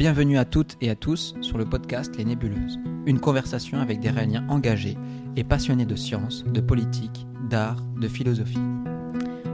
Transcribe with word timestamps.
Bienvenue 0.00 0.38
à 0.38 0.46
toutes 0.46 0.78
et 0.80 0.88
à 0.88 0.94
tous 0.94 1.34
sur 1.42 1.58
le 1.58 1.66
podcast 1.66 2.16
Les 2.16 2.24
Nébuleuses, 2.24 2.80
une 3.04 3.20
conversation 3.20 3.80
avec 3.80 4.00
des 4.00 4.08
réaliens 4.08 4.46
engagés 4.48 4.96
et 5.36 5.44
passionnés 5.44 5.84
de 5.84 5.94
sciences, 5.94 6.42
de 6.42 6.62
politique, 6.62 7.26
d'art, 7.50 7.76
de 8.00 8.08
philosophie. 8.08 8.56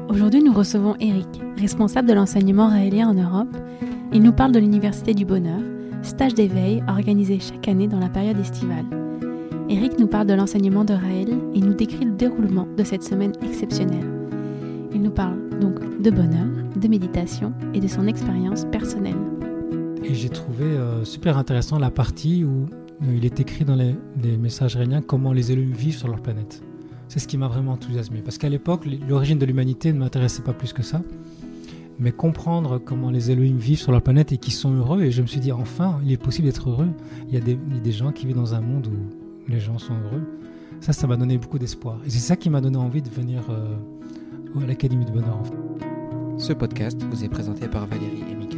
Aujourd'hui, 0.09 0.45
nous 0.45 0.53
recevons 0.53 0.95
Eric, 1.01 1.27
responsable 1.59 2.09
de 2.09 2.14
l'enseignement 2.14 2.69
raélien 2.69 3.09
en 3.09 3.14
Europe. 3.14 3.56
Il 4.12 4.22
nous 4.22 4.32
parle 4.32 4.53
de 4.53 4.61
l'Université 4.61 5.14
du 5.14 5.24
Bonheur, 5.24 5.59
stage 6.03 6.35
d'éveil 6.35 6.81
organisé 6.87 7.40
chaque 7.40 7.67
année 7.67 7.88
dans 7.88 7.99
la 7.99 8.08
période 8.08 8.38
estivale. 8.38 8.87
Eric 9.69 9.99
nous 9.99 10.06
parle 10.06 10.28
de 10.28 10.35
l'enseignement 10.35 10.85
de 10.85 10.94
Raël 10.94 11.37
et 11.56 11.60
nous 11.60 11.74
décrit 11.74 12.04
le 12.04 12.13
déroulement 12.13 12.69
de 12.76 12.85
cette 12.85 13.03
semaine 13.03 13.33
exceptionnelle. 13.42 14.06
Il 14.94 15.03
nous 15.03 15.10
parle 15.10 15.58
donc 15.58 16.01
de 16.01 16.10
bonheur, 16.10 16.47
de 16.77 16.87
méditation 16.87 17.52
et 17.74 17.80
de 17.80 17.88
son 17.88 18.06
expérience 18.06 18.65
personnelle. 18.66 19.26
Et 20.09 20.14
j'ai 20.14 20.28
trouvé 20.28 20.64
euh, 20.64 21.04
super 21.04 21.36
intéressant 21.36 21.78
la 21.80 21.91
partie 21.91 22.45
où 22.45 22.66
euh, 23.02 23.16
il 23.16 23.24
est 23.24 23.41
écrit 23.41 23.64
dans 23.64 23.74
les, 23.74 23.97
messages 24.37 24.77
réuniens 24.77 25.02
comment 25.02 25.33
les 25.33 25.51
élus 25.51 25.73
vivent 25.73 25.97
sur 25.97 26.06
leur 26.06 26.20
planète. 26.20 26.62
C'est 27.09 27.19
ce 27.19 27.27
qui 27.27 27.37
m'a 27.37 27.48
vraiment 27.48 27.73
enthousiasmé. 27.73 28.20
Parce 28.20 28.38
qu'à 28.38 28.48
l'époque, 28.48 28.87
l'origine 29.09 29.38
de 29.38 29.47
l'humanité 29.47 29.92
ne 29.92 29.98
m'intéressait 29.98 30.42
pas 30.42 30.52
plus 30.52 30.73
que 30.73 30.83
ça. 30.83 31.02
Mais 31.98 32.12
comprendre 32.12 32.78
comment 32.78 33.11
les 33.11 33.30
Elohim 33.30 33.56
vivent 33.56 33.80
sur 33.80 33.91
leur 33.91 34.02
planète 34.02 34.30
et 34.30 34.37
qu'ils 34.37 34.52
sont 34.52 34.74
heureux, 34.74 35.02
et 35.02 35.11
je 35.11 35.23
me 35.23 35.27
suis 35.27 35.41
dit, 35.41 35.50
enfin, 35.50 35.98
il 36.05 36.12
est 36.12 36.23
possible 36.23 36.47
d'être 36.47 36.69
heureux. 36.69 36.91
Il 37.28 37.34
y, 37.34 37.38
a 37.38 37.41
des, 37.41 37.92
gens 37.92 38.12
qui 38.12 38.27
vivent 38.27 38.36
dans 38.36 38.55
un 38.55 38.61
monde 38.61 38.86
où 38.86 39.50
les 39.50 39.61
gens 39.61 39.78
sont 39.78 39.95
heureux. 39.95 40.23
Ça, 40.80 40.92
ça 40.92 41.06
m'a 41.06 41.16
donné 41.16 41.38
beaucoup 41.38 41.59
d'espoir. 41.59 41.98
Et 42.06 42.11
c'est 42.11 42.19
ça 42.19 42.36
qui 42.36 42.50
m'a 42.50 42.61
donné 42.61 42.77
envie 42.77 43.02
de 43.02 43.09
venir 43.09 43.42
euh, 43.50 44.62
à 44.62 44.66
l'Académie 44.66 45.06
du 45.06 45.12
Bonheur. 45.12 45.42
Ce 46.36 46.52
podcast 46.52 47.02
vous 47.11 47.25
est 47.25 47.30
présenté 47.30 47.66
par 47.66 47.86
Valérie 47.86 48.25
et 48.30 48.34
Michael 48.34 48.55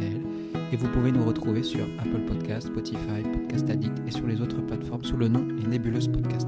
et 0.71 0.75
vous 0.75 0.87
pouvez 0.87 1.11
nous 1.11 1.25
retrouver 1.25 1.63
sur 1.63 1.81
Apple 1.99 2.21
Podcast, 2.27 2.67
Spotify, 2.67 3.23
Podcast 3.23 3.69
Addict 3.69 3.97
et 4.07 4.11
sur 4.11 4.27
les 4.27 4.39
autres 4.41 4.61
plateformes 4.61 5.03
sous 5.03 5.17
le 5.17 5.27
nom 5.27 5.47
Les 5.57 5.65
Nébuleuses 5.67 6.07
Podcast. 6.07 6.47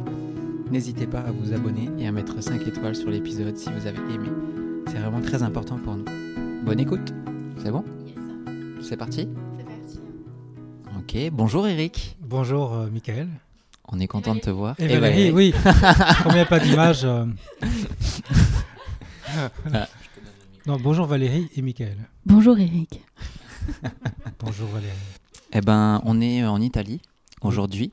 N'hésitez 0.69 1.07
pas 1.07 1.21
à 1.21 1.31
vous 1.31 1.53
abonner 1.53 1.89
et 1.97 2.07
à 2.07 2.11
mettre 2.11 2.41
5 2.41 2.67
étoiles 2.67 2.95
sur 2.95 3.09
l'épisode 3.09 3.57
si 3.57 3.69
vous 3.71 3.87
avez 3.87 3.99
aimé. 4.13 4.29
C'est 4.87 4.99
vraiment 4.99 5.21
très 5.21 5.41
important 5.43 5.77
pour 5.77 5.95
nous. 5.95 6.05
Bonne 6.63 6.79
écoute. 6.79 7.13
C'est 7.63 7.71
bon? 7.71 7.83
Yes. 8.05 8.15
C'est 8.87 8.97
parti? 8.97 9.27
C'est 9.57 9.65
parti. 9.65 9.99
Ok, 10.99 11.31
bonjour 11.33 11.67
Eric. 11.67 12.17
Bonjour 12.21 12.73
euh, 12.73 12.89
Michael. 12.91 13.27
On 13.87 13.99
est 13.99 14.07
content 14.07 14.35
de 14.35 14.39
te 14.39 14.49
voir. 14.49 14.75
Et, 14.79 14.85
et 14.85 14.87
Valérie, 14.99 15.31
Valérie, 15.31 15.31
oui. 15.31 15.53
Comme 16.23 16.31
il 16.31 16.35
n'y 16.35 16.39
a 16.39 16.45
pas 16.45 16.59
d'image. 16.59 17.01
Euh... 17.03 17.25
ah. 19.73 19.87
Non, 20.67 20.77
bonjour 20.79 21.07
Valérie 21.07 21.49
et 21.55 21.61
Michael. 21.63 21.97
Bonjour 22.25 22.57
Eric. 22.59 23.01
bonjour 24.39 24.67
Valérie. 24.69 24.93
Eh 25.53 25.61
ben, 25.61 26.01
on 26.05 26.21
est 26.21 26.45
en 26.45 26.61
Italie 26.61 27.01
aujourd'hui. 27.41 27.91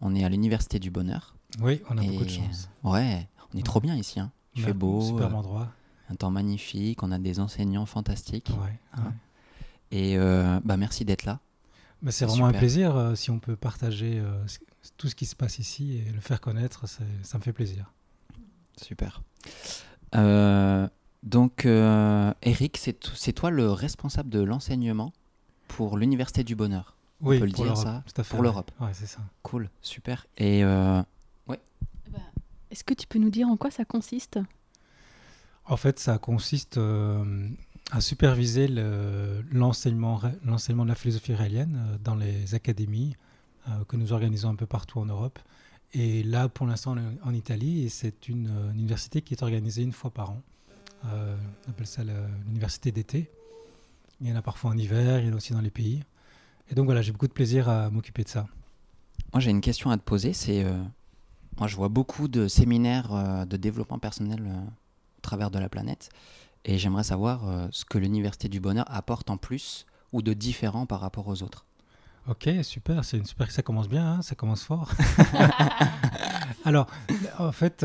On 0.00 0.14
est 0.14 0.24
à 0.24 0.28
l'Université 0.28 0.78
du 0.78 0.90
Bonheur. 0.90 1.34
Oui, 1.60 1.80
on 1.90 1.98
a 1.98 2.02
et 2.02 2.08
beaucoup 2.08 2.24
de 2.24 2.30
chance. 2.30 2.68
Ouais, 2.82 3.28
on 3.52 3.58
est 3.58 3.64
trop 3.64 3.80
bien 3.80 3.96
ici. 3.96 4.20
Hein. 4.20 4.30
Il 4.54 4.62
fait 4.62 4.72
beau. 4.72 5.00
Super 5.00 5.34
endroit. 5.34 5.68
Un 6.10 6.14
temps 6.14 6.30
magnifique. 6.30 7.02
On 7.02 7.12
a 7.12 7.18
des 7.18 7.40
enseignants 7.40 7.86
fantastiques. 7.86 8.50
Ouais, 8.50 8.78
hein. 8.94 9.12
Et 9.90 10.16
euh, 10.16 10.60
bah, 10.64 10.76
merci 10.76 11.04
d'être 11.04 11.24
là. 11.24 11.40
Bah, 12.02 12.10
c'est 12.10 12.24
vraiment 12.24 12.46
super. 12.46 12.56
un 12.56 12.58
plaisir 12.58 12.96
euh, 12.96 13.14
si 13.14 13.30
on 13.30 13.38
peut 13.38 13.56
partager 13.56 14.18
euh, 14.18 14.44
tout 14.96 15.08
ce 15.08 15.14
qui 15.14 15.26
se 15.26 15.34
passe 15.34 15.58
ici 15.58 15.98
et 15.98 16.12
le 16.12 16.20
faire 16.20 16.40
connaître. 16.40 16.86
Ça 16.88 17.38
me 17.38 17.42
fait 17.42 17.52
plaisir. 17.52 17.92
Super. 18.80 19.22
Euh, 20.14 20.88
donc, 21.26 21.66
euh, 21.66 22.32
Eric, 22.42 22.78
c'est 22.78 23.32
toi 23.32 23.50
le 23.50 23.70
responsable 23.70 24.30
de 24.30 24.40
l'enseignement 24.40 25.12
pour 25.68 25.98
l'Université 25.98 26.44
du 26.44 26.54
Bonheur. 26.54 26.96
Oui, 27.20 27.36
on 27.36 27.40
peut 27.40 27.46
le 27.46 27.52
dire 27.52 27.76
ça 27.76 28.04
tout 28.06 28.20
à 28.20 28.24
fait, 28.24 28.30
Pour 28.30 28.42
l'Europe. 28.42 28.70
Ouais, 28.80 28.90
c'est 28.92 29.06
ça. 29.06 29.18
Cool, 29.42 29.68
super. 29.82 30.26
Et 30.38 30.62
euh, 30.62 31.02
ouais. 31.48 31.58
Bah, 32.12 32.20
Est-ce 32.70 32.84
que 32.84 32.94
tu 32.94 33.08
peux 33.08 33.18
nous 33.18 33.30
dire 33.30 33.48
en 33.48 33.56
quoi 33.56 33.72
ça 33.72 33.84
consiste? 33.84 34.38
En 35.64 35.76
fait, 35.76 35.98
ça 35.98 36.18
consiste 36.18 36.78
euh, 36.78 37.48
à 37.90 38.00
superviser 38.00 38.68
l'enseignement 38.68 40.20
le, 40.22 40.30
l'enseignement 40.48 40.84
de 40.84 40.90
la 40.90 40.94
philosophie 40.94 41.34
raélienne 41.34 41.76
euh, 41.76 41.98
dans 42.04 42.14
les 42.14 42.54
académies 42.54 43.16
euh, 43.68 43.84
que 43.88 43.96
nous 43.96 44.12
organisons 44.12 44.48
un 44.50 44.54
peu 44.54 44.66
partout 44.66 45.00
en 45.00 45.06
Europe. 45.06 45.40
Et 45.92 46.22
là, 46.22 46.48
pour 46.48 46.66
l'instant, 46.66 46.94
en 47.24 47.34
Italie, 47.34 47.84
et 47.84 47.88
c'est 47.88 48.28
une, 48.28 48.48
une 48.72 48.78
université 48.78 49.22
qui 49.22 49.34
est 49.34 49.42
organisée 49.42 49.82
une 49.82 49.92
fois 49.92 50.10
par 50.10 50.30
an. 50.30 50.42
Euh, 51.12 51.36
on 51.66 51.70
appelle 51.70 51.86
ça 51.86 52.02
l'université 52.46 52.92
d'été. 52.92 53.30
Il 54.20 54.28
y 54.28 54.32
en 54.32 54.36
a 54.36 54.42
parfois 54.42 54.70
en 54.70 54.78
hiver, 54.78 55.20
il 55.20 55.26
y 55.26 55.30
en 55.30 55.32
a 55.32 55.36
aussi 55.36 55.52
dans 55.52 55.60
les 55.60 55.70
pays. 55.70 56.02
Et 56.70 56.74
donc 56.74 56.86
voilà, 56.86 57.02
j'ai 57.02 57.12
beaucoup 57.12 57.28
de 57.28 57.32
plaisir 57.32 57.68
à 57.68 57.90
m'occuper 57.90 58.24
de 58.24 58.28
ça. 58.28 58.46
Moi, 59.32 59.40
j'ai 59.40 59.50
une 59.50 59.60
question 59.60 59.90
à 59.90 59.96
te 59.96 60.02
poser. 60.02 60.32
C'est, 60.32 60.64
euh, 60.64 60.82
moi, 61.58 61.68
je 61.68 61.76
vois 61.76 61.88
beaucoup 61.88 62.28
de 62.28 62.48
séminaires 62.48 63.12
euh, 63.12 63.44
de 63.44 63.56
développement 63.56 63.98
personnel 63.98 64.42
au 64.42 65.20
travers 65.20 65.50
de 65.50 65.58
la 65.58 65.68
planète, 65.68 66.10
et 66.64 66.78
j'aimerais 66.78 67.02
savoir 67.02 67.68
ce 67.72 67.84
que 67.84 67.98
l'université 67.98 68.48
du 68.48 68.60
bonheur 68.60 68.84
apporte 68.88 69.28
en 69.28 69.36
plus 69.36 69.86
ou 70.12 70.22
de 70.22 70.32
différent 70.32 70.86
par 70.86 71.00
rapport 71.00 71.26
aux 71.26 71.42
autres. 71.42 71.66
Ok, 72.28 72.48
super, 72.62 73.04
c'est 73.04 73.16
une 73.16 73.24
super, 73.24 73.50
ça 73.50 73.62
commence 73.62 73.88
bien, 73.88 74.14
hein, 74.14 74.22
ça 74.22 74.36
commence 74.36 74.62
fort. 74.62 74.92
Alors, 76.64 76.86
en 77.38 77.52
fait. 77.52 77.84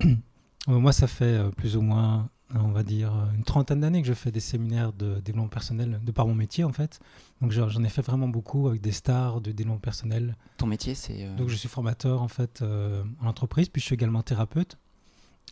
Moi, 0.66 0.92
ça 0.92 1.06
fait 1.06 1.24
euh, 1.24 1.50
plus 1.50 1.76
ou 1.76 1.80
moins, 1.80 2.28
on 2.54 2.68
va 2.68 2.82
dire, 2.82 3.12
une 3.34 3.44
trentaine 3.44 3.80
d'années 3.80 4.02
que 4.02 4.08
je 4.08 4.14
fais 4.14 4.30
des 4.30 4.40
séminaires 4.40 4.92
de 4.92 5.20
développement 5.20 5.48
personnel, 5.48 6.00
de 6.04 6.12
par 6.12 6.26
mon 6.26 6.34
métier 6.34 6.64
en 6.64 6.72
fait. 6.72 7.00
Donc 7.40 7.52
j'en 7.52 7.82
ai 7.82 7.88
fait 7.88 8.02
vraiment 8.02 8.28
beaucoup 8.28 8.68
avec 8.68 8.80
des 8.80 8.92
stars 8.92 9.40
de 9.40 9.52
développement 9.52 9.80
personnel. 9.80 10.36
Ton 10.58 10.66
métier, 10.66 10.94
c'est 10.94 11.24
euh... 11.24 11.36
Donc 11.36 11.48
je 11.48 11.56
suis 11.56 11.68
formateur 11.68 12.22
en 12.22 12.28
fait 12.28 12.60
euh, 12.60 13.02
en 13.20 13.26
entreprise, 13.26 13.68
puis 13.68 13.80
je 13.80 13.86
suis 13.86 13.94
également 13.94 14.22
thérapeute. 14.22 14.76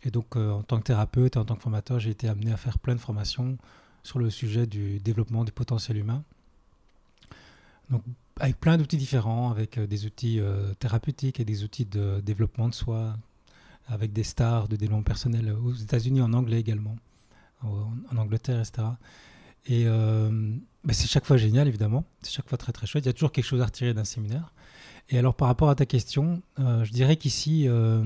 Et 0.03 0.11
donc 0.11 0.35
euh, 0.35 0.51
en 0.51 0.63
tant 0.63 0.77
que 0.77 0.83
thérapeute 0.83 1.35
et 1.35 1.39
en 1.39 1.45
tant 1.45 1.55
que 1.55 1.63
formateur, 1.63 1.99
j'ai 1.99 2.11
été 2.11 2.27
amené 2.29 2.51
à 2.51 2.57
faire 2.57 2.77
plein 2.77 2.95
de 2.95 3.01
formations 3.01 3.57
sur 4.03 4.19
le 4.19 4.29
sujet 4.29 4.67
du 4.67 4.99
développement 4.99 5.43
du 5.43 5.51
potentiel 5.51 5.97
humain. 5.97 6.23
Donc 7.89 8.03
avec 8.39 8.59
plein 8.59 8.77
d'outils 8.77 8.97
différents, 8.97 9.49
avec 9.49 9.77
euh, 9.77 9.87
des 9.87 10.05
outils 10.05 10.39
thérapeutiques 10.77 11.39
et 11.39 11.45
des 11.45 11.63
outils 11.63 11.85
de 11.85 12.21
développement 12.21 12.69
de 12.69 12.75
soi, 12.75 13.15
avec 13.89 14.13
des 14.13 14.23
stars 14.23 14.67
de 14.67 14.75
développement 14.75 15.03
personnel 15.03 15.51
aux 15.51 15.73
États-Unis, 15.73 16.21
en 16.21 16.33
anglais 16.33 16.59
également, 16.59 16.95
en, 17.63 18.17
Angleterre, 18.17 18.59
etc. 18.59 18.87
Et 19.65 19.83
euh, 19.85 20.55
bah 20.83 20.93
c'est 20.93 21.07
chaque 21.07 21.25
fois 21.25 21.37
génial, 21.37 21.67
évidemment. 21.67 22.05
C'est 22.21 22.31
chaque 22.31 22.47
fois 22.47 22.57
très 22.57 22.71
très 22.71 22.87
chouette. 22.87 23.05
Il 23.05 23.07
y 23.07 23.09
a 23.09 23.13
toujours 23.13 23.31
quelque 23.31 23.45
chose 23.45 23.61
à 23.61 23.65
retirer 23.65 23.93
d'un 23.93 24.03
séminaire. 24.03 24.53
Et 25.09 25.17
alors, 25.17 25.35
par 25.35 25.47
rapport 25.47 25.69
à 25.69 25.75
ta 25.75 25.85
question, 25.85 26.41
euh, 26.59 26.83
je 26.83 26.91
dirais 26.91 27.17
qu'ici, 27.17 27.67
euh, 27.67 28.03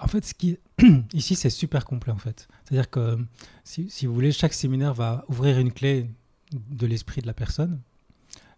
en 0.00 0.08
fait, 0.08 0.34
ici, 1.14 1.36
c'est 1.36 1.50
super 1.50 1.84
complet 1.84 2.12
en 2.12 2.18
fait. 2.18 2.48
C'est-à-dire 2.64 2.90
que 2.90 3.18
si, 3.62 4.06
vous 4.06 4.14
voulez, 4.14 4.32
chaque 4.32 4.54
séminaire 4.54 4.92
va 4.92 5.24
ouvrir 5.28 5.58
une 5.58 5.72
clé 5.72 6.10
de 6.52 6.86
l'esprit 6.86 7.22
de 7.22 7.26
la 7.26 7.34
personne, 7.34 7.80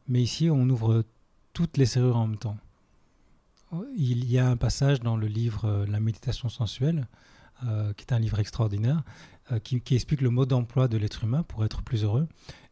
mais 0.08 0.22
ici, 0.22 0.48
on 0.50 0.68
ouvre 0.68 1.04
toutes 1.52 1.76
les 1.76 1.86
serrures 1.86 2.16
en 2.16 2.26
même 2.26 2.38
temps 2.38 2.56
il 3.96 4.30
y 4.30 4.38
a 4.38 4.48
un 4.48 4.56
passage 4.56 5.00
dans 5.00 5.16
le 5.16 5.26
livre 5.26 5.64
euh, 5.64 5.86
La 5.86 6.00
méditation 6.00 6.48
sensuelle, 6.48 7.06
euh, 7.64 7.92
qui 7.94 8.04
est 8.04 8.12
un 8.12 8.18
livre 8.18 8.38
extraordinaire, 8.38 9.02
euh, 9.52 9.58
qui, 9.58 9.94
explique 9.94 10.20
le 10.20 10.30
mode 10.30 10.50
d'emploi 10.50 10.88
de 10.88 10.96
l'être 10.96 11.24
humain 11.24 11.42
pour 11.42 11.64
être 11.64 11.82
plus 11.82 12.04
heureux. 12.04 12.28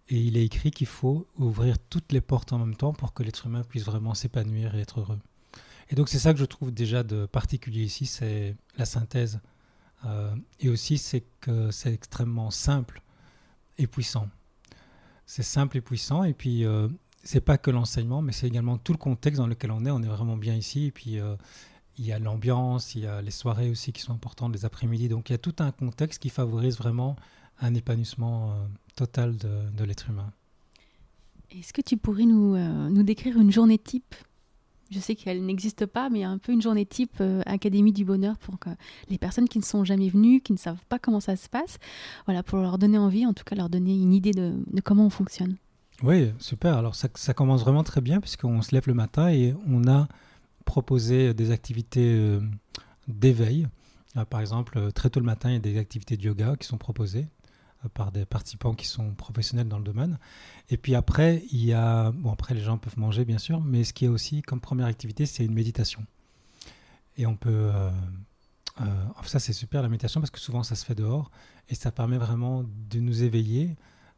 Et 0.08 0.18
il 0.18 0.36
est 0.36 0.44
écrit 0.44 0.70
qu'il 0.70 0.86
faut 0.86 1.26
ouvrir 1.38 1.78
toutes 1.78 2.12
les 2.12 2.20
portes 2.20 2.52
en 2.52 2.58
même 2.58 2.76
temps 2.76 2.92
pour 2.92 3.14
que 3.14 3.22
l'être 3.22 3.46
humain 3.46 3.62
puisse 3.62 3.84
vraiment 3.84 4.14
s'épanouir 4.14 4.74
et 4.74 4.80
être 4.80 5.00
heureux. 5.00 5.18
Et 5.88 5.94
donc 5.94 6.08
c'est 6.08 6.18
ça 6.18 6.32
que 6.32 6.38
je 6.38 6.44
trouve 6.44 6.72
déjà 6.72 7.02
de 7.02 7.26
particulier 7.26 7.82
ici, 7.82 8.06
c'est 8.06 8.56
la 8.76 8.84
synthèse. 8.84 9.40
Et 10.60 10.68
aussi 10.68 10.98
c'est 10.98 11.24
que 11.40 11.70
c'est 11.70 11.94
extrêmement 11.94 12.50
simple 12.50 13.00
et 13.78 13.86
puissant. 13.86 14.28
C'est 15.24 15.42
simple 15.42 15.78
et 15.78 15.80
puissant. 15.80 16.24
Et 16.24 16.34
puis 16.34 16.66
c'est 17.24 17.40
pas 17.40 17.58
que 17.58 17.70
l'enseignement, 17.70 18.22
mais 18.22 18.32
c'est 18.32 18.46
également 18.46 18.76
tout 18.76 18.92
le 18.92 18.98
contexte 18.98 19.40
dans 19.40 19.46
lequel 19.46 19.70
on 19.70 19.84
est. 19.86 19.90
On 19.90 20.02
est 20.02 20.08
vraiment 20.08 20.36
bien 20.36 20.54
ici. 20.54 20.86
Et 20.86 20.90
puis, 20.90 21.18
euh, 21.18 21.36
il 21.98 22.04
y 22.04 22.12
a 22.12 22.18
l'ambiance, 22.18 22.94
il 22.94 23.02
y 23.02 23.06
a 23.06 23.22
les 23.22 23.30
soirées 23.30 23.70
aussi 23.70 23.92
qui 23.92 24.02
sont 24.02 24.12
importantes, 24.12 24.54
les 24.54 24.64
après-midi. 24.64 25.08
Donc, 25.08 25.30
il 25.30 25.32
y 25.32 25.34
a 25.34 25.38
tout 25.38 25.56
un 25.58 25.72
contexte 25.72 26.20
qui 26.20 26.28
favorise 26.28 26.76
vraiment 26.76 27.16
un 27.60 27.74
épanouissement 27.74 28.50
euh, 28.50 28.54
total 28.94 29.36
de, 29.36 29.84
l'être 29.84 30.10
humain. 30.10 30.32
Est-ce 31.50 31.72
que 31.72 31.80
tu 31.80 31.96
pourrais 31.96 32.24
nous, 32.24 32.54
euh, 32.54 32.88
nous 32.90 33.02
décrire 33.02 33.40
une 33.40 33.50
journée 33.50 33.78
type? 33.78 34.14
Je 34.90 35.00
sais 35.00 35.14
qu'elle 35.14 35.44
n'existe 35.46 35.86
pas, 35.86 36.10
mais 36.10 36.24
un 36.24 36.36
peu 36.36 36.52
une 36.52 36.60
journée 36.60 36.84
type 36.84 37.22
Académie 37.46 37.92
du 37.92 38.04
Bonheur 38.04 38.36
pour 38.36 38.58
que 38.58 38.68
les 39.08 39.16
personnes 39.16 39.48
qui 39.48 39.58
ne 39.58 39.64
sont 39.64 39.82
jamais 39.82 40.10
venues, 40.10 40.42
qui 40.42 40.52
ne 40.52 40.58
savent 40.58 40.84
pas 40.90 40.98
comment 40.98 41.20
ça 41.20 41.36
se 41.36 41.48
passe, 41.48 41.78
voilà, 42.26 42.42
pour 42.42 42.58
leur 42.58 42.76
donner 42.76 42.98
envie, 42.98 43.24
en 43.24 43.32
tout 43.32 43.44
cas 43.44 43.56
leur 43.56 43.70
donner 43.70 43.94
une 43.94 44.12
idée 44.12 44.32
de 44.32 44.54
comment 44.84 45.06
on 45.06 45.10
fonctionne. 45.10 45.56
Oui, 46.02 46.32
super. 46.38 46.76
Alors 46.76 46.94
ça, 46.94 47.34
commence 47.34 47.62
vraiment 47.62 47.84
très 47.84 48.00
bien 48.00 48.20
puisqu'on 48.20 48.62
se 48.62 48.74
lève 48.74 48.84
le 48.86 48.94
matin 48.94 49.28
et 49.28 49.54
on 49.66 49.86
a 49.88 50.08
proposé 50.64 51.34
des 51.34 51.50
activités 51.50 52.14
euh, 52.14 52.40
d'éveil. 53.06 53.68
Euh, 54.16 54.24
par 54.24 54.40
exemple, 54.40 54.92
très 54.92 55.10
tôt 55.10 55.20
le 55.20 55.26
matin, 55.26 55.50
il 55.50 55.54
y 55.54 55.56
a 55.56 55.60
des 55.60 55.78
activités 55.78 56.16
de 56.16 56.22
yoga 56.22 56.56
qui 56.56 56.66
sont 56.66 56.78
proposées. 56.78 57.28
par 57.92 58.12
des 58.12 58.24
participants 58.24 58.74
qui 58.74 58.86
sont 58.86 59.14
professionnels 59.14 59.68
dans 59.68 59.78
le 59.78 59.84
domaine. 59.84 60.18
Et 60.70 60.78
puis 60.78 60.94
après, 60.94 61.42
il 61.52 61.64
y 61.64 61.74
a, 61.74 62.12
bon 62.12 62.32
après 62.32 62.54
les 62.54 62.62
gens 62.62 62.78
peuvent 62.78 62.98
manger 62.98 63.26
bien 63.26 63.38
sûr, 63.38 63.60
mais 63.60 63.84
ce 63.84 63.92
qui 63.92 64.06
est 64.06 64.08
aussi 64.08 64.40
comme 64.40 64.60
première 64.60 64.86
activité, 64.86 65.26
c'est 65.26 65.44
une 65.44 65.52
méditation. 65.52 66.02
Et 67.18 67.26
on 67.26 67.36
peut, 67.36 67.70
ça 69.24 69.38
c'est 69.38 69.52
super 69.52 69.82
la 69.82 69.88
méditation 69.88 70.20
parce 70.20 70.30
que 70.30 70.40
souvent 70.40 70.62
ça 70.62 70.74
se 70.76 70.84
fait 70.84 70.94
dehors 70.94 71.30
et 71.68 71.74
ça 71.74 71.92
permet 71.92 72.16
vraiment 72.16 72.64
de 72.90 73.00
nous 73.00 73.22
éveiller, 73.22 73.76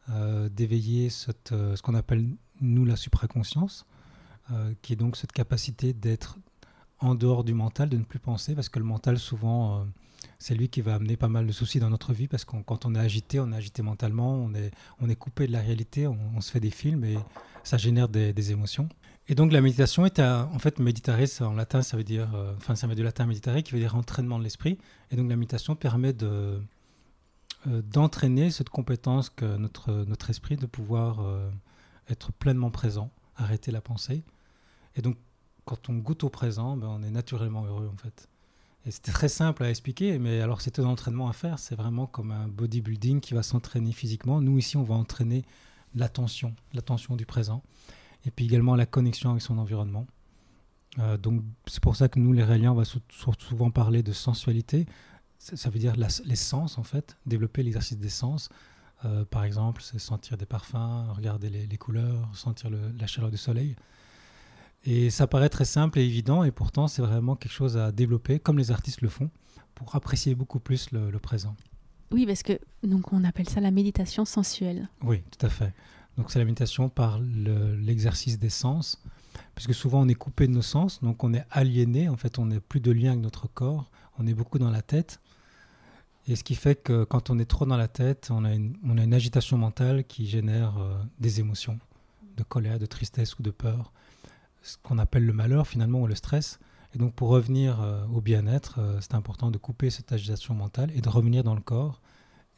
d'éveiller 0.08 1.10
ce 1.10 1.80
qu'on 1.82 1.94
appelle 1.94 2.28
nous 2.60 2.84
la 2.84 2.96
supraconscience, 2.96 3.86
qui 4.82 4.92
est 4.92 4.96
donc 4.96 5.16
cette 5.16 5.32
capacité 5.32 5.92
d'être 5.92 6.38
en 7.00 7.14
dehors 7.14 7.44
du 7.44 7.54
mental, 7.54 7.88
de 7.88 7.96
ne 7.96 8.04
plus 8.04 8.18
penser, 8.18 8.54
parce 8.54 8.68
que 8.68 8.78
le 8.78 8.84
mental, 8.84 9.18
souvent, 9.18 9.80
euh, 9.80 9.84
c'est 10.38 10.54
lui 10.54 10.68
qui 10.68 10.80
va 10.80 10.94
amener 10.94 11.16
pas 11.16 11.28
mal 11.28 11.46
de 11.46 11.52
soucis 11.52 11.78
dans 11.78 11.90
notre 11.90 12.12
vie, 12.12 12.28
parce 12.28 12.44
que 12.44 12.56
quand 12.64 12.86
on 12.86 12.94
est 12.94 12.98
agité, 12.98 13.40
on 13.40 13.52
est 13.52 13.56
agité 13.56 13.82
mentalement, 13.82 14.34
on 14.34 14.54
est, 14.54 14.70
on 15.00 15.08
est 15.08 15.16
coupé 15.16 15.46
de 15.46 15.52
la 15.52 15.60
réalité, 15.60 16.06
on, 16.06 16.40
se 16.40 16.50
fait 16.50 16.60
des 16.60 16.70
films 16.70 17.04
et 17.04 17.18
ça 17.64 17.76
génère 17.76 18.08
des, 18.08 18.52
émotions. 18.52 18.88
Et 19.28 19.34
donc 19.34 19.52
la 19.52 19.60
méditation 19.60 20.06
est 20.06 20.20
en 20.20 20.58
fait 20.58 20.78
méditare, 20.78 21.18
en 21.40 21.54
latin 21.54 21.82
ça 21.82 21.96
veut 21.96 22.04
dire, 22.04 22.32
euh, 22.34 22.54
enfin 22.56 22.76
ça 22.76 22.86
vient 22.86 22.94
du 22.94 23.02
latin 23.02 23.26
méditare 23.26 23.60
qui 23.62 23.72
veut 23.72 23.80
dire 23.80 23.96
entraînement 23.96 24.38
de 24.38 24.44
l'esprit. 24.44 24.78
Et 25.10 25.16
donc 25.16 25.28
la 25.28 25.36
méditation 25.36 25.74
permet 25.74 26.12
de 26.12 26.26
euh, 26.26 26.58
d'entraîner 27.64 28.50
cette 28.50 28.68
compétence 28.68 29.30
que 29.30 29.56
notre 29.56 29.92
notre 30.04 30.30
esprit 30.30 30.56
de 30.56 30.66
pouvoir 30.66 31.18
être 32.08 32.32
pleinement 32.32 32.70
présent, 32.70 33.10
arrêter 33.36 33.70
la 33.70 33.80
pensée. 33.80 34.22
Et 34.94 35.02
donc 35.02 35.16
quand 35.64 35.88
on 35.88 35.94
goûte 35.94 36.24
au 36.24 36.28
présent, 36.28 36.76
ben, 36.76 36.88
on 36.88 37.02
est 37.02 37.10
naturellement 37.10 37.64
heureux 37.64 37.90
en 37.92 37.96
fait. 37.96 38.28
Et 38.86 38.92
c'était 38.92 39.10
très 39.10 39.28
simple 39.28 39.64
à 39.64 39.70
expliquer, 39.70 40.18
mais 40.20 40.40
alors 40.40 40.60
c'est 40.60 40.78
un 40.78 40.84
entraînement 40.84 41.28
à 41.28 41.32
faire. 41.32 41.58
C'est 41.58 41.74
vraiment 41.74 42.06
comme 42.06 42.30
un 42.30 42.46
bodybuilding 42.46 43.20
qui 43.20 43.34
va 43.34 43.42
s'entraîner 43.42 43.90
physiquement. 43.90 44.40
Nous 44.40 44.58
ici, 44.58 44.76
on 44.76 44.84
va 44.84 44.94
entraîner 44.94 45.44
l'attention, 45.96 46.54
l'attention 46.72 47.16
du 47.16 47.26
présent, 47.26 47.62
et 48.24 48.30
puis 48.30 48.44
également 48.44 48.76
la 48.76 48.86
connexion 48.86 49.30
avec 49.30 49.42
son 49.42 49.58
environnement. 49.58 50.06
Euh, 51.00 51.16
donc 51.16 51.42
c'est 51.66 51.82
pour 51.82 51.96
ça 51.96 52.08
que 52.08 52.20
nous, 52.20 52.32
les 52.32 52.44
Réaliens, 52.44 52.72
on 52.72 52.76
va 52.76 52.84
souvent 53.38 53.70
parler 53.72 54.04
de 54.04 54.12
sensualité. 54.12 54.86
Ça, 55.38 55.70
veut 55.70 55.78
dire 55.78 55.94
les 55.96 56.36
sens 56.36 56.78
en 56.78 56.82
fait, 56.82 57.16
développer 57.26 57.62
l'exercice 57.62 57.98
des 57.98 58.08
sens. 58.08 58.48
Euh, 59.04 59.24
par 59.24 59.44
exemple, 59.44 59.82
c'est 59.82 59.98
sentir 59.98 60.36
des 60.36 60.46
parfums, 60.46 61.12
regarder 61.14 61.50
les, 61.50 61.78
couleurs, 61.78 62.28
sentir 62.34 62.70
la 62.70 63.06
chaleur 63.06 63.30
du 63.30 63.36
soleil. 63.36 63.76
Et 64.86 65.10
ça 65.10 65.26
paraît 65.26 65.48
très 65.48 65.64
simple 65.64 65.98
et 65.98 66.04
évident, 66.04 66.44
et 66.44 66.52
pourtant 66.52 66.86
c'est 66.86 67.02
vraiment 67.02 67.34
quelque 67.34 67.52
chose 67.52 67.76
à 67.76 67.90
développer, 67.90 68.38
comme 68.38 68.56
les 68.56 68.70
artistes 68.70 69.02
le 69.02 69.08
font, 69.08 69.30
pour 69.74 69.94
apprécier 69.96 70.36
beaucoup 70.36 70.60
plus 70.60 70.92
le, 70.92 71.18
présent. 71.18 71.56
Oui, 72.12 72.24
parce 72.24 72.44
que 72.44 72.58
donc 72.84 73.12
on 73.12 73.24
appelle 73.24 73.48
ça 73.48 73.60
la 73.60 73.72
méditation 73.72 74.24
sensuelle. 74.24 74.88
Oui, 75.02 75.22
tout 75.36 75.44
à 75.44 75.50
fait. 75.50 75.74
Donc 76.16 76.30
c'est 76.30 76.38
la 76.38 76.44
méditation 76.44 76.88
par 76.88 77.18
l'exercice 77.18 78.38
des 78.38 78.48
sens, 78.48 79.02
puisque 79.56 79.74
souvent 79.74 80.02
on 80.02 80.08
est 80.08 80.14
coupé 80.14 80.46
de 80.46 80.52
nos 80.52 80.62
sens, 80.62 81.02
donc 81.02 81.24
on 81.24 81.34
est 81.34 81.44
aliéné, 81.50 82.08
en 82.08 82.16
fait 82.16 82.38
on 82.38 82.46
n'a 82.46 82.60
plus 82.60 82.80
de 82.80 82.92
lien 82.92 83.10
avec 83.10 83.22
notre 83.22 83.48
corps, 83.48 83.90
on 84.18 84.26
est 84.28 84.34
beaucoup 84.34 84.60
dans 84.60 84.70
la 84.70 84.82
tête. 84.82 85.20
Et 86.28 86.34
ce 86.36 86.42
qui 86.42 86.54
fait 86.54 86.74
que 86.74 87.04
quand 87.04 87.30
on 87.30 87.38
est 87.38 87.44
trop 87.44 87.66
dans 87.66 87.76
la 87.76 87.88
tête, 87.88 88.28
on 88.30 88.44
a 88.44 88.52
une, 88.52 88.76
on 88.84 88.98
a 88.98 89.04
une 89.04 89.14
agitation 89.14 89.58
mentale 89.58 90.04
qui 90.04 90.26
génère 90.26 90.76
euh, 90.78 90.96
des 91.20 91.40
émotions 91.40 91.78
de 92.36 92.42
colère, 92.42 92.78
de 92.78 92.86
tristesse 92.86 93.38
ou 93.38 93.42
de 93.42 93.50
peur 93.50 93.92
ce 94.66 94.76
qu'on 94.82 94.98
appelle 94.98 95.24
le 95.24 95.32
malheur 95.32 95.66
finalement 95.66 96.00
ou 96.00 96.06
le 96.06 96.14
stress. 96.14 96.58
Et 96.94 96.98
donc 96.98 97.14
pour 97.14 97.28
revenir 97.28 97.80
euh, 97.80 98.04
au 98.12 98.20
bien-être, 98.20 98.76
euh, 98.78 98.98
c'est 99.00 99.14
important 99.14 99.50
de 99.50 99.58
couper 99.58 99.90
cette 99.90 100.12
agitation 100.12 100.54
mentale 100.54 100.90
et 100.94 101.00
de 101.00 101.08
revenir 101.08 101.44
dans 101.44 101.54
le 101.54 101.60
corps. 101.60 102.00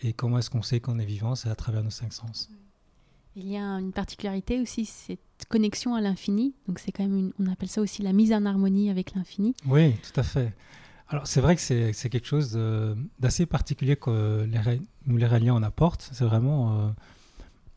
Et 0.01 0.13
comment 0.13 0.39
est-ce 0.39 0.51
qu'on 0.51 0.63
sait 0.63 0.81
qu'on 0.81 0.99
est 0.99 1.05
vivant? 1.05 1.35
C'est 1.35 1.51
à 1.51 1.55
travers 1.55 1.83
nos 1.83 1.91
cinq 1.91 2.13
sens. 2.13 2.49
Il 3.37 3.49
y 3.49 3.57
a 3.57 3.63
une 3.63 3.93
particularité 3.93 4.61
aussi, 4.61 4.85
cette 4.85 5.21
connexion 5.49 5.95
à 5.95 6.01
l'infini. 6.01 6.55
Donc 6.67 6.79
c'est 6.79 6.93
quand 6.93 7.03
même, 7.03 7.19
une, 7.19 7.33
on 7.39 7.51
appelle 7.51 7.69
ça 7.69 7.81
aussi 7.81 8.03
la 8.03 8.13
mise 8.13 8.33
en 8.33 8.45
harmonie 8.47 8.91
avec 8.91 9.15
l'infini. 9.15 9.55
Oui, 9.67 9.95
tout 9.97 10.19
à 10.21 10.23
fait. 10.23 10.53
Alors 11.09 11.27
c'est 11.27 11.41
vrai 11.41 11.57
que 11.57 11.63
c'est, 11.63 12.11
quelque 12.11 12.27
chose 12.27 12.59
d'assez 13.19 13.47
particulier 13.47 13.97
que 13.97 14.47
nous 15.07 15.17
les 15.17 15.27
Réaliens 15.27 15.55
en 15.55 15.63
apportent. 15.63 16.09
C'est 16.13 16.25
vraiment... 16.25 16.81
Euh, 16.81 16.91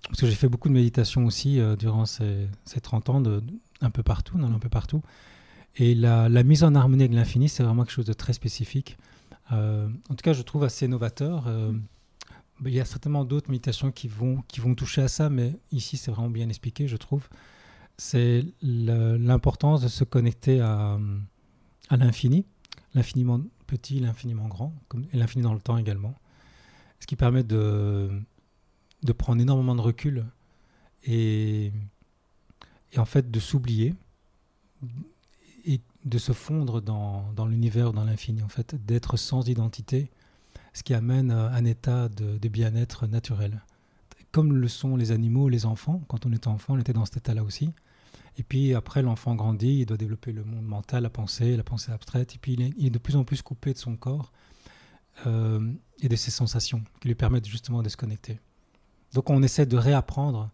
parce 0.07 0.19
que 0.19 0.27
j'ai 0.27 0.35
fait 0.35 0.49
beaucoup 0.49 0.67
de 0.67 0.73
méditation 0.73 1.25
aussi 1.25 1.59
durant 1.77 2.05
ces, 2.05 2.47
ces 2.65 2.81
30 2.81 3.09
ans 3.09 3.23
un 3.81 3.89
peu 3.89 4.03
partout, 4.03 4.35
on 4.37 4.43
en 4.43 4.51
a 4.51 4.55
un 4.55 4.59
peu 4.59 4.67
partout. 4.67 5.01
Et 5.77 5.95
la, 5.95 6.29
mise 6.43 6.63
en 6.63 6.75
harmonie 6.75 7.03
avec 7.03 7.15
l'infini, 7.15 7.47
c'est 7.49 7.63
vraiment 7.63 7.83
quelque 7.83 7.93
chose 7.93 8.05
de 8.05 8.13
très 8.13 8.33
spécifique. 8.33 8.97
Euh, 9.51 9.87
en 10.09 10.15
tout 10.15 10.23
cas, 10.23 10.33
je 10.33 10.41
trouve 10.41 10.63
assez 10.63 10.87
novateur. 10.87 11.45
Euh, 11.47 11.73
il 12.65 12.73
y 12.73 12.79
a 12.79 12.85
certainement 12.85 13.25
d'autres 13.25 13.49
méditations 13.49 13.91
qui 13.91 14.07
vont, 14.07 14.43
qui 14.47 14.59
vont 14.59 14.75
toucher 14.75 15.01
à 15.01 15.07
ça, 15.07 15.29
mais 15.29 15.55
ici, 15.71 15.97
c'est 15.97 16.11
vraiment 16.11 16.29
bien 16.29 16.49
expliqué, 16.49 16.87
je 16.87 16.97
trouve. 16.97 17.27
C'est 17.97 18.45
l'importance 18.61 19.81
de 19.81 19.87
se 19.87 20.03
connecter 20.03 20.59
à 20.59 20.97
l'infini, 21.91 22.45
l'infiniment 22.93 23.41
petit, 23.67 23.99
l'infiniment 23.99 24.47
grand, 24.47 24.73
et 25.13 25.17
l'infini 25.17 25.43
dans 25.43 25.53
le 25.53 25.59
temps 25.59 25.77
également. 25.77 26.15
Ce 26.99 27.07
qui 27.07 27.15
permet 27.15 27.43
de, 27.43 28.09
de 29.03 29.11
prendre 29.11 29.41
énormément 29.41 29.75
de 29.75 29.81
recul 29.81 30.25
et 31.03 31.71
et 32.93 32.99
en 32.99 33.05
fait 33.05 33.31
de 33.31 33.39
s'oublier 33.39 33.95
et 35.65 35.81
de 36.05 36.17
se 36.17 36.33
fondre 36.33 36.81
dans, 36.81 37.31
dans 37.33 37.45
l'univers, 37.45 37.93
dans 37.93 38.03
l'infini, 38.03 38.41
en 38.41 38.49
fait, 38.49 38.75
d'être 38.85 39.17
sans 39.17 39.47
identité, 39.47 40.09
ce 40.73 40.83
qui 40.83 40.93
amène 40.93 41.31
un 41.31 41.65
état 41.65 42.09
de, 42.09 42.47
bien-être 42.47 43.05
naturel. 43.05 43.61
Comme 44.31 44.53
le 44.53 44.67
sont 44.67 44.95
les 44.95 45.11
animaux, 45.11 45.49
les 45.49 45.65
enfants, 45.65 46.01
quand 46.07 46.25
on 46.25 46.33
était 46.33 46.47
enfant, 46.47 46.73
on 46.73 46.79
était 46.79 46.93
dans 46.93 47.05
cet 47.05 47.17
état-là 47.17 47.43
aussi. 47.43 47.71
Et 48.37 48.43
puis 48.43 48.73
après, 48.73 49.01
l'enfant 49.01 49.35
grandit, 49.35 49.79
il 49.79 49.85
doit 49.85 49.97
développer 49.97 50.31
le 50.31 50.43
monde 50.43 50.65
mental, 50.65 51.03
la 51.03 51.09
pensée, 51.09 51.57
la 51.57 51.63
pensée 51.63 51.91
abstraite, 51.91 52.35
et 52.35 52.37
puis 52.37 52.53
il 52.53 52.85
est, 52.85 52.89
de 52.89 52.97
plus 52.97 53.15
en 53.15 53.23
plus 53.23 53.41
coupé 53.41 53.73
de 53.73 53.77
son 53.77 53.95
corps 53.95 54.31
euh, 55.27 55.73
et 55.99 56.09
de 56.09 56.15
ses 56.15 56.31
sensations 56.31 56.83
qui 57.01 57.09
lui 57.09 57.15
permettent 57.15 57.47
justement 57.47 57.83
de 57.83 57.89
se 57.89 57.97
connecter. 57.97 58.39
Donc 59.13 59.29
on 59.29 59.43
essaie 59.43 59.65
de 59.65 59.77
réapprendre 59.77 60.49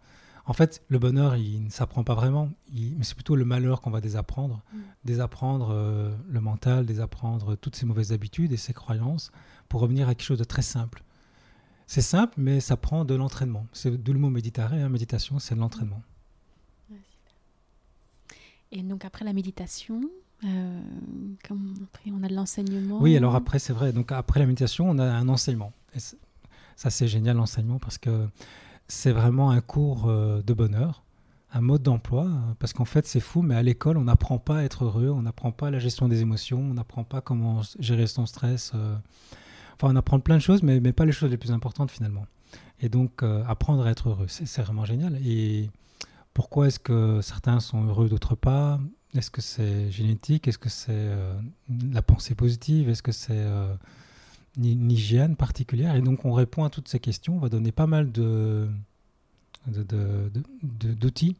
en 0.48 0.54
fait, 0.54 0.82
le 0.88 0.98
bonheur, 0.98 1.36
il 1.36 1.66
ne 1.66 1.70
s'apprend 1.70 2.06
pas 2.06 2.16
vraiment, 2.16 2.50
mais 2.72 3.04
c'est 3.04 3.16
plutôt 3.16 3.36
le 3.36 3.44
malheur 3.44 3.82
qu'on 3.82 3.92
va 3.92 4.00
désapprendre. 4.00 4.64
Mm. 4.72 4.78
Désapprendre 5.04 5.70
euh, 5.72 6.16
le 6.30 6.40
mental, 6.40 6.86
désapprendre 6.86 7.58
toutes 7.58 7.76
ces 7.76 7.86
mauvaises 7.86 8.14
habitudes 8.14 8.54
et 8.54 8.58
ces 8.58 8.72
croyances 8.72 9.32
pour 9.68 9.82
revenir 9.82 10.08
à 10.08 10.16
quelque 10.16 10.26
chose 10.26 10.40
de 10.40 10.46
très 10.46 10.62
simple. 10.62 11.04
C'est 11.86 12.02
simple, 12.02 12.36
mais 12.38 12.62
ça 12.62 12.78
prend 12.78 13.04
de 13.04 13.14
l'entraînement. 13.14 13.68
C'est 13.74 14.02
d'où 14.02 14.14
le 14.14 14.20
mot 14.20 14.30
méditer, 14.30 14.62
hein, 14.62 14.88
méditation, 14.88 15.38
c'est 15.38 15.54
de 15.54 15.60
l'entraînement. 15.60 16.02
Et 18.72 18.84
donc 18.84 19.06
après 19.06 19.26
la 19.26 19.34
méditation, 19.34 20.02
euh, 20.44 20.82
après 21.84 22.12
on 22.12 22.24
a 22.24 22.28
de 22.28 22.36
l'enseignement. 22.36 23.00
Oui, 23.02 23.16
alors 23.16 23.36
après 23.36 23.60
c'est 23.60 23.74
vrai. 23.74 23.94
Donc 23.94 24.12
après 24.12 24.40
la 24.40 24.46
méditation, 24.46 24.90
on 24.90 24.98
a 25.00 25.06
un 25.06 25.30
enseignement. 25.30 25.74
Ça 26.76 26.90
c'est 26.90 27.08
génial 27.08 27.38
l'enseignement 27.38 27.80
parce 27.80 27.98
que 27.98 28.28
c'est 28.88 29.12
vraiment 29.12 29.50
un 29.52 29.62
cours 29.62 30.08
euh, 30.08 30.42
de 30.42 30.54
bonheur, 30.54 31.04
un 31.54 31.62
mode 31.62 31.82
d'emploi, 31.82 32.30
parce 32.60 32.74
qu'en 32.74 32.86
fait 32.86 33.08
c'est 33.08 33.20
fou, 33.20 33.42
mais 33.42 33.56
à 33.56 33.64
l'école 33.64 33.98
on 33.98 34.04
n'apprend 34.04 34.38
pas 34.38 34.58
à 34.58 34.64
être 34.64 34.86
heureux, 34.86 35.10
on 35.10 35.22
n'apprend 35.22 35.52
pas 35.52 35.72
la 35.72 35.80
gestion 35.80 36.08
des 36.08 36.22
émotions, 36.22 36.60
on 36.60 36.74
n'apprend 36.74 37.04
pas 37.04 37.22
comment 37.22 37.62
gérer 37.80 38.08
son 38.08 38.26
stress. 38.26 38.74
Euh. 38.76 38.96
Enfin, 39.76 39.94
on 39.94 39.96
apprend 39.96 40.20
plein 40.20 40.38
de 40.38 40.42
choses, 40.42 40.64
mais, 40.64 40.80
mais, 40.80 40.92
pas 40.92 41.06
les 41.06 41.12
choses 41.12 41.30
les 41.30 41.38
plus 41.38 41.52
importantes 41.52 41.92
finalement. 41.92 42.26
Et 42.80 42.90
donc 42.90 43.24
apprendre 43.48 43.86
à 43.86 43.90
être 43.90 44.10
heureux, 44.10 44.28
c'est 44.28 44.62
vraiment 44.62 44.86
génial. 44.86 45.20
Et 45.26 45.70
pourquoi 46.38 46.68
est-ce 46.68 46.78
que 46.78 47.20
certains 47.22 47.60
sont 47.60 47.84
heureux, 47.86 48.10
d'autres 48.10 48.36
pas? 48.36 48.80
Est-ce 49.16 49.32
que 49.32 49.42
c'est 49.42 49.90
génétique? 49.90 50.48
Est-ce 50.48 50.60
que 50.60 50.70
c'est 50.70 51.10
la 51.92 52.04
pensée 52.04 52.36
positive? 52.36 52.90
Est-ce 52.90 53.02
que 53.02 53.12
c'est 53.12 53.44
une 54.56 54.92
hygiène 54.92 55.36
particulière? 55.36 55.96
Et 55.96 56.02
donc, 56.02 56.26
on 56.26 56.34
répond 56.34 56.64
à 56.64 56.70
toutes 56.70 56.90
ces 56.90 57.00
questions. 57.00 57.38
On 57.38 57.40
va 57.40 57.50
donner 57.50 57.72
pas 57.72 57.88
mal 57.88 58.12
de, 58.12 58.68
d'outils 60.62 61.38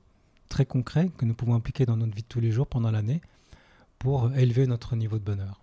très 0.50 0.66
concrets 0.66 1.12
que 1.16 1.26
nous 1.26 1.36
pouvons 1.36 1.54
appliquer 1.54 1.86
dans 1.86 1.98
notre 1.98 2.16
vie 2.16 2.24
de 2.24 2.28
tous 2.28 2.40
les 2.40 2.50
jours 2.50 2.66
pendant 2.66 2.90
l'année 2.90 3.22
pour 4.00 4.34
élever 4.36 4.66
notre 4.66 4.96
niveau 4.96 5.20
de 5.20 5.24
bonheur. 5.24 5.62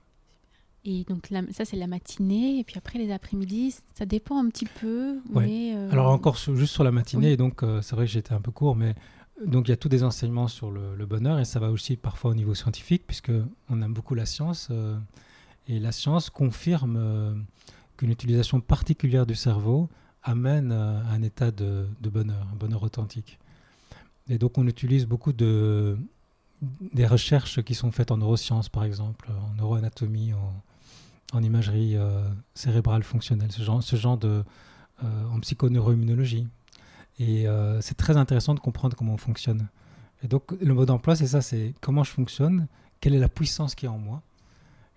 Et 0.87 1.05
donc 1.05 1.31
ça 1.51 1.65
c'est 1.65 1.79
la 1.79 1.87
matinée 1.87 2.59
et 2.59 2.65
puis 2.65 2.77
après 2.77 2.99
les 2.99 3.11
après-midi 3.11 3.75
ça 3.95 4.05
dépend 4.05 4.39
un 4.39 4.51
petit 4.51 4.67
peu. 4.67 5.19
Euh, 5.35 5.91
Alors 5.91 6.11
encore 6.11 6.37
juste 6.37 6.75
sur 6.75 6.85
la 6.85 6.93
matinée 6.93 7.39
donc 7.39 7.63
euh, 7.63 7.81
c'est 7.81 7.97
vrai 7.97 8.05
que 8.05 8.13
j'étais 8.13 8.35
un 8.35 8.41
peu 8.43 8.51
court 8.51 8.77
mais 8.77 8.95
donc 9.45 9.69
il 9.69 9.71
y 9.71 9.75
a 9.75 9.77
tous 9.77 9.89
des 9.89 10.05
enseignements 10.05 10.49
sur 10.49 10.71
le, 10.71 11.07
bonheur 11.07 11.39
et 11.41 11.45
ça 11.45 11.59
va 11.59 11.71
aussi 11.71 11.97
parfois 11.97 12.31
au 12.31 12.35
niveau 12.35 12.55
scientifique 12.55 13.05
puisque 13.07 13.33
on 13.69 13.83
aime 13.83 13.93
beaucoup 13.93 14.15
la 14.15 14.27
science. 14.27 14.69
Euh, 14.71 14.97
et 15.69 15.79
la 15.79 15.93
science 15.93 16.31
confirme 16.31 16.97
euh, 16.99 17.35
qu'une 17.97 18.11
utilisation 18.11 18.61
particulière 18.61 19.27
du 19.27 19.35
cerveau 19.35 19.89
amène 20.23 20.73
euh, 20.73 21.01
un 21.11 21.23
état 21.23 21.51
de, 21.51 21.87
bonheur, 22.01 22.47
un 22.53 22.57
bonheur 22.57 22.83
authentique. 22.83 23.39
Et 24.29 24.39
donc 24.39 24.59
on 24.59 24.67
utilise 24.67 25.07
beaucoup 25.07 25.33
de, 25.33 25.99
des 26.93 27.07
recherches 27.07 27.63
qui 27.63 27.75
sont 27.75 27.93
faites 27.93 28.11
en 28.11 28.19
neurosciences, 28.19 28.69
par 28.69 28.85
exemple, 28.85 29.31
en 29.31 29.55
neuroanatomie, 29.55 30.33
en, 31.33 31.43
imagerie 31.43 31.97
euh, 31.97 32.29
cérébrale 32.55 33.03
fonctionnelle, 33.03 33.51
ce 33.51 33.63
genre, 33.63 33.83
ce 33.83 33.97
genre 33.97 34.17
de, 34.17 34.45
en 35.03 35.41
psychoneuroimmunologie. 35.41 36.47
Et 37.19 37.47
c'est 37.81 37.97
très 37.97 38.17
intéressant 38.17 38.55
de 38.55 38.61
comprendre 38.61 38.97
comment 38.97 39.15
on 39.15 39.19
fonctionne. 39.19 39.69
Et 40.23 40.29
donc, 40.29 40.53
le 40.61 40.75
mode 40.75 40.89
d'emploi, 40.89 41.17
c'est 41.17 41.27
ça, 41.27 41.43
c'est 41.43 41.75
comment 41.81 42.03
je 42.03 42.11
fonctionne, 42.11 42.67
quelle 43.01 43.15
est 43.15 43.19
la 43.19 43.29
puissance 43.29 43.75
qui 43.75 43.87
est 43.87 43.89
en 43.89 43.99
moi. 43.99 44.23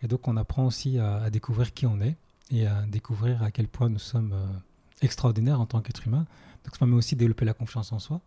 Et 0.02 0.08
donc, 0.08 0.28
on 0.28 0.38
apprend 0.38 0.66
aussi 0.66 1.00
à, 1.00 1.30
découvrir 1.30 1.74
qui 1.74 1.86
on 1.86 2.00
est 2.02 2.16
et 2.50 2.66
à 2.66 2.84
découvrir 2.84 3.44
à 3.44 3.52
quel 3.52 3.68
point 3.68 3.90
nous 3.90 4.00
sommes 4.00 4.34
extraordinaires 5.02 5.62
en 5.62 5.66
tant 5.66 5.82
qu'être 5.82 6.08
humain. 6.08 6.26
Donc, 6.64 6.74
ça 6.74 6.80
permet 6.80 6.96
aussi 6.96 7.16
de 7.16 7.20
développer 7.20 7.46
la 7.46 7.54
confiance 7.54 7.92
en 7.92 8.00
soi. 8.00 8.22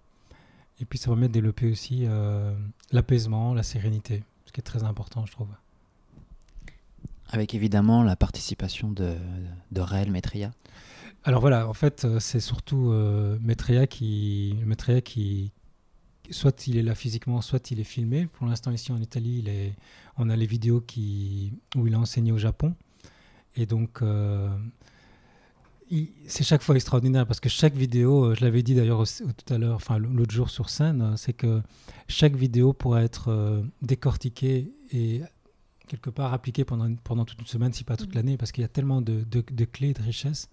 Et 0.81 0.85
puis, 0.85 0.99
ça 0.99 1.07
permet 1.07 1.29
de 1.29 1.33
développer 1.33 1.71
aussi 1.71 2.07
l'apaisement, 2.93 3.55
la 3.55 3.63
sérénité, 3.63 4.23
ce 4.47 4.53
qui 4.53 4.61
est 4.61 4.65
très 4.65 4.85
important, 4.85 5.27
je 5.27 5.33
trouve. 5.33 5.49
Avec 7.31 7.55
évidemment 7.55 8.03
la 8.03 8.17
participation 8.17 8.91
de, 8.91 9.17
de 9.71 9.81
Raël. 9.81 10.11
Alors 11.25 11.41
voilà, 11.41 11.69
en 11.69 11.75
fait, 11.75 12.05
euh, 12.05 12.19
c'est 12.19 12.41
surtout 12.41 12.91
euh, 12.93 13.39
Maitria 13.43 13.87
qui, 13.87 14.57
Maitria 14.65 15.00
qui, 15.00 15.53
soit 16.31 16.67
il 16.67 16.79
est 16.79 16.83
là 16.83 16.95
physiquement, 16.95 17.43
soit 17.43 17.71
il 17.71 17.81
est 17.81 17.85
filmé. 17.85 18.27
Pour 18.27 18.47
l'instant, 18.47 18.71
ici 18.71 18.91
en 18.91 19.00
Italie, 19.00 19.41
il 19.41 19.49
est, 19.49 19.75
on 20.17 20.31
a 20.31 20.37
les 20.37 20.47
vidéos 20.47 20.81
qui, 20.81 21.53
où 21.77 21.87
il 21.87 21.95
a 21.95 21.99
enseigné 21.99 22.33
au 22.33 22.39
Japon. 22.39 22.75
Et 23.57 23.67
donc, 23.67 24.00
euh, 24.00 24.49
c'est 26.27 26.45
chaque 26.45 26.62
fois 26.62 26.77
extraordinaire 26.77 27.27
parce 27.27 27.41
que 27.41 27.49
chaque 27.49 27.75
vidéo, 27.75 28.35
je 28.35 28.41
l'avais 28.43 28.62
dit 28.62 28.75
d'ailleurs 28.75 29.05
tout 29.07 29.53
à 29.53 29.59
l'heure, 29.59 29.75
enfin 29.75 29.99
l'autre 29.99 30.33
jour 30.33 30.49
sur 30.49 30.71
scène, 30.71 31.17
c'est 31.17 31.33
que 31.33 31.61
chaque 32.07 32.37
vidéo 32.37 32.73
pourrait 32.73 33.05
être 33.05 33.65
décortiquée 33.83 34.73
et 34.93 35.21
quelque 35.89 36.09
part 36.11 36.33
appliqué 36.33 36.65
pendant, 36.65 36.95
pendant 37.03 37.25
toute 37.25 37.41
une 37.41 37.47
semaine, 37.47 37.73
si 37.73 37.83
pas 37.83 37.97
toute 37.97 38.12
mm. 38.12 38.15
l'année, 38.15 38.37
parce 38.37 38.53
qu'il 38.53 38.62
y 38.62 38.65
a 38.65 38.69
tellement 38.69 39.03
de, 39.03 39.25
de, 39.25 39.65
clés, 39.65 39.93
de 39.93 40.03
richesses 40.03 40.49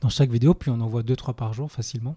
dans 0.00 0.08
chaque 0.08 0.30
vidéo, 0.30 0.54
puis 0.54 0.70
on 0.70 0.80
en 0.80 0.86
voit 0.86 1.02
deux, 1.02 1.16
trois 1.16 1.34
par 1.34 1.52
jour 1.52 1.70
facilement. 1.70 2.16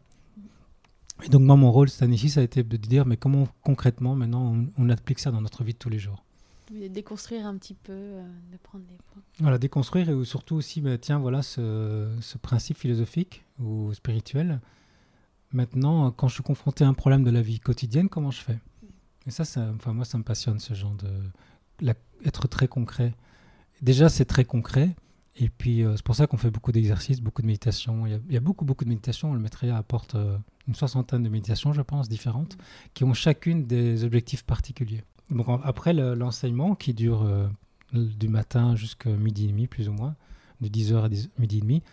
Et 1.23 1.29
donc 1.29 1.41
moi, 1.41 1.55
mon 1.55 1.71
rôle 1.71 1.89
cette 1.89 2.01
année-ci, 2.01 2.29
ça 2.29 2.39
a 2.39 2.43
été 2.43 2.63
de 2.63 2.77
dire, 2.77 3.05
mais 3.05 3.17
comment 3.17 3.47
concrètement 3.61 4.15
maintenant 4.15 4.55
on, 4.77 4.89
applique 4.89 5.19
ça 5.19 5.31
dans 5.31 5.41
notre 5.41 5.63
vie 5.63 5.73
de 5.73 5.77
tous 5.77 5.89
les 5.89 5.99
jours? 5.99 6.23
Déconstruire 6.89 7.45
un 7.45 7.55
petit 7.57 7.75
peu, 7.75 7.93
euh, 7.93 8.23
de 8.51 8.57
prendre 8.57 8.85
des 8.85 8.97
points. 9.11 9.21
Voilà, 9.39 9.57
déconstruire 9.57 10.09
et 10.09 10.25
surtout 10.25 10.55
aussi, 10.55 10.81
bah, 10.81 10.97
tiens, 10.97 11.19
voilà 11.19 11.43
ce, 11.43 12.09
ce, 12.19 12.37
principe 12.37 12.77
philosophique 12.77 13.43
ou 13.59 13.93
spirituel. 13.93 14.59
Maintenant, 15.51 16.09
quand 16.11 16.27
je 16.29 16.35
suis 16.35 16.43
confronté 16.43 16.83
à 16.83 16.87
un 16.87 16.93
problème 16.93 17.23
de 17.23 17.29
la 17.29 17.41
vie 17.41 17.59
quotidienne, 17.59 18.09
comment 18.09 18.31
je 18.31 18.41
fais? 18.41 18.59
Et 19.27 19.31
ça, 19.31 19.45
ça, 19.45 19.71
enfin, 19.75 19.93
moi, 19.93 20.05
ça 20.05 20.17
me 20.17 20.23
passionne 20.23 20.59
ce 20.59 20.73
genre 20.73 20.95
de 20.95 21.09
être 22.25 22.47
très 22.47 22.67
concret. 22.67 23.13
Déjà, 23.81 24.09
c'est 24.09 24.25
très 24.25 24.45
concret. 24.45 24.95
Et 25.35 25.49
puis, 25.49 25.83
euh, 25.83 25.95
c'est 25.95 26.05
pour 26.05 26.15
ça 26.15 26.27
qu'on 26.27 26.37
fait 26.37 26.51
beaucoup 26.51 26.71
d'exercices, 26.71 27.19
beaucoup 27.19 27.41
de 27.41 27.47
méditations. 27.47 28.05
Il 28.05 28.21
y, 28.29 28.37
a, 28.37 28.39
beaucoup, 28.39 28.65
beaucoup 28.65 28.83
de 28.83 28.89
méditations. 28.89 29.33
Le 29.33 29.39
Maitreya 29.39 29.77
apporte 29.77 30.15
euh, 30.15 30.37
une 30.67 30.75
soixantaine 30.75 31.23
de 31.23 31.29
méditations, 31.29 31.73
je 31.73 31.81
pense, 31.81 32.07
différentes, 32.07 32.55
qui 32.93 33.03
ont 33.03 33.13
chacune 33.13 33.65
des 33.65 34.03
objectifs 34.03 34.43
particuliers. 34.43 35.03
Donc, 35.31 35.47
après 35.63 35.93
l'enseignement, 35.93 36.75
qui 36.75 36.93
dure 36.93 37.23
euh, 37.23 37.47
du 37.93 38.27
matin 38.27 38.75
jusqu'à 38.75 39.09
midi 39.09 39.45
et 39.45 39.47
demi, 39.47 39.67
plus 39.67 39.89
ou 39.89 39.93
moins, 39.93 40.15
de 40.61 40.69
10h 40.69 41.05
à 41.05 41.09
midi 41.39 41.57
et 41.57 41.61
demi, 41.61 41.83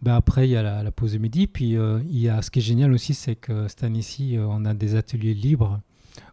ben 0.00 0.14
après, 0.14 0.48
il 0.48 0.52
y 0.52 0.56
a 0.56 0.62
la, 0.82 0.90
pause 0.92 1.12
de 1.12 1.18
midi. 1.18 1.46
Puis, 1.48 1.72
il 1.72 2.18
y 2.18 2.28
a, 2.28 2.40
ce 2.40 2.50
qui 2.50 2.60
est 2.60 2.62
génial 2.62 2.92
aussi, 2.92 3.14
c'est 3.14 3.34
que 3.34 3.68
cette 3.68 3.82
année-ci, 3.82 4.36
on 4.38 4.64
a 4.64 4.72
des 4.72 4.94
ateliers 4.94 5.34
libres 5.34 5.80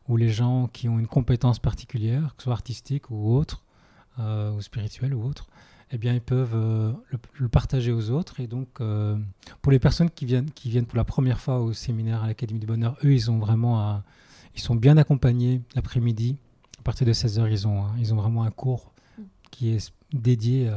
où 0.08 0.18
les 0.18 0.30
gens 0.30 0.70
qui 0.72 0.88
ont 0.88 1.00
une 1.00 1.08
compétence 1.08 1.58
particulière, 1.58 2.36
que 2.36 2.44
ce 2.44 2.46
soit 2.46 2.54
artistique 2.54 3.10
ou 3.10 3.36
autre, 3.36 3.64
ou 4.20 4.62
spirituelle 4.62 5.16
ou 5.16 5.24
autre, 5.24 5.48
eh 5.96 5.98
bien, 5.98 6.14
ils 6.14 6.22
peuvent 6.22 6.56
euh, 6.56 6.92
le, 7.34 7.48
partager 7.48 7.92
aux 7.92 8.10
autres. 8.10 8.40
Et 8.40 8.48
donc, 8.48 8.68
euh, 8.82 9.18
pour 9.62 9.72
les 9.72 9.80
personnes 9.80 10.10
qui 10.10 10.26
viennent, 10.26 10.52
qui 10.52 10.70
viennent 10.70 10.86
pour 10.86 10.98
la 10.98 11.04
première 11.04 11.40
fois 11.40 11.60
au 11.60 11.74
séminaire 11.74 12.24
à 12.24 12.28
l'Académie 12.28 12.60
du 12.60 12.66
Bonheur, 12.66 12.98
eux, 13.04 13.14
ils 13.14 13.32
ont 13.32 13.40
vraiment, 13.40 14.02
ils 14.56 14.62
sont 14.62 14.76
bien 14.76 14.98
accompagnés 14.98 15.62
l'après-midi. 15.76 16.38
À 16.80 16.82
partir 16.84 17.08
de 17.08 17.14
16h, 17.14 17.50
ils 17.50 17.68
ont, 17.68 17.86
ils 17.98 18.14
ont 18.14 18.18
vraiment 18.18 18.44
un 18.44 18.52
cours 18.52 18.92
qui 19.52 19.70
est 19.70 19.94
dédié 20.14 20.70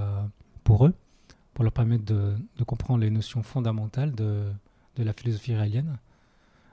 pour 0.64 0.87
eux, 0.87 0.94
pour 1.52 1.64
leur 1.64 1.72
permettre 1.72 2.04
de, 2.04 2.34
comprendre 2.64 3.00
les 3.00 3.10
notions 3.10 3.42
fondamentales 3.42 4.14
de, 4.14 4.44
de 4.96 5.02
la 5.02 5.12
philosophie 5.12 5.52
israélienne 5.52 5.98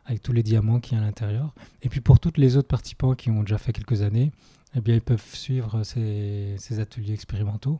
avec 0.06 0.22
tous 0.22 0.34
les 0.34 0.44
diamants 0.44 0.80
qui 0.80 0.94
y 0.94 0.98
a 0.98 1.02
à 1.02 1.04
l'intérieur. 1.04 1.54
Et 1.82 1.90
puis 1.90 2.00
pour 2.00 2.20
toutes 2.20 2.38
les 2.38 2.58
autres 2.58 2.68
participants 2.68 3.16
qui 3.16 3.32
ont 3.32 3.42
déjà 3.42 3.58
fait 3.58 3.74
quelques 3.74 4.04
années, 4.04 4.32
eh 4.76 4.82
bien, 4.82 4.96
ils 4.96 5.02
peuvent 5.02 5.24
suivre 5.34 5.84
ces, 5.84 6.80
ateliers 6.80 7.14
expérimentaux 7.14 7.80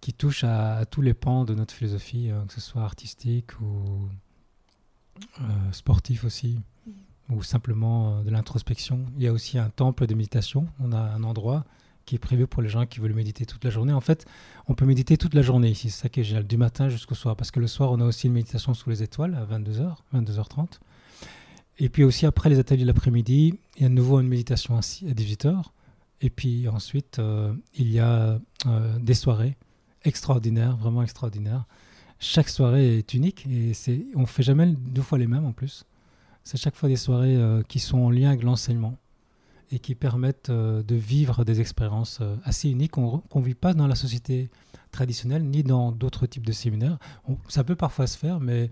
qui 0.00 0.12
touchent 0.12 0.44
à, 0.44 0.84
tous 0.86 1.02
les 1.02 1.14
pans 1.14 1.44
de 1.44 1.54
notre 1.54 1.74
philosophie, 1.74 2.30
euh, 2.30 2.44
que 2.44 2.54
ce 2.54 2.60
soit 2.60 2.82
artistique 2.82 3.60
ou 3.60 4.08
euh, 5.40 5.72
sportif 5.72 6.24
aussi, 6.24 6.60
mm. 6.86 7.34
ou 7.34 7.42
simplement 7.42 8.18
euh, 8.18 8.22
de 8.22 8.30
l'introspection. 8.30 9.04
Il 9.16 9.22
y 9.22 9.26
a 9.26 9.32
aussi 9.32 9.58
un 9.58 9.70
temple 9.70 10.06
de 10.06 10.14
méditation. 10.14 10.68
On 10.80 10.92
a 10.92 10.98
un 11.00 11.24
endroit 11.24 11.64
qui 12.04 12.14
est 12.14 12.20
prévu 12.20 12.46
pour 12.46 12.62
les 12.62 12.68
gens 12.68 12.86
qui 12.86 13.00
veulent 13.00 13.12
méditer 13.12 13.44
toute 13.44 13.62
la 13.64 13.70
journée. 13.70 13.92
En 13.92 14.00
fait, 14.00 14.24
on 14.66 14.74
peut 14.74 14.86
méditer 14.86 15.18
toute 15.18 15.34
la 15.34 15.42
journée 15.42 15.68
ici, 15.68 15.90
c'est 15.90 16.02
ça 16.02 16.08
qui 16.08 16.20
est 16.20 16.24
génial, 16.24 16.46
du 16.46 16.56
matin 16.56 16.88
jusqu'au 16.88 17.14
soir, 17.14 17.36
parce 17.36 17.50
que 17.50 17.60
le 17.60 17.66
soir, 17.66 17.92
on 17.92 18.00
a 18.00 18.04
aussi 18.04 18.28
une 18.28 18.32
méditation 18.32 18.72
sous 18.72 18.88
les 18.88 19.02
étoiles 19.02 19.34
à 19.34 19.44
22h, 19.44 19.94
22h30. 20.14 20.78
Et 21.80 21.90
puis 21.90 22.04
aussi 22.04 22.24
après 22.24 22.48
les 22.48 22.58
ateliers 22.58 22.82
de 22.82 22.86
l'après-midi, 22.86 23.58
il 23.76 23.82
y 23.82 23.84
a 23.84 23.90
de 23.90 23.94
nouveau 23.94 24.20
une 24.20 24.28
méditation 24.28 24.78
à 24.78 24.80
18h. 24.80 25.64
Et 26.22 26.30
puis 26.30 26.66
ensuite, 26.66 27.20
il 27.74 27.92
y 27.92 28.00
a 28.00 28.40
des 28.98 29.14
soirées 29.14 29.58
extraordinaires, 30.04 30.76
vraiment 30.76 31.02
extraordinaires. 31.02 31.64
Chaque 32.18 32.48
soirée 32.48 32.98
est 32.98 33.14
unique 33.14 33.46
et 33.46 33.74
c'est, 33.74 34.06
on 34.14 34.22
ne 34.22 34.26
fait 34.26 34.42
jamais 34.42 34.66
deux 34.66 35.02
fois 35.02 35.18
les 35.18 35.26
mêmes 35.26 35.44
en 35.44 35.52
plus. 35.52 35.84
C'est 36.44 36.56
chaque 36.56 36.74
fois 36.74 36.88
des 36.88 36.96
soirées 36.96 37.36
euh, 37.36 37.62
qui 37.62 37.78
sont 37.78 37.98
en 37.98 38.10
lien 38.10 38.30
avec 38.30 38.42
l'enseignement 38.42 38.96
et 39.70 39.78
qui 39.78 39.94
permettent 39.94 40.50
de 40.50 40.94
vivre 40.94 41.44
des 41.44 41.60
expériences 41.60 42.22
assez 42.42 42.70
uniques 42.70 42.92
qu'on 42.92 43.22
ne 43.34 43.42
vit 43.42 43.54
pas 43.54 43.74
dans 43.74 43.86
la 43.86 43.96
société 43.96 44.48
traditionnelle 44.92 45.44
ni 45.44 45.62
dans 45.62 45.92
d'autres 45.92 46.26
types 46.26 46.46
de 46.46 46.52
séminaires. 46.52 46.98
ça 47.48 47.64
peut 47.64 47.76
parfois 47.76 48.06
se 48.06 48.16
faire, 48.16 48.40
mais 48.40 48.70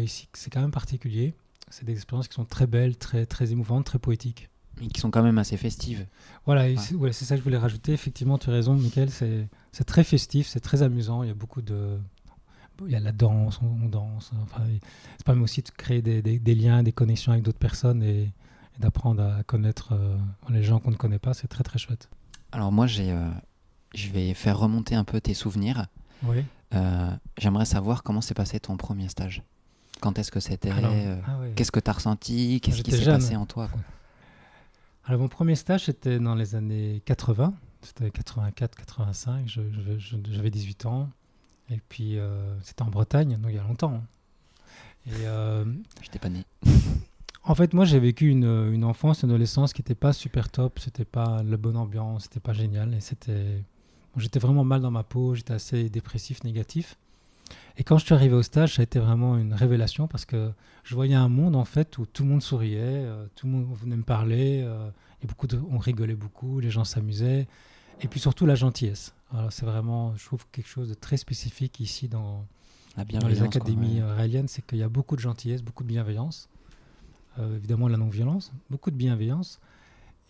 ici 0.00 0.28
c'est 0.32 0.50
quand 0.50 0.60
même 0.60 0.72
particulier 0.72 1.34
c'est 1.70 1.84
des 1.84 1.92
expériences 1.92 2.28
qui 2.28 2.34
sont 2.34 2.44
très 2.44 2.66
belles, 2.66 2.96
très, 2.96 3.26
très 3.26 3.52
émouvantes, 3.52 3.84
très 3.84 3.98
poétiques. 3.98 4.48
Et 4.80 4.86
qui 4.86 5.00
sont 5.00 5.10
quand 5.10 5.22
même 5.22 5.38
assez 5.38 5.56
festives. 5.56 6.06
Voilà, 6.46 6.68
c'est 6.76 7.24
ça 7.24 7.34
que 7.34 7.38
je 7.40 7.44
voulais 7.44 7.58
rajouter. 7.58 7.92
Effectivement, 7.92 8.38
tu 8.38 8.48
as 8.48 8.52
raison, 8.52 8.74
Michael, 8.74 9.10
c'est 9.10 9.48
très 9.86 10.04
festif, 10.04 10.46
c'est 10.46 10.60
très 10.60 10.82
amusant. 10.82 11.22
Il 11.22 11.28
y 11.28 11.32
a 11.32 11.34
beaucoup 11.34 11.62
de. 11.62 11.98
Il 12.86 12.92
y 12.92 12.96
a 12.96 13.00
la 13.00 13.12
danse, 13.12 13.60
on, 13.62 13.88
danse. 13.88 14.30
Enfin, 14.42 14.62
ça 15.16 15.24
permet 15.24 15.42
aussi 15.42 15.62
de 15.62 15.70
créer 15.70 16.00
des, 16.00 16.22
des, 16.22 16.54
liens, 16.54 16.84
des 16.84 16.92
connexions 16.92 17.32
avec 17.32 17.42
d'autres 17.42 17.58
personnes 17.58 18.04
et, 18.04 18.32
d'apprendre 18.78 19.22
à 19.22 19.42
connaître 19.42 19.92
euh, 19.92 20.16
les 20.50 20.62
gens 20.62 20.78
qu'on 20.78 20.90
ne 20.90 20.96
connaît 20.96 21.18
pas. 21.18 21.34
C'est 21.34 21.48
très, 21.48 21.64
très 21.64 21.78
chouette. 21.78 22.08
Alors, 22.52 22.72
moi, 22.72 22.86
j'ai, 22.86 23.10
euh, 23.10 23.28
je 23.94 24.08
vais 24.10 24.34
faire 24.34 24.58
remonter 24.58 24.94
un 24.94 25.04
peu 25.04 25.20
tes 25.20 25.34
souvenirs. 25.34 25.86
Oui. 26.22 26.44
Euh, 26.74 27.10
j'aimerais 27.38 27.64
savoir 27.64 28.02
comment 28.02 28.20
s'est 28.20 28.34
passé 28.34 28.60
ton 28.60 28.76
premier 28.76 29.08
stage. 29.08 29.42
Quand 30.00 30.18
est-ce 30.18 30.30
que 30.30 30.40
c'était 30.40 30.70
ah 30.70 31.40
Qu'est-ce 31.56 31.72
que 31.72 31.80
tu 31.80 31.90
as 31.90 31.94
ressenti? 31.94 32.60
Qu'est-ce 32.60 32.82
qui 32.82 32.92
s'est 32.92 33.04
passé 33.04 33.34
en 33.34 33.46
toi 33.46 33.68
Alors, 35.04 35.20
mon 35.20 35.28
premier 35.28 35.56
stage, 35.56 35.86
c'était 35.86 36.20
dans 36.20 36.36
les 36.36 36.54
années 36.54 37.02
80. 37.04 37.52
C'était 37.82 38.10
84, 38.10 38.76
85. 38.76 39.46
J'avais 39.46 40.50
18 40.50 40.86
ans. 40.86 41.10
Et 41.70 41.80
puis, 41.88 42.18
euh, 42.18 42.58
c'était 42.62 42.82
en 42.82 42.90
Bretagne, 42.90 43.36
donc 43.38 43.50
il 43.50 43.56
y 43.56 43.58
a 43.58 43.62
longtemps. 43.62 43.94
Hein. 43.94 44.02
Et 45.06 45.26
euh, 45.26 45.64
J'étais 46.02 46.18
pas 46.18 46.28
né. 46.28 46.44
en 47.44 47.54
fait, 47.54 47.74
moi, 47.74 47.84
j'ai 47.84 47.98
vécu 47.98 48.28
une, 48.28 48.72
une, 48.72 48.84
enfance, 48.84 49.22
une 49.22 49.30
adolescence 49.30 49.72
qui 49.72 49.82
n'était 49.82 49.94
pas 49.94 50.12
super 50.12 50.50
top. 50.50 50.78
C'était 50.78 51.04
pas 51.04 51.42
la 51.42 51.56
bonne 51.56 51.76
ambiance, 51.76 52.24
c'était 52.24 52.40
pas 52.40 52.52
génial. 52.52 52.94
Et 52.94 53.00
c'était. 53.00 53.62
j'étais 54.16 54.38
vraiment 54.38 54.64
mal 54.64 54.80
dans 54.80 54.90
ma 54.90 55.02
peau, 55.02 55.34
j'étais 55.34 55.54
assez 55.54 55.90
dépressif, 55.90 56.42
négatif. 56.44 56.96
Et 57.78 57.84
quand 57.84 57.96
je 57.96 58.04
suis 58.04 58.14
arrivé 58.14 58.34
au 58.34 58.42
stage, 58.42 58.74
ça 58.74 58.82
a 58.82 58.82
été 58.82 58.98
vraiment 58.98 59.38
une 59.38 59.54
révélation 59.54 60.08
parce 60.08 60.24
que 60.24 60.50
je 60.82 60.94
voyais 60.96 61.14
un 61.14 61.28
monde 61.28 61.54
en 61.54 61.64
fait 61.64 61.96
où 61.98 62.06
tout 62.06 62.24
le 62.24 62.28
monde 62.28 62.42
souriait, 62.42 62.80
euh, 62.80 63.26
tout 63.36 63.46
le 63.46 63.52
monde 63.52 63.72
venait 63.80 63.96
me 63.96 64.02
parler, 64.02 64.62
euh, 64.64 64.90
et 65.22 65.28
beaucoup 65.28 65.46
de, 65.46 65.60
on 65.70 65.78
rigolait 65.78 66.16
beaucoup, 66.16 66.58
les 66.58 66.70
gens 66.70 66.82
s'amusaient, 66.82 67.46
et 68.00 68.08
puis 68.08 68.18
surtout 68.18 68.46
la 68.46 68.56
gentillesse. 68.56 69.14
Alors 69.32 69.52
c'est 69.52 69.64
vraiment, 69.64 70.16
je 70.16 70.24
trouve 70.24 70.44
quelque 70.50 70.66
chose 70.66 70.88
de 70.88 70.94
très 70.94 71.16
spécifique 71.16 71.78
ici 71.78 72.08
dans, 72.08 72.44
dans 72.96 73.28
les 73.28 73.42
académies 73.42 74.00
euh, 74.00 74.12
raéliennes, 74.12 74.48
c'est 74.48 74.66
qu'il 74.66 74.78
y 74.78 74.82
a 74.82 74.88
beaucoup 74.88 75.14
de 75.14 75.20
gentillesse, 75.20 75.62
beaucoup 75.62 75.84
de 75.84 75.88
bienveillance, 75.88 76.48
évidemment 77.40 77.86
la 77.86 77.96
non-violence, 77.96 78.52
beaucoup 78.68 78.90
de 78.90 78.96
bienveillance 78.96 79.60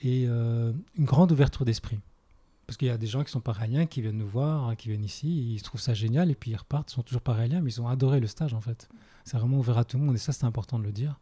et 0.02 0.24
une 0.24 0.74
grande 0.98 1.32
ouverture 1.32 1.64
d'esprit. 1.64 1.98
Parce 2.68 2.76
qu'il 2.76 2.88
y 2.88 2.90
a 2.90 2.98
des 2.98 3.06
gens 3.06 3.24
qui 3.24 3.30
sont 3.30 3.40
paraïens, 3.40 3.86
qui 3.86 4.02
viennent 4.02 4.18
nous 4.18 4.28
voir, 4.28 4.68
hein, 4.68 4.76
qui 4.76 4.88
viennent 4.88 5.02
ici, 5.02 5.54
ils 5.54 5.62
trouvent 5.62 5.80
ça 5.80 5.94
génial, 5.94 6.30
et 6.30 6.34
puis 6.34 6.50
ils 6.50 6.56
repartent, 6.56 6.92
ils 6.92 6.96
sont 6.96 7.02
toujours 7.02 7.22
paraïens, 7.22 7.62
mais 7.62 7.72
ils 7.72 7.80
ont 7.80 7.88
adoré 7.88 8.20
le 8.20 8.26
stage 8.26 8.52
en 8.52 8.60
fait. 8.60 8.90
C'est 9.24 9.38
vraiment 9.38 9.56
ouvert 9.56 9.78
à 9.78 9.84
tout 9.84 9.96
le 9.96 10.04
monde, 10.04 10.16
et 10.16 10.18
ça 10.18 10.32
c'est 10.32 10.44
important 10.44 10.78
de 10.78 10.84
le 10.84 10.92
dire. 10.92 11.18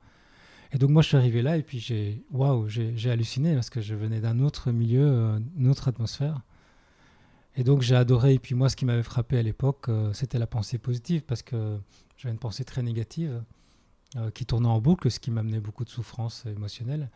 Et 0.72 0.78
donc 0.78 0.90
moi 0.90 1.02
je 1.02 1.06
suis 1.06 1.16
arrivé 1.16 1.42
là, 1.42 1.56
et 1.56 1.62
puis 1.62 1.78
j'ai 1.78 2.24
waouh, 2.32 2.66
j'ai 2.66 3.10
halluciné, 3.12 3.54
parce 3.54 3.70
que 3.70 3.80
je 3.80 3.94
venais 3.94 4.20
d'un 4.20 4.40
autre 4.40 4.72
milieu, 4.72 5.06
euh, 5.06 5.38
une 5.56 5.68
autre 5.68 5.86
atmosphère. 5.86 6.40
Et 7.54 7.62
donc 7.62 7.80
j'ai 7.80 7.94
adoré. 7.94 8.34
Et 8.34 8.38
puis 8.40 8.56
moi, 8.56 8.68
ce 8.68 8.74
qui 8.74 8.84
m'avait 8.84 9.04
frappé 9.04 9.38
à 9.38 9.42
l'époque, 9.42 9.88
euh, 9.88 10.12
c'était 10.14 10.40
la 10.40 10.48
pensée 10.48 10.78
positive, 10.78 11.22
parce 11.22 11.42
que 11.42 11.78
j'avais 12.16 12.32
une 12.32 12.40
pensée 12.40 12.64
très 12.64 12.82
négative 12.82 13.40
euh, 14.16 14.32
qui 14.32 14.46
tournait 14.46 14.66
en 14.66 14.80
boucle, 14.80 15.12
ce 15.12 15.20
qui 15.20 15.30
m'amenait 15.30 15.60
beaucoup 15.60 15.84
de 15.84 15.90
souffrance 15.90 16.44
émotionnelle. 16.44 17.08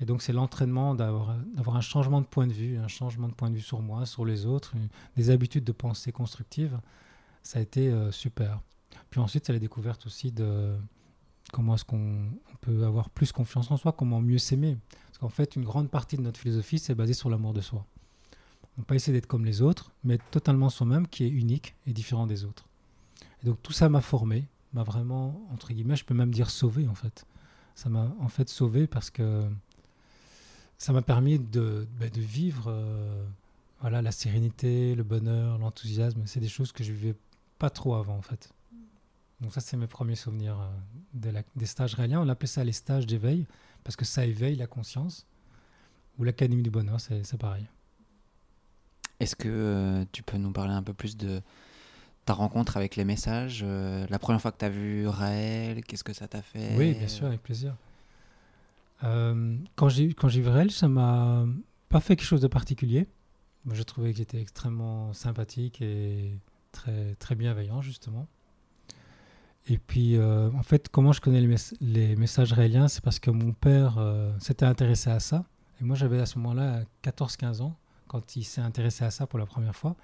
Et 0.00 0.04
donc 0.04 0.22
c'est 0.22 0.32
l'entraînement 0.32 0.94
d'avoir 0.94 1.30
un 1.76 1.80
changement 1.80 2.20
de 2.20 2.26
point 2.26 2.46
de 2.46 2.52
vue, 2.52 2.78
un 2.78 2.88
changement 2.88 3.28
de 3.28 3.34
point 3.34 3.50
de 3.50 3.56
vue 3.56 3.62
sur 3.62 3.80
moi, 3.80 4.06
sur 4.06 4.24
les 4.24 4.46
autres, 4.46 4.74
des 5.16 5.30
habitudes 5.30 5.64
de 5.64 5.72
pensée 5.72 6.12
constructive. 6.12 6.80
Ça 7.42 7.58
a 7.58 7.62
été 7.62 7.88
euh, 7.88 8.10
super. 8.10 8.60
Puis 9.10 9.20
ensuite, 9.20 9.46
c'est 9.46 9.52
la 9.52 9.58
découverte 9.58 10.06
aussi 10.06 10.32
de 10.32 10.74
comment 11.52 11.74
est-ce 11.74 11.84
qu'on 11.84 12.30
peut 12.60 12.84
avoir 12.84 13.10
plus 13.10 13.30
confiance 13.32 13.70
en 13.70 13.76
soi, 13.76 13.92
comment 13.92 14.20
mieux 14.20 14.38
s'aimer. 14.38 14.76
Parce 15.06 15.18
qu'en 15.18 15.28
fait, 15.28 15.54
une 15.54 15.64
grande 15.64 15.90
partie 15.90 16.16
de 16.16 16.22
notre 16.22 16.40
philosophie, 16.40 16.78
c'est 16.78 16.94
basé 16.94 17.12
sur 17.12 17.30
l'amour 17.30 17.52
de 17.52 17.60
soi. 17.60 17.86
On 18.76 18.82
pas 18.82 18.96
essayer 18.96 19.12
d'être 19.12 19.28
comme 19.28 19.44
les 19.44 19.62
autres, 19.62 19.92
mais 20.02 20.14
être 20.14 20.30
totalement 20.30 20.68
soi-même, 20.68 21.06
qui 21.06 21.24
est 21.24 21.28
unique 21.28 21.76
et 21.86 21.92
différent 21.92 22.26
des 22.26 22.44
autres. 22.44 22.66
Et 23.42 23.46
donc 23.46 23.62
tout 23.62 23.72
ça 23.72 23.88
m'a 23.88 24.00
formé, 24.00 24.48
m'a 24.72 24.82
vraiment, 24.82 25.40
entre 25.52 25.72
guillemets, 25.72 25.96
je 25.96 26.04
peux 26.04 26.14
même 26.14 26.32
dire 26.32 26.50
sauvé 26.50 26.88
en 26.88 26.94
fait. 26.94 27.24
Ça 27.76 27.88
m'a 27.88 28.12
en 28.20 28.28
fait 28.28 28.48
sauvé 28.48 28.86
parce 28.86 29.10
que 29.10 29.48
ça 30.84 30.92
m'a 30.92 31.00
permis 31.00 31.38
de, 31.38 31.86
de 31.98 32.20
vivre 32.20 32.66
euh, 32.68 33.24
voilà, 33.80 34.02
la 34.02 34.12
sérénité, 34.12 34.94
le 34.94 35.02
bonheur, 35.02 35.56
l'enthousiasme. 35.56 36.20
C'est 36.26 36.40
des 36.40 36.48
choses 36.48 36.72
que 36.72 36.84
je 36.84 36.92
vivais 36.92 37.14
pas 37.58 37.70
trop 37.70 37.94
avant 37.94 38.16
en 38.18 38.20
fait. 38.20 38.50
Donc 39.40 39.54
ça, 39.54 39.62
c'est 39.62 39.78
mes 39.78 39.86
premiers 39.86 40.14
souvenirs 40.14 40.58
euh, 40.60 41.42
des 41.56 41.64
stages 41.64 41.94
réaliens. 41.94 42.20
On 42.20 42.28
appelait 42.28 42.48
ça 42.48 42.64
les 42.64 42.72
stages 42.72 43.06
d'éveil 43.06 43.46
parce 43.82 43.96
que 43.96 44.04
ça 44.04 44.26
éveille 44.26 44.56
la 44.56 44.66
conscience. 44.66 45.26
Ou 46.18 46.24
l'Académie 46.24 46.62
du 46.62 46.70
bonheur, 46.70 47.00
c'est 47.00 47.38
pareil. 47.38 47.66
Est-ce 49.20 49.36
que 49.36 49.48
euh, 49.48 50.04
tu 50.12 50.22
peux 50.22 50.36
nous 50.36 50.52
parler 50.52 50.74
un 50.74 50.82
peu 50.82 50.92
plus 50.92 51.16
de 51.16 51.40
ta 52.26 52.34
rencontre 52.34 52.76
avec 52.76 52.96
les 52.96 53.06
messages 53.06 53.64
La 53.64 54.18
première 54.18 54.40
fois 54.40 54.52
que 54.52 54.58
tu 54.58 54.64
as 54.66 54.70
vu 54.70 55.08
Raël, 55.08 55.82
qu'est-ce 55.82 56.04
que 56.04 56.12
ça 56.12 56.28
t'a 56.28 56.42
fait? 56.42 56.76
Oui, 56.76 56.92
bien 56.92 57.08
sûr, 57.08 57.26
avec 57.26 57.42
plaisir. 57.42 57.74
Euh, 59.02 59.56
quand 59.76 59.88
j'ai 59.88 60.40
vu 60.40 60.48
Raël, 60.48 60.70
ça 60.70 60.88
m'a 60.88 61.44
pas 61.88 62.00
fait 62.00 62.16
quelque 62.16 62.26
chose 62.26 62.40
de 62.40 62.48
particulier. 62.48 63.08
je 63.70 63.82
trouvais 63.82 64.12
qu'il 64.12 64.22
était 64.22 64.40
extrêmement 64.40 65.12
sympathique 65.12 65.82
et 65.82 66.38
très, 66.72 67.14
très 67.16 67.34
bienveillant, 67.34 67.82
justement. 67.82 68.26
Et 69.66 69.78
puis, 69.78 70.18
en 70.20 70.62
fait, 70.62 70.90
comment 70.90 71.12
je 71.12 71.22
connais 71.22 71.40
les, 71.80 72.16
messages 72.16 72.52
raéliens 72.52 72.86
C'est 72.88 73.02
parce 73.02 73.18
que 73.18 73.30
mon 73.30 73.52
père 73.52 73.98
s'était 74.38 74.66
intéressé 74.66 75.08
à 75.08 75.20
ça. 75.20 75.44
Et 75.80 75.84
moi, 75.84 75.96
j'avais 75.96 76.20
à 76.20 76.26
ce 76.26 76.38
moment-là 76.38 76.82
14-15 77.02 77.62
ans 77.62 77.76
quand 78.06 78.36
il 78.36 78.44
s'est 78.44 78.60
intéressé 78.60 79.04
à 79.04 79.10
ça 79.10 79.26
pour 79.26 79.38
la 79.38 79.46
première 79.46 79.74
fois. 79.74 79.96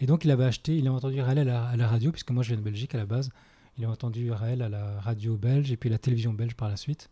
Et 0.00 0.06
donc, 0.06 0.24
il 0.24 0.30
avait 0.30 0.44
acheté, 0.44 0.76
il 0.76 0.86
a 0.86 0.92
entendu 0.92 1.20
Raël 1.20 1.38
à 1.48 1.76
la, 1.76 1.88
radio, 1.88 2.10
puisque 2.12 2.30
moi, 2.30 2.42
je 2.42 2.48
viens 2.48 2.58
de 2.58 2.62
Belgique 2.62 2.94
à 2.94 2.98
la 2.98 3.06
base. 3.06 3.30
Il 3.78 3.84
a 3.84 3.90
entendu 3.90 4.30
Raël 4.32 4.62
à 4.62 4.68
la 4.68 5.00
radio 5.00 5.36
belge 5.36 5.72
et 5.72 5.76
puis 5.76 5.88
la 5.88 5.98
télévision 5.98 6.32
belge 6.32 6.54
par 6.54 6.68
la 6.68 6.76
suite. 6.76 7.08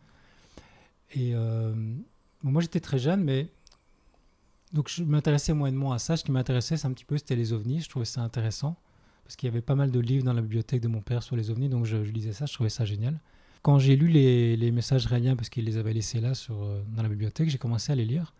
Et 1.13 1.33
euh, 1.35 1.75
moi, 2.43 2.63
j'étais 2.63 2.81
très 2.81 2.99
jeune, 2.99 3.23
mais 3.23 3.49
donc 4.73 4.89
je 4.89 5.03
m'intéressais 5.05 5.53
moyennement 5.53 5.93
à 5.93 5.99
ça. 5.99 6.17
Ce 6.17 6.25
qui 6.25 6.33
m'intéressait, 6.33 6.77
c'est 6.77 6.87
un 6.87 6.93
petit 6.93 7.05
peu, 7.05 7.19
c'était 7.19 7.37
les 7.37 7.53
ovnis. 7.53 7.81
Je 7.81 7.89
trouvais 7.89 8.05
ça 8.05 8.23
intéressant 8.23 8.77
parce 9.25 9.37
qu'il 9.37 9.47
y 9.47 9.51
avait 9.51 9.63
pas 9.63 9.75
mal 9.75 9.91
de 9.91 10.01
livres 10.01 10.25
dans 10.25 10.33
la 10.33 10.43
bibliothèque 10.43 10.81
de 10.81 10.89
mon 10.89 11.01
père 11.01 11.23
sur 11.23 11.37
les 11.37 11.51
ovnis, 11.51 11.69
donc 11.69 11.87
je, 11.87 11.97
lisais 11.97 12.33
ça, 12.33 12.47
je 12.47 12.53
trouvais 12.53 12.69
ça 12.69 12.85
génial. 12.85 13.19
Quand 13.63 13.79
j'ai 13.79 13.95
lu 13.95 14.09
les, 14.09 14.71
messages 14.73 15.07
raéliens, 15.07 15.37
parce 15.37 15.49
qu'il 15.49 15.65
les 15.65 15.77
avait 15.77 15.93
laissés 15.93 16.21
là 16.21 16.33
euh, 16.51 16.83
dans 16.97 17.03
la 17.03 17.09
bibliothèque, 17.09 17.49
j'ai 17.49 17.59
commencé 17.59 17.93
à 17.93 17.95
les 17.95 18.05
lire. 18.05 18.35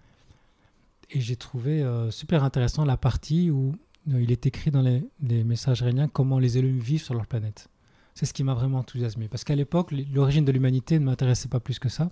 Et 1.11 1.21
j'ai 1.21 1.37
trouvé 1.37 1.83
euh, 1.83 2.11
super 2.11 2.43
intéressant 2.43 2.85
la 2.85 2.97
partie 2.97 3.51
où 3.51 3.77
il 4.07 4.33
est 4.33 4.47
écrit 4.47 4.71
dans 4.71 4.83
les, 4.83 5.45
messages 5.45 5.83
réuniens 5.83 6.09
comment 6.09 6.39
les 6.39 6.59
Elohim 6.59 6.79
vivent 6.79 7.03
sur 7.03 7.15
leur 7.15 7.27
planète. 7.27 7.69
C'est 8.15 8.27
ce 8.27 8.35
qui 8.35 8.43
m'a 8.43 8.55
vraiment 8.55 8.79
enthousiasmé. 8.79 9.29
Parce 9.29 9.45
qu'à 9.45 9.55
l'époque, 9.55 9.93
l'origine 10.13 10.45
de 10.45 10.53
l'humanité 10.53 10.99
ne 10.99 11.05
m'intéressait 11.05 11.49
pas 11.49 11.61
plus 11.61 11.79
que 11.79 11.89
ça. 11.89 12.11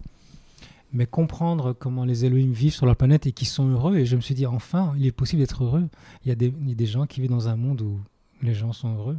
Mais 0.93 1.07
comprendre 1.07 1.73
comment 1.73 2.05
les 2.05 2.25
Elohim 2.25 2.53
vivent 2.53 2.75
sur 2.75 2.87
leur 2.87 2.97
planète 2.97 3.27
et 3.27 3.33
qu'ils 3.33 3.47
sont 3.47 3.69
heureux. 3.69 3.97
Et 3.97 4.07
je 4.07 4.17
me 4.17 4.21
suis 4.21 4.35
dit, 4.35 4.47
enfin, 4.47 4.93
il 4.97 5.07
est 5.07 5.13
possible 5.13 5.41
d'être 5.41 5.63
heureux. 5.63 5.89
Il 6.25 6.29
y, 6.29 6.33
a 6.33 6.35
des, 6.35 6.87
gens 6.87 7.07
qui 7.07 7.21
vivent 7.21 7.31
dans 7.31 7.49
un 7.49 7.57
monde 7.57 7.81
où 7.83 8.01
les 8.43 8.55
gens 8.55 8.73
sont 8.73 8.95
heureux. 8.97 9.19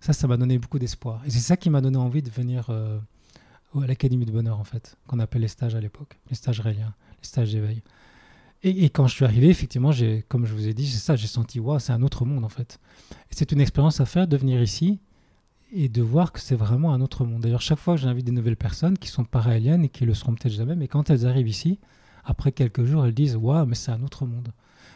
Ça, 0.00 0.12
ça 0.12 0.26
m'a 0.26 0.36
donné 0.36 0.58
beaucoup 0.58 0.78
d'espoir. 0.78 1.22
Et 1.26 1.30
c'est 1.30 1.40
ça 1.40 1.56
qui 1.56 1.70
m'a 1.70 1.80
donné 1.80 1.96
envie 1.96 2.22
de 2.22 2.30
venir 2.30 2.66
euh, 2.68 2.98
à 3.74 3.86
l'Académie 3.86 4.26
de 4.26 4.32
Bonheur, 4.32 4.60
en 4.60 4.64
fait, 4.64 4.96
qu'on 5.06 5.18
appelle 5.18 5.42
les 5.42 5.48
stages 5.48 5.74
à 5.74 5.80
l'époque, 5.80 6.18
les 6.28 6.36
stages 6.36 6.60
réliens, 6.60 6.94
les 7.22 7.26
stages 7.26 7.52
d'éveil. 7.52 7.82
Et, 8.62 8.88
quand 8.90 9.06
je 9.06 9.14
suis 9.14 9.24
arrivé, 9.24 9.48
effectivement, 9.48 9.92
comme 10.28 10.44
je 10.44 10.52
vous 10.52 10.66
ai 10.66 10.74
dit, 10.74 10.86
c'est 10.86 10.98
ça, 10.98 11.14
j'ai 11.14 11.26
senti, 11.28 11.60
waouh, 11.60 11.78
c'est 11.78 11.92
un 11.92 12.02
autre 12.02 12.24
monde 12.24 12.44
en 12.44 12.48
fait. 12.48 12.80
C'est 13.30 13.52
une 13.52 13.60
expérience 13.60 14.00
à 14.00 14.06
faire 14.06 14.26
de 14.26 14.36
venir 14.36 14.60
ici 14.60 14.98
et 15.78 15.88
de 15.90 16.00
voir 16.00 16.32
que 16.32 16.40
c'est 16.40 16.54
vraiment 16.54 16.94
un 16.94 17.02
autre 17.02 17.26
monde. 17.26 17.42
D'ailleurs, 17.42 17.60
chaque 17.60 17.78
fois 17.78 17.96
j'invite 17.96 18.24
des 18.24 18.32
nouvelles 18.32 18.56
personnes 18.56 18.96
qui 18.96 19.08
sont 19.08 19.24
paraéliennes 19.24 19.84
et 19.84 19.90
qui 19.90 20.06
le 20.06 20.14
seront 20.14 20.34
peut-être 20.34 20.54
jamais, 20.54 20.74
mais 20.74 20.88
quand 20.88 21.10
elles 21.10 21.26
arrivent 21.26 21.48
ici, 21.48 21.78
après 22.24 22.50
quelques 22.50 22.84
jours, 22.84 23.04
elles 23.04 23.14
disent, 23.14 23.36
waouh, 23.36 23.66
mais 23.66 23.74
c'est 23.74 23.92
un 23.92 24.02
autre 24.02 24.24
monde. 24.24 24.48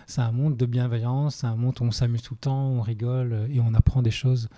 C'est 0.06 0.22
un 0.22 0.32
monde 0.32 0.56
de 0.56 0.66
bienveillance, 0.66 1.36
c'est 1.36 1.46
un 1.46 1.54
monde 1.54 1.76
où 1.80 1.84
on 1.84 1.90
s'amuse 1.90 2.22
tout 2.22 2.34
le 2.34 2.40
temps, 2.40 2.66
on 2.66 2.80
rigole 2.80 3.46
et 3.52 3.60
on 3.60 3.74
apprend 3.74 4.00
des 4.00 4.10
choses. 4.10 4.48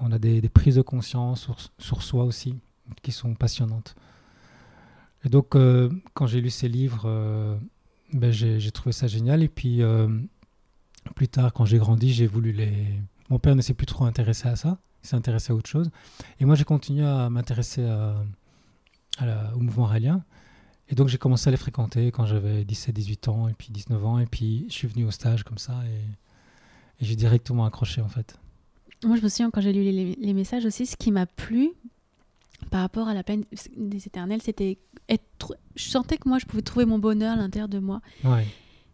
On 0.00 0.10
a 0.12 0.18
des, 0.18 0.40
prises 0.48 0.76
de 0.76 0.82
conscience 0.82 1.48
sur, 1.78 2.02
soi 2.02 2.24
aussi 2.24 2.54
qui 3.02 3.12
sont 3.12 3.34
passionnantes. 3.34 3.94
Et 5.24 5.28
donc, 5.28 5.54
euh, 5.54 5.90
quand 6.14 6.26
j'ai 6.26 6.40
lu 6.40 6.48
ces 6.48 6.68
livres, 6.68 7.02
euh, 7.04 7.56
ben, 8.14 8.32
j'ai 8.32 8.70
trouvé 8.70 8.92
ça 8.92 9.06
génial. 9.06 9.42
Et 9.42 9.48
puis, 9.48 9.82
euh, 9.82 10.08
plus 11.14 11.28
tard, 11.28 11.52
quand 11.52 11.66
j'ai 11.66 11.78
grandi, 11.78 12.12
j'ai 12.12 12.26
voulu 12.26 12.52
les. 12.52 12.72
Mon 13.28 13.38
père 13.38 13.54
ne 13.54 13.60
s'est 13.60 13.74
plus 13.74 13.86
trop 13.86 14.06
intéressé 14.06 14.48
à 14.48 14.56
ça. 14.56 14.78
Il 15.02 15.08
s'est 15.08 15.16
intéressé 15.16 15.52
à 15.52 15.56
autre 15.56 15.68
chose. 15.68 15.90
Et 16.38 16.44
moi, 16.44 16.54
j'ai 16.54 16.64
continué 16.64 17.04
à 17.04 17.30
m'intéresser 17.30 17.86
au 19.20 19.58
mouvement 19.58 19.86
raélien. 19.86 20.22
Et 20.90 20.94
donc, 20.94 21.08
j'ai 21.08 21.18
commencé 21.18 21.48
à 21.48 21.50
les 21.52 21.56
fréquenter 21.56 22.10
quand 22.10 22.26
j'avais 22.26 22.64
17-18 22.64 23.30
ans, 23.30 23.48
et 23.48 23.54
puis 23.54 23.68
19 23.70 24.04
ans. 24.04 24.18
Et 24.18 24.26
puis, 24.26 24.66
je 24.68 24.74
suis 24.74 24.88
venu 24.88 25.04
au 25.04 25.10
stage 25.10 25.44
comme 25.44 25.58
ça. 25.58 25.80
Et, 25.86 27.04
j'ai 27.04 27.16
directement 27.16 27.64
accroché, 27.64 28.02
en 28.02 28.08
fait. 28.08 28.38
Moi, 29.04 29.16
je 29.16 29.22
me 29.22 29.28
souviens, 29.28 29.50
quand 29.50 29.62
j'ai 29.62 29.72
lu 29.72 29.82
les, 29.82 30.14
les, 30.14 30.34
messages 30.34 30.66
aussi, 30.66 30.84
ce 30.84 30.96
qui 30.96 31.10
m'a 31.10 31.24
plu 31.24 31.70
par 32.70 32.82
rapport 32.82 33.08
à 33.08 33.14
la 33.14 33.22
peine 33.22 33.44
des 33.76 34.06
éternels, 34.06 34.42
c'était 34.42 34.76
être. 35.08 35.56
Je 35.76 35.88
sentais 35.88 36.18
que 36.18 36.28
moi, 36.28 36.38
je 36.38 36.44
pouvais 36.44 36.60
trouver 36.60 36.84
mon 36.84 36.98
bonheur 36.98 37.32
à 37.32 37.36
l'intérieur 37.36 37.68
de 37.68 37.78
moi. 37.78 38.02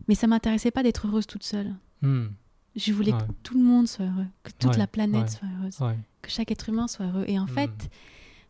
Mais 0.07 0.14
ça 0.14 0.29
m'intéressait 0.29 0.71
pas 0.71 0.85
d'être 0.85 1.09
heureuse 1.09 1.27
toute 1.27 1.42
seule. 1.42 1.75
Hmm. 2.03 2.27
Je 2.77 2.93
voulais 2.93 3.12
que 3.12 3.33
tout 3.43 3.57
le 3.57 3.65
monde 3.65 3.89
soit 3.89 4.05
heureux, 4.05 4.27
que 4.43 4.53
toute 4.59 4.77
la 4.77 4.87
planète 4.87 5.31
soit 5.31 5.49
heureuse, 5.59 5.97
que 6.23 6.31
chaque 6.31 6.51
être 6.51 6.69
humain 6.69 6.89
soit 6.89 7.07
heureux. 7.07 7.25
Et 7.27 7.39
en 7.39 7.45
hmm. 7.45 7.49
fait, 7.49 7.91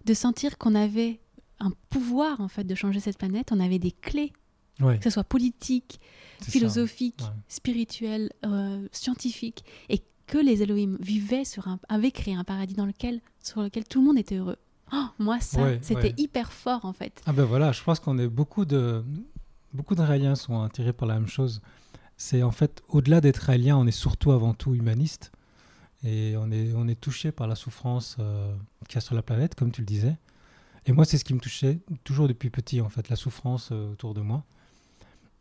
de 0.05 0.15
sentir 0.15 0.59
qu'on 0.59 0.75
avait 0.75 1.21
un 1.61 1.71
pouvoir 1.91 2.41
en 2.41 2.49
fait 2.49 2.65
de 2.65 2.75
changer 2.75 3.01
cette 3.01 3.19
planète, 3.19 3.51
on 3.53 3.61
avait 3.61 3.79
des 3.79 3.93
clés, 3.93 4.33
que 4.79 5.03
ce 5.03 5.11
soit 5.11 5.25
politique, 5.25 6.01
philosophique, 6.43 7.23
spirituel, 7.49 8.31
euh, 8.45 8.87
scientifique, 8.93 9.65
et 9.89 10.03
que 10.27 10.39
les 10.39 10.63
Elohim 10.63 10.97
vivaient 11.01 11.45
sur 11.45 11.69
un, 11.69 11.79
avaient 11.89 12.11
créé 12.11 12.35
un 12.35 12.45
paradis 12.45 12.75
dans 12.75 12.87
lequel, 12.87 13.21
sur 13.43 13.63
lequel 13.63 13.85
tout 13.85 14.01
le 14.01 14.07
monde 14.07 14.19
était 14.19 14.37
heureux. 14.37 14.59
Oh, 14.93 15.07
moi, 15.19 15.41
ça, 15.41 15.61
c'était 15.83 16.15
hyper 16.17 16.53
fort 16.53 16.85
en 16.85 16.93
fait. 16.93 17.23
Ah 17.27 17.33
ben 17.33 17.45
voilà, 17.45 17.73
je 17.73 17.83
pense 17.83 18.01
qu'on 18.01 18.19
est 18.19 18.29
beaucoup 18.29 18.65
de 18.65 19.05
beaucoup 19.73 19.95
sont 20.35 20.63
attirés 20.63 20.93
par 20.93 21.09
la 21.09 21.15
même 21.15 21.29
chose. 21.29 21.61
C'est 22.17 22.43
en 22.43 22.51
fait 22.51 22.83
au-delà 22.89 23.21
d'être 23.21 23.39
Raélien, 23.39 23.77
on 23.77 23.87
est 23.87 23.91
surtout 23.91 24.33
avant 24.33 24.55
tout 24.55 24.75
humaniste 24.75 25.33
et 26.05 26.35
on 26.39 26.51
est 26.51 26.73
on 26.75 26.89
est 26.89 27.01
touché 27.01 27.33
par 27.33 27.47
la 27.47 27.55
souffrance 27.55 28.17
euh, 28.21 28.55
qu'il 28.89 28.97
y 28.97 28.99
a 28.99 29.01
sur 29.01 29.15
la 29.15 29.23
planète, 29.23 29.55
comme 29.55 29.71
tu 29.71 29.83
le 29.83 29.87
disais. 29.87 30.17
Et 30.87 30.93
moi, 30.93 31.05
c'est 31.05 31.19
ce 31.19 31.25
qui 31.25 31.35
me 31.35 31.41
touchait 31.41 31.81
toujours 32.05 32.29
depuis 32.29 32.49
petit 32.49 32.81
en 32.81 32.89
fait, 32.89 33.09
la 33.09 33.17
souffrance 33.17 33.71
euh, 33.73 33.93
autour 33.93 34.15
de 34.15 34.21
moi. 34.21 34.45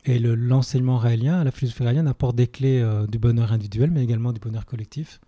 Et 0.04 0.20
l'enseignement 0.20 0.98
raélien, 0.98 1.42
la 1.42 1.50
philosophie 1.50 1.82
raélienne 1.82 2.06
apporte 2.06 2.36
des 2.36 2.46
clés 2.46 2.80
euh, 2.80 3.06
du 3.08 3.18
bonheur 3.18 3.52
individuel, 3.52 3.90
mais 3.90 4.04
également 4.04 4.32
du 4.32 4.38
bonheur 4.38 4.64
collectif. 4.64 5.20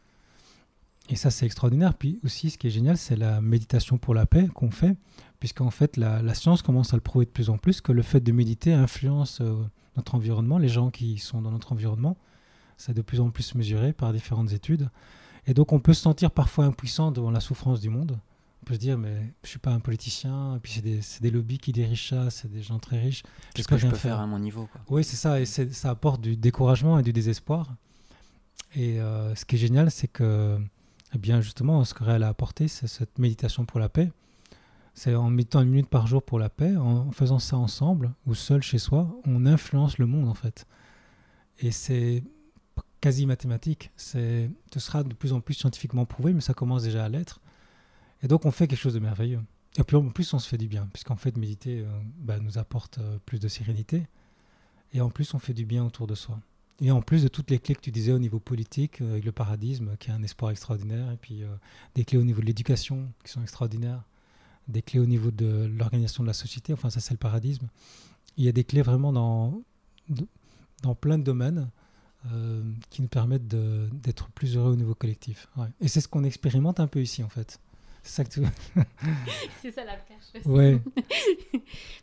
Et 1.09 1.17
ça, 1.17 1.31
c'est 1.31 1.47
extraordinaire. 1.47 1.95
Puis 1.95 2.21
aussi, 2.25 2.51
ce 2.51 2.59
qui 2.59 2.69
est 2.69 2.71
génial, 2.71 2.97
c'est 2.97 3.17
la 3.17 3.41
méditation 3.41 3.99
pour 3.99 4.15
la 4.15 4.25
paix 4.25 4.47
qu'on 4.55 4.71
fait, 4.71 4.97
puisqu'en 5.41 5.71
fait, 5.71 5.97
la, 5.97 6.35
science 6.35 6.63
commence 6.63 6.93
à 6.93 6.97
le 6.97 7.01
prouver 7.01 7.25
de 7.25 7.31
plus 7.31 7.51
en 7.51 7.59
plus, 7.59 7.81
que 7.81 7.93
le 7.93 8.03
fait 8.03 8.21
de 8.21 8.31
méditer 8.31 8.73
influence 8.73 9.41
euh, 9.41 9.57
notre 9.99 10.15
environnement, 10.15 10.59
les 10.59 10.69
gens 10.69 10.91
qui 10.91 11.19
sont 11.19 11.43
dans 11.43 11.51
notre 11.51 11.73
environnement. 11.73 12.17
C'est 12.77 12.95
de 12.95 13.03
plus 13.03 13.21
en 13.21 13.31
plus 13.31 13.55
mesuré 13.55 13.93
par 13.93 14.13
différentes 14.13 14.53
études. 14.53 14.89
Et 15.47 15.55
donc, 15.55 15.73
on 15.73 15.81
peut 15.81 15.95
se 15.95 16.03
sentir 16.03 16.31
parfois 16.31 16.65
impuissant 16.65 17.11
devant 17.11 17.31
la 17.31 17.41
souffrance 17.41 17.81
du 17.81 17.91
monde. 17.91 18.19
On 18.63 18.67
peut 18.67 18.75
se 18.75 18.79
dire, 18.79 18.97
mais 18.97 19.35
je 19.43 19.49
suis 19.49 19.59
pas 19.59 19.71
un 19.71 19.81
politicien, 19.81 20.57
et 20.57 20.61
puis 20.61 20.73
c'est 20.73 20.83
des, 20.83 21.01
des, 21.21 21.31
lobbies 21.31 21.59
qui 21.59 21.73
dirigent 21.73 22.09
ça, 22.17 22.31
c'est 22.31 22.51
des 22.51 22.63
gens 22.63 22.79
très 22.79 23.01
riches. 23.01 23.23
Qu'est-ce 23.55 23.69
que 23.69 23.77
je 23.77 23.87
peux 23.87 23.97
faire 23.97 24.21
à 24.21 24.27
mon 24.27 24.39
niveau 24.39 24.69
Oui, 24.89 25.05
c'est 25.05 25.17
ça, 25.17 25.41
et 25.41 25.47
ça 25.47 25.91
apporte 25.91 26.21
du 26.21 26.37
découragement 26.37 26.99
et 26.99 27.03
du 27.03 27.13
désespoir. 27.13 27.75
Et 28.75 29.01
euh, 29.01 29.35
ce 29.35 29.45
qui 29.45 29.57
est 29.57 29.59
génial, 29.59 29.91
c'est 29.91 30.09
que 30.09 30.59
eh 31.15 31.19
bien, 31.19 31.41
justement, 31.41 31.85
ce 31.85 31.95
que 31.95 32.05
Réal 32.05 32.23
a 32.23 32.29
apporté, 32.29 32.69
c'est 32.69 32.87
cette 32.87 33.19
méditation 33.19 33.65
pour 33.65 33.81
la 33.81 33.89
paix. 33.89 34.11
C'est 34.99 35.15
en 35.15 35.31
mettant 35.31 35.63
une 35.63 35.69
minute 35.69 35.89
par 35.89 36.09
jour 36.09 36.25
pour 36.25 36.41
la 36.41 36.49
paix, 36.49 36.75
en 36.77 37.13
faisant 37.13 37.39
ça 37.39 37.57
ensemble 37.57 38.15
ou 38.27 38.35
seul 38.35 38.63
chez 38.63 38.81
soi, 38.81 39.17
on 39.27 39.47
influence 39.47 39.99
le 39.99 40.07
monde 40.07 40.29
en 40.29 40.35
fait. 40.35 40.67
Et 41.61 41.71
c'est 41.71 42.25
quasi 43.01 43.25
mathématique. 43.25 43.93
C'est, 43.97 44.51
ce 44.75 44.81
sera 44.81 45.05
de 45.05 45.15
plus 45.15 45.33
en 45.33 45.41
plus 45.41 45.55
scientifiquement 45.55 46.05
prouvé, 46.05 46.33
mais 46.33 46.41
ça 46.41 46.53
commence 46.53 46.83
déjà 46.83 47.05
à 47.05 47.09
l'être. 47.09 47.41
Et 48.25 48.27
donc 48.27 48.45
on 48.45 48.51
fait 48.51 48.67
quelque 48.67 48.81
chose 48.81 48.95
de 48.95 48.99
merveilleux. 48.99 49.41
Et 49.79 49.85
puis 49.85 49.95
en 49.95 50.09
plus 50.09 50.35
on 50.35 50.41
se 50.41 50.49
fait 50.49 50.59
du 50.59 50.67
bien, 50.67 50.89
puisqu'en 50.93 51.15
fait 51.15 51.37
méditer 51.37 51.83
euh, 51.83 52.01
bah, 52.19 52.41
nous 52.41 52.59
apporte 52.59 52.99
euh, 52.99 53.19
plus 53.25 53.39
de 53.39 53.47
sérénité. 53.47 54.09
Et 54.95 55.01
en 55.01 55.11
plus 55.11 55.33
on 55.33 55.39
fait 55.39 55.55
du 55.55 55.65
bien 55.65 55.85
autour 55.85 56.09
de 56.09 56.17
soi. 56.17 56.41
Et 56.81 56.91
en 56.91 57.03
plus 57.03 57.23
de 57.23 57.29
toutes 57.29 57.53
les 57.53 57.61
clés 57.61 57.77
que 57.77 57.83
tu 57.83 57.93
disais 57.93 58.11
au 58.11 58.19
niveau 58.19 58.41
politique, 58.41 59.01
euh, 59.01 59.13
avec 59.13 59.25
le 59.25 59.31
paradigme, 59.31 59.97
qui 60.01 60.11
est 60.11 60.13
un 60.13 60.25
espoir 60.25 60.51
extraordinaire, 60.51 61.09
et 61.13 61.17
puis 61.19 61.45
des 61.95 62.05
clés 62.05 62.19
au 62.19 62.25
niveau 62.25 62.41
de 62.41 62.47
l'éducation, 62.47 63.13
qui 63.23 63.31
sont 63.31 63.43
extraordinaires, 63.43 64.03
des 64.69 64.83
clés 64.83 65.01
au 65.01 65.07
niveau 65.07 65.31
de 65.31 65.71
l'organisation 65.77 66.23
de 66.23 66.29
la 66.29 66.35
société, 66.35 66.73
enfin 66.73 66.91
ça 66.91 67.01
c'est 67.01 67.15
le 67.15 67.19
paradigme. 67.19 67.67
Il 68.37 68.45
y 68.45 68.49
a 68.49 68.53
des 68.53 68.65
clés 68.65 68.83
vraiment 68.83 69.13
dans, 69.13 69.63
dans 70.83 70.95
plein 70.95 71.19
de 71.19 71.25
domaines 71.25 71.69
qui 72.91 73.01
nous 73.01 73.09
permettent 73.09 73.49
d'être 73.49 74.29
plus 74.31 74.57
heureux 74.57 74.73
au 74.73 74.77
niveau 74.77 74.95
collectif. 74.95 75.49
Et 75.81 75.89
c'est 75.89 76.01
ce 76.01 76.09
qu'on 76.09 76.25
expérimente 76.25 76.79
un 76.79 76.87
peu 76.87 77.01
ici 77.01 77.23
en 77.23 77.29
fait. 77.29 77.59
C'est 78.03 78.13
ça 78.13 78.25
que 78.25 78.31
tu 78.31 78.41
C'est 79.63 79.71
ça 79.71 79.85
la 79.85 79.97
perche. 79.97 80.47
Ouais. 80.47 80.81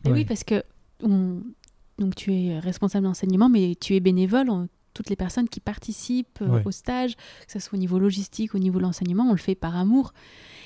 mais 0.03 0.11
oui, 0.11 0.25
parce 0.25 0.43
que 0.43 0.63
donc 1.01 2.15
tu 2.15 2.33
es 2.33 2.59
responsable 2.59 3.05
d'enseignement, 3.05 3.49
mais 3.49 3.75
tu 3.79 3.95
es 3.95 3.99
bénévole. 3.99 4.49
Toutes 4.95 5.09
les 5.09 5.17
personnes 5.17 5.49
qui 5.49 5.59
participent 5.59 6.39
euh, 6.41 6.63
au 6.63 6.71
stage, 6.71 7.15
que 7.15 7.51
ce 7.51 7.59
soit 7.59 7.77
au 7.77 7.79
niveau 7.79 7.99
logistique, 7.99 8.55
au 8.55 8.59
niveau 8.59 8.79
de 8.79 8.83
l'enseignement, 8.83 9.25
on 9.25 9.33
le 9.33 9.37
fait 9.37 9.53
par 9.53 9.75
amour. 9.75 10.13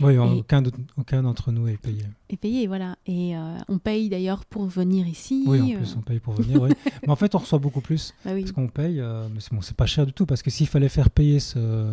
Oui, 0.01 0.17
aucun, 0.17 0.63
aucun 0.97 1.23
d'entre 1.23 1.51
nous 1.51 1.67
est 1.67 1.77
payé. 1.77 2.03
Est 2.29 2.37
payé, 2.37 2.67
voilà. 2.67 2.95
Et 3.07 3.35
euh, 3.35 3.57
on 3.67 3.79
paye 3.79 4.07
d'ailleurs 4.07 4.45
pour 4.45 4.67
venir 4.67 5.07
ici. 5.07 5.43
Oui, 5.47 5.75
en 5.75 5.77
plus, 5.79 5.95
on 5.97 6.01
paye 6.01 6.19
pour 6.19 6.35
venir, 6.35 6.61
oui. 6.61 6.69
Mais 7.01 7.09
en 7.09 7.15
fait, 7.15 7.33
on 7.33 7.39
reçoit 7.39 7.57
beaucoup 7.57 7.81
plus. 7.81 8.13
Bah 8.23 8.31
oui. 8.35 8.41
Parce 8.41 8.51
qu'on 8.51 8.67
paye, 8.67 8.99
euh, 8.99 9.27
mais 9.33 9.39
c'est 9.39 9.51
bon, 9.51 9.61
pas 9.75 9.87
cher 9.87 10.05
du 10.05 10.13
tout, 10.13 10.27
parce 10.27 10.43
que 10.43 10.51
s'il 10.51 10.67
fallait 10.67 10.89
faire 10.89 11.09
payer 11.09 11.39
ce, 11.39 11.91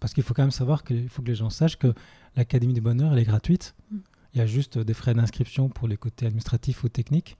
parce 0.00 0.14
qu'il 0.14 0.22
faut 0.22 0.34
quand 0.34 0.44
même 0.44 0.50
savoir 0.52 0.84
qu'il 0.84 1.08
faut 1.08 1.20
que 1.20 1.28
les 1.28 1.34
gens 1.34 1.50
sachent 1.50 1.78
que 1.78 1.92
l'Académie 2.36 2.74
du 2.74 2.80
Bonheur, 2.80 3.12
elle 3.12 3.18
est 3.18 3.24
gratuite. 3.24 3.74
Mm. 3.90 3.96
Il 4.34 4.38
y 4.38 4.42
a 4.42 4.46
juste 4.46 4.78
des 4.78 4.94
frais 4.94 5.14
d'inscription 5.14 5.68
pour 5.68 5.88
les 5.88 5.96
côtés 5.96 6.26
administratifs 6.26 6.84
ou 6.84 6.88
techniques. 6.88 7.36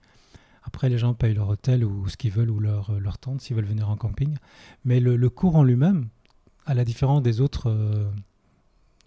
Après, 0.67 0.89
les 0.89 0.97
gens 0.97 1.13
payent 1.13 1.33
leur 1.33 1.47
hôtel 1.47 1.85
ou 1.85 2.09
ce 2.09 2.17
qu'ils 2.17 2.31
veulent 2.31 2.49
ou 2.49 2.59
leur, 2.59 2.89
euh, 2.89 2.99
leur 2.99 3.17
tente 3.17 3.41
s'ils 3.41 3.55
veulent 3.55 3.65
venir 3.65 3.89
en 3.89 3.95
camping. 3.95 4.35
Mais 4.83 4.99
le, 4.99 5.29
cours 5.29 5.55
en 5.55 5.63
lui-même, 5.63 6.09
à 6.65 6.73
la 6.73 6.83
différence 6.83 7.23
des 7.23 7.39
autres 7.39 7.69
euh, 7.69 8.11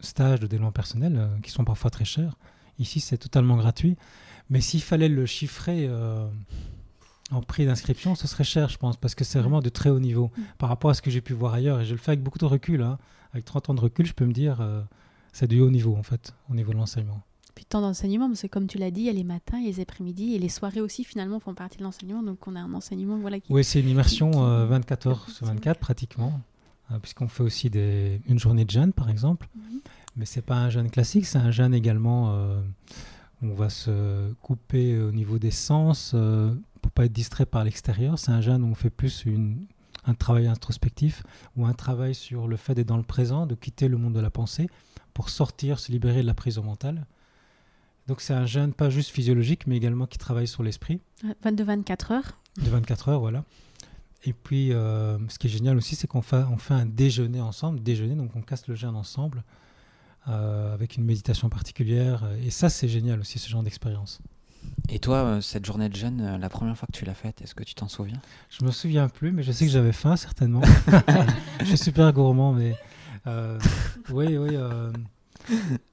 stages 0.01 0.40
de 0.40 0.46
développement 0.46 0.73
personnel, 0.73 1.16
euh, 1.18 1.38
qui 1.42 1.51
sont 1.51 1.64
parfois 1.64 1.90
très 1.90 2.07
chers, 2.07 2.38
ici 2.79 2.99
c'est 2.99 3.18
totalement 3.18 3.57
gratuit. 3.57 3.96
Mais 4.49 4.62
s'il 4.62 4.81
fallait 4.81 5.11
le 5.11 5.27
chiffrer 5.27 5.88
en 7.31 7.40
prix 7.40 7.66
d'inscription, 7.66 8.16
ce 8.16 8.27
serait 8.27 8.42
cher, 8.42 8.68
je 8.68 8.79
pense, 8.79 8.96
parce 8.96 9.14
que 9.14 9.23
c'est 9.23 9.38
vraiment 9.38 9.61
de 9.61 9.68
très 9.68 9.90
haut 9.90 10.01
niveau 10.01 10.33
mm. 10.37 10.42
par 10.59 10.68
rapport 10.70 10.90
à 10.90 10.94
ce 10.94 11.03
que 11.03 11.11
j'ai 11.11 11.20
pu 11.20 11.35
voir 11.35 11.55
ailleurs. 11.55 11.81
Et 11.81 11.85
je 11.85 11.92
le 11.92 11.99
fais 11.99 12.12
avec 12.12 12.23
beaucoup 12.23 12.38
de 12.38 12.46
recul. 12.46 12.83
Hein. 12.83 12.99
Avec 13.33 13.44
30 13.44 13.70
ans 13.70 13.75
de 13.75 13.81
recul, 13.81 14.07
je 14.07 14.12
peux 14.12 14.25
me 14.25 14.33
dire, 14.33 14.66
c'est 15.33 15.46
du 15.46 15.61
haut 15.61 15.70
niveau, 15.70 15.94
en 15.94 16.03
fait, 16.03 16.35
au 16.49 16.55
niveau 16.57 16.73
de 16.73 16.79
l'enseignement. 16.79 17.23
Puis 17.54 17.64
tant 17.64 17.80
d'enseignement, 17.80 18.28
parce 18.28 18.42
que 18.42 18.46
comme 18.46 18.66
tu 18.66 18.78
l'as 18.78 18.90
dit, 18.90 19.02
il 19.02 19.06
y 19.06 19.10
a 19.10 19.12
les 19.12 19.24
matins, 19.24 19.58
il 19.58 19.64
y 19.64 19.68
a 19.68 19.70
les 19.70 19.80
après-midi, 19.80 20.34
et 20.34 20.38
les 20.38 20.48
soirées 20.48 20.80
aussi, 20.80 21.04
finalement, 21.04 21.40
font 21.40 21.54
partie 21.54 21.78
de 21.78 21.82
l'enseignement. 21.82 22.22
Donc 22.22 22.46
on 22.46 22.56
a 22.56 22.60
un 22.60 22.72
enseignement 22.74 23.18
voilà, 23.18 23.40
qui. 23.40 23.52
Oui, 23.52 23.64
c'est 23.64 23.80
une 23.80 23.88
immersion 23.88 24.30
24 24.30 25.06
euh, 25.06 25.10
heures 25.10 25.30
sur 25.30 25.46
24, 25.46 25.78
pratiquement, 25.78 26.40
euh, 26.90 26.98
puisqu'on 26.98 27.28
fait 27.28 27.42
aussi 27.42 27.70
des... 27.70 28.20
une 28.28 28.38
journée 28.38 28.64
de 28.64 28.70
jeûne, 28.70 28.92
par 28.92 29.10
exemple. 29.10 29.48
Mhm. 29.54 29.80
Mais 30.16 30.26
c'est 30.26 30.42
pas 30.42 30.56
un 30.56 30.70
jeûne 30.70 30.90
classique, 30.90 31.26
c'est 31.26 31.38
un 31.38 31.50
jeûne 31.50 31.74
également. 31.74 32.32
Euh, 32.32 32.60
on 33.42 33.54
va 33.54 33.70
se 33.70 34.32
couper 34.42 34.98
au 34.98 35.12
niveau 35.12 35.38
des 35.38 35.50
sens 35.50 36.14
pour 36.82 36.90
pas 36.90 37.06
être 37.06 37.12
distrait 37.12 37.46
par 37.46 37.64
l'extérieur. 37.64 38.18
C'est 38.18 38.32
un 38.32 38.40
jeûne 38.40 38.62
où 38.64 38.66
on 38.66 38.74
fait 38.74 38.90
plus 38.90 39.24
une, 39.24 39.66
un 40.04 40.14
travail 40.14 40.46
introspectif 40.46 41.22
ou 41.56 41.64
un 41.64 41.72
travail 41.72 42.14
sur 42.14 42.48
le 42.48 42.56
fait 42.56 42.74
d'être 42.74 42.88
dans 42.88 42.96
le 42.96 43.02
présent, 43.02 43.46
de 43.46 43.54
quitter 43.54 43.88
le 43.88 43.96
monde 43.96 44.14
de 44.14 44.20
la 44.20 44.30
pensée 44.30 44.68
pour 45.14 45.28
sortir, 45.28 45.78
se 45.78 45.92
libérer 45.92 46.22
de 46.22 46.26
la 46.26 46.34
prison 46.34 46.62
mentale. 46.62 47.06
Donc 48.11 48.23
c'est 48.23 48.35
un 48.35 48.44
jeûne 48.44 48.73
pas 48.73 48.90
juste 48.90 49.11
physiologique, 49.11 49.68
mais 49.68 49.77
également 49.77 50.05
qui 50.05 50.18
travaille 50.18 50.49
sur 50.49 50.64
l'esprit. 50.64 50.99
De 51.23 51.62
24 51.62 52.11
heures. 52.11 52.40
De 52.61 52.68
24 52.68 53.09
heures, 53.09 53.20
voilà. 53.20 53.44
Et 54.25 54.33
puis, 54.33 54.73
euh, 54.73 55.16
ce 55.29 55.38
qui 55.38 55.46
est 55.46 55.51
génial 55.51 55.77
aussi, 55.77 55.94
c'est 55.94 56.09
qu'on 56.09 56.20
fait, 56.20 56.42
on 56.51 56.57
fait 56.57 56.75
un 56.75 56.87
déjeuner 56.87 57.40
ensemble, 57.40 57.81
déjeuner, 57.81 58.16
donc 58.16 58.35
on 58.35 58.42
casse 58.42 58.66
le 58.66 58.75
jeûne 58.75 58.96
ensemble, 58.96 59.44
euh, 60.27 60.75
avec 60.75 60.96
une 60.96 61.05
méditation 61.05 61.49
particulière. 61.49 62.29
Et 62.42 62.51
ça, 62.51 62.68
c'est 62.68 62.88
génial 62.88 63.20
aussi, 63.20 63.38
ce 63.38 63.49
genre 63.49 63.62
d'expérience. 63.62 64.18
Et 64.88 64.99
toi, 64.99 65.18
euh, 65.18 65.40
cette 65.40 65.64
journée 65.64 65.88
de 65.88 65.94
jeûne, 65.94 66.37
la 66.37 66.49
première 66.49 66.77
fois 66.77 66.88
que 66.92 66.99
tu 66.99 67.05
l'as 67.05 67.14
faite, 67.14 67.40
est-ce 67.42 67.55
que 67.55 67.62
tu 67.62 67.77
t'en 67.77 67.87
souviens? 67.87 68.20
Je 68.49 68.64
me 68.64 68.73
souviens 68.73 69.09
plus, 69.09 69.31
mais 69.31 69.44
je 69.44 69.53
sais 69.53 69.66
que 69.66 69.70
j'avais 69.70 69.92
faim 69.92 70.16
certainement. 70.16 70.62
je 71.61 71.64
suis 71.64 71.79
super 71.79 72.12
gourmand, 72.12 72.55
mais 72.55 72.75
euh, 73.29 73.57
oui, 74.11 74.37
oui. 74.37 74.57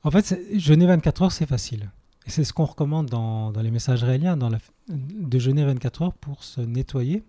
En 0.03 0.09
fait, 0.09 0.39
jeûner 0.55 0.87
24 0.87 1.21
heures, 1.21 1.31
c'est 1.31 1.45
facile. 1.45 1.91
Et 2.27 2.29
c'est 2.29 2.43
ce 2.43 2.53
qu'on 2.53 2.65
recommande 2.65 3.07
dans, 3.07 3.51
dans, 3.51 3.61
les 3.61 3.71
messages 3.71 4.03
réels, 4.03 4.35
dans 4.37 4.49
la, 4.49 4.59
de 4.89 5.39
jeûner 5.39 5.63
24 5.65 6.01
heures 6.01 6.13
pour 6.13 6.43
se 6.43 6.61
nettoyer. 6.61 7.23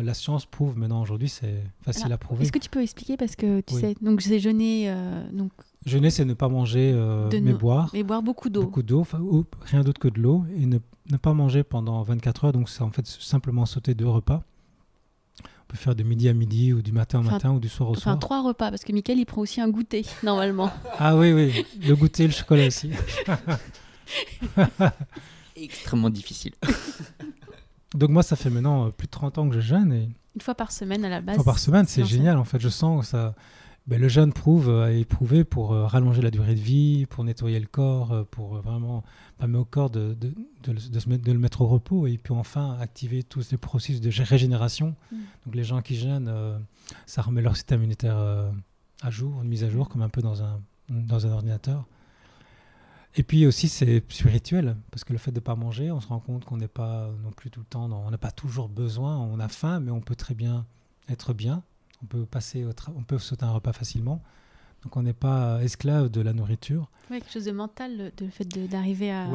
La 0.00 0.14
science 0.14 0.46
prouve 0.46 0.78
maintenant 0.78 1.02
aujourd'hui, 1.02 1.28
c'est 1.28 1.64
facile 1.82 2.12
à 2.12 2.16
prouver. 2.16 2.44
Est-ce 2.44 2.52
que 2.52 2.58
tu 2.58 2.70
peux 2.70 2.80
expliquer 2.80 3.18
parce 3.18 3.36
que 3.36 3.60
tu 3.60 3.74
sais, 3.74 3.94
donc 4.00 4.22
c'est 4.22 4.38
jeûner, 4.38 4.94
donc 5.32 5.52
Jeûner, 5.84 6.10
c'est 6.10 6.24
ne 6.24 6.34
pas 6.34 6.48
manger, 6.48 6.92
euh, 6.94 7.28
mais 7.42 7.52
boire. 7.52 7.90
Mais 7.92 8.04
boire 8.04 8.22
beaucoup 8.22 8.48
d'eau. 8.48 8.62
Beaucoup 8.62 8.82
d'eau, 8.82 9.04
rien 9.62 9.82
d'autre 9.82 10.00
que 10.00 10.08
de 10.08 10.20
l'eau, 10.20 10.44
et 10.56 10.66
ne, 10.66 10.78
ne, 11.10 11.16
pas 11.16 11.32
manger 11.32 11.64
pendant 11.64 12.00
24 12.02 12.44
heures. 12.44 12.52
Donc, 12.52 12.68
c'est 12.68 12.82
en 12.82 12.90
fait 12.90 13.06
simplement 13.06 13.66
sauter 13.66 13.94
deux 13.94 14.08
repas. 14.08 14.44
On 15.42 15.66
peut 15.66 15.76
faire 15.76 15.96
de 15.96 16.04
midi 16.04 16.28
à 16.28 16.34
midi, 16.34 16.72
ou 16.72 16.82
du 16.82 16.92
matin 16.92 17.18
au 17.18 17.22
matin, 17.22 17.52
ou 17.52 17.58
du 17.58 17.68
soir 17.68 17.90
au 17.90 17.94
soir. 17.94 18.14
Enfin, 18.14 18.18
trois 18.18 18.42
repas, 18.42 18.70
parce 18.70 18.84
que 18.84 18.92
Mickaël, 18.92 19.18
il 19.18 19.26
prend 19.26 19.40
aussi 19.40 19.60
un 19.60 19.68
goûter, 19.68 20.04
normalement. 20.22 20.70
ah 20.98 21.16
oui, 21.16 21.32
oui, 21.32 21.64
le 21.84 21.96
goûter, 21.96 22.26
le 22.26 22.32
chocolat 22.32 22.66
aussi. 22.68 22.90
Extrêmement 25.56 26.10
difficile. 26.10 26.52
Donc, 27.94 28.10
moi, 28.10 28.22
ça 28.22 28.36
fait 28.36 28.50
maintenant 28.50 28.86
euh, 28.86 28.90
plus 28.90 29.06
de 29.06 29.10
30 29.10 29.38
ans 29.38 29.48
que 29.48 29.54
je 29.54 29.60
jeûne. 29.60 29.92
Et... 29.92 30.08
Une 30.34 30.40
fois 30.40 30.54
par 30.54 30.72
semaine 30.72 31.04
à 31.04 31.08
la 31.08 31.20
base. 31.20 31.36
Une 31.36 31.42
fois 31.42 31.52
par 31.52 31.58
semaine, 31.58 31.86
c'est 31.86 32.04
génial, 32.04 32.38
en 32.38 32.44
fait. 32.44 32.58
Je 32.58 32.68
sens 32.68 33.02
que 33.02 33.06
ça 33.06 33.34
ben, 33.86 34.00
le 34.00 34.08
jeûne 34.08 34.32
prouve, 34.32 34.68
a 34.68 34.72
euh, 34.84 34.98
éprouvé 34.98 35.42
pour 35.42 35.72
euh, 35.72 35.86
rallonger 35.86 36.22
la 36.22 36.30
durée 36.30 36.54
de 36.54 36.60
vie, 36.60 37.06
pour 37.06 37.24
nettoyer 37.24 37.58
le 37.58 37.66
corps, 37.66 38.12
euh, 38.12 38.22
pour 38.22 38.56
vraiment 38.58 39.02
permettre 39.38 39.60
au 39.60 39.64
corps 39.64 39.90
de, 39.90 40.14
de, 40.14 40.32
de, 40.62 40.98
se 41.00 41.08
mettre, 41.08 41.24
de 41.24 41.32
le 41.32 41.38
mettre 41.38 41.62
au 41.62 41.66
repos 41.66 42.06
et 42.06 42.16
puis 42.16 42.32
enfin 42.32 42.78
activer 42.80 43.24
tous 43.24 43.50
les 43.50 43.58
processus 43.58 44.00
de 44.00 44.22
régénération. 44.22 44.94
Mm. 45.10 45.16
Donc 45.44 45.54
les 45.56 45.64
gens 45.64 45.82
qui 45.82 45.96
jeûnent, 45.96 46.32
ça 47.06 47.22
remet 47.22 47.42
leur 47.42 47.56
système 47.56 47.80
immunitaire 47.80 48.16
à 49.02 49.10
jour, 49.10 49.42
une 49.42 49.48
mise 49.48 49.64
à 49.64 49.68
jour, 49.68 49.88
comme 49.88 50.02
un 50.02 50.08
peu 50.08 50.22
dans 50.22 50.44
un, 50.44 50.60
dans 50.88 51.26
un 51.26 51.32
ordinateur. 51.32 51.84
Et 53.14 53.22
puis 53.22 53.46
aussi, 53.46 53.68
c'est 53.68 54.02
spirituel, 54.08 54.76
parce 54.90 55.04
que 55.04 55.12
le 55.12 55.18
fait 55.18 55.32
de 55.32 55.36
ne 55.36 55.44
pas 55.44 55.54
manger, 55.54 55.90
on 55.90 56.00
se 56.00 56.08
rend 56.08 56.20
compte 56.20 56.44
qu'on 56.44 56.56
n'est 56.56 56.68
pas 56.68 57.10
non 57.22 57.30
plus 57.30 57.50
tout 57.50 57.60
le 57.60 57.66
temps, 57.66 57.90
on 57.90 58.10
n'a 58.10 58.18
pas 58.18 58.30
toujours 58.30 58.68
besoin, 58.68 59.18
on 59.18 59.38
a 59.38 59.48
faim, 59.48 59.80
mais 59.80 59.90
on 59.90 60.00
peut 60.00 60.16
très 60.16 60.34
bien 60.34 60.64
être 61.08 61.34
bien 61.34 61.62
on 62.02 62.06
peut, 62.06 62.26
passer 62.26 62.66
on 62.96 63.02
peut 63.02 63.18
sauter 63.18 63.44
un 63.44 63.52
repas 63.52 63.72
facilement. 63.72 64.22
Donc 64.82 64.96
on 64.96 65.02
n'est 65.02 65.12
pas 65.12 65.62
esclave 65.62 66.08
de 66.08 66.20
la 66.20 66.32
nourriture. 66.32 66.90
Oui, 67.10 67.20
quelque 67.20 67.32
chose 67.32 67.44
de 67.44 67.52
mental, 67.52 68.12
le 68.20 68.28
fait 68.30 68.48
d'arriver 68.68 69.12
à 69.12 69.28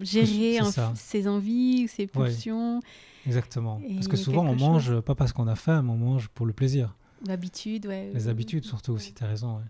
gérer 0.00 0.58
ses 0.96 1.28
envies, 1.28 1.86
ses 1.86 2.08
pulsions. 2.08 2.80
Exactement. 3.24 3.80
Parce 3.94 4.08
que 4.08 4.16
souvent 4.16 4.44
on 4.44 4.56
mange 4.56 5.00
pas 5.00 5.14
parce 5.14 5.32
qu'on 5.32 5.46
a 5.46 5.54
faim, 5.54 5.82
mais 5.82 5.90
on 5.90 5.96
mange 5.96 6.28
pour 6.28 6.46
le 6.46 6.52
plaisir. 6.52 6.94
L'habitude, 7.26 7.86
ouais. 7.86 8.12
Les 8.12 8.28
habitudes 8.28 8.64
surtout 8.64 8.92
aussi, 8.92 9.12
tu 9.12 9.24
as 9.24 9.28
raison. 9.28 9.60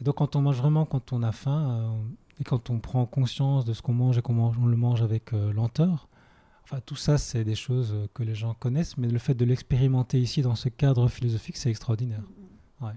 Et 0.00 0.04
donc 0.04 0.16
quand 0.16 0.34
on 0.34 0.42
mange 0.42 0.56
vraiment 0.56 0.84
quand 0.84 1.12
on 1.12 1.22
a 1.22 1.32
faim, 1.32 1.70
euh, 1.70 2.02
et 2.40 2.44
quand 2.44 2.70
on 2.70 2.80
prend 2.80 3.06
conscience 3.06 3.64
de 3.64 3.72
ce 3.72 3.82
qu'on 3.82 3.92
mange 3.92 4.18
et 4.18 4.22
qu'on 4.22 4.38
on 4.38 4.66
le 4.66 4.76
mange 4.76 5.02
avec 5.02 5.32
euh, 5.32 5.52
lenteur, 5.52 6.08
Enfin, 6.70 6.80
tout 6.86 6.94
ça, 6.94 7.18
c'est 7.18 7.42
des 7.42 7.56
choses 7.56 7.96
que 8.14 8.22
les 8.22 8.36
gens 8.36 8.54
connaissent, 8.54 8.96
mais 8.96 9.08
le 9.08 9.18
fait 9.18 9.34
de 9.34 9.44
l'expérimenter 9.44 10.20
ici 10.20 10.40
dans 10.40 10.54
ce 10.54 10.68
cadre 10.68 11.08
philosophique, 11.08 11.56
c'est 11.56 11.68
extraordinaire. 11.68 12.20
Mm, 12.20 12.84
mm. 12.84 12.86
Ouais. 12.86 12.94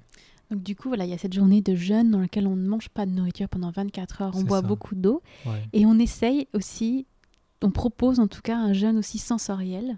Donc 0.51 0.61
du 0.61 0.75
coup, 0.75 0.89
voilà, 0.89 1.05
il 1.05 1.09
y 1.09 1.13
a 1.13 1.17
cette 1.17 1.33
journée 1.33 1.61
de 1.61 1.73
jeûne 1.73 2.11
dans 2.11 2.19
laquelle 2.19 2.45
on 2.45 2.55
ne 2.55 2.67
mange 2.67 2.89
pas 2.89 3.07
de 3.07 3.11
nourriture 3.11 3.49
pendant 3.49 3.71
24 3.71 4.21
heures, 4.21 4.35
on 4.35 4.43
boit 4.43 4.61
beaucoup 4.61 4.93
d'eau, 4.93 5.23
et 5.71 5.87
on 5.87 5.97
essaye 5.97 6.47
aussi, 6.53 7.07
on 7.63 7.71
propose 7.71 8.19
en 8.19 8.27
tout 8.27 8.41
cas 8.41 8.57
un 8.57 8.73
jeûne 8.73 8.97
aussi 8.99 9.17
sensoriel 9.17 9.97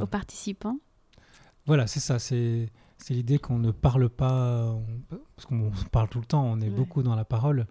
aux 0.00 0.06
participants. 0.06 0.78
Voilà, 1.66 1.86
c'est 1.86 2.00
ça, 2.00 2.18
c'est 2.18 2.68
l'idée 3.10 3.38
qu'on 3.38 3.58
ne 3.58 3.70
parle 3.70 4.08
pas, 4.08 4.74
parce 5.36 5.46
qu'on 5.46 5.70
parle 5.92 6.08
tout 6.08 6.18
le 6.18 6.26
temps, 6.26 6.44
on 6.44 6.60
est 6.60 6.70
beaucoup 6.70 7.04
dans 7.04 7.14
la 7.14 7.24
parole. 7.24 7.66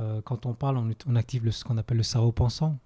Euh, 0.00 0.20
quand 0.22 0.46
on 0.46 0.54
parle, 0.54 0.78
on, 0.78 0.90
on 1.06 1.16
active 1.16 1.50
ce 1.50 1.64
qu'on 1.64 1.76
appelle 1.78 1.98
le 1.98 2.02
cerveau 2.02 2.32
pensant. 2.32 2.78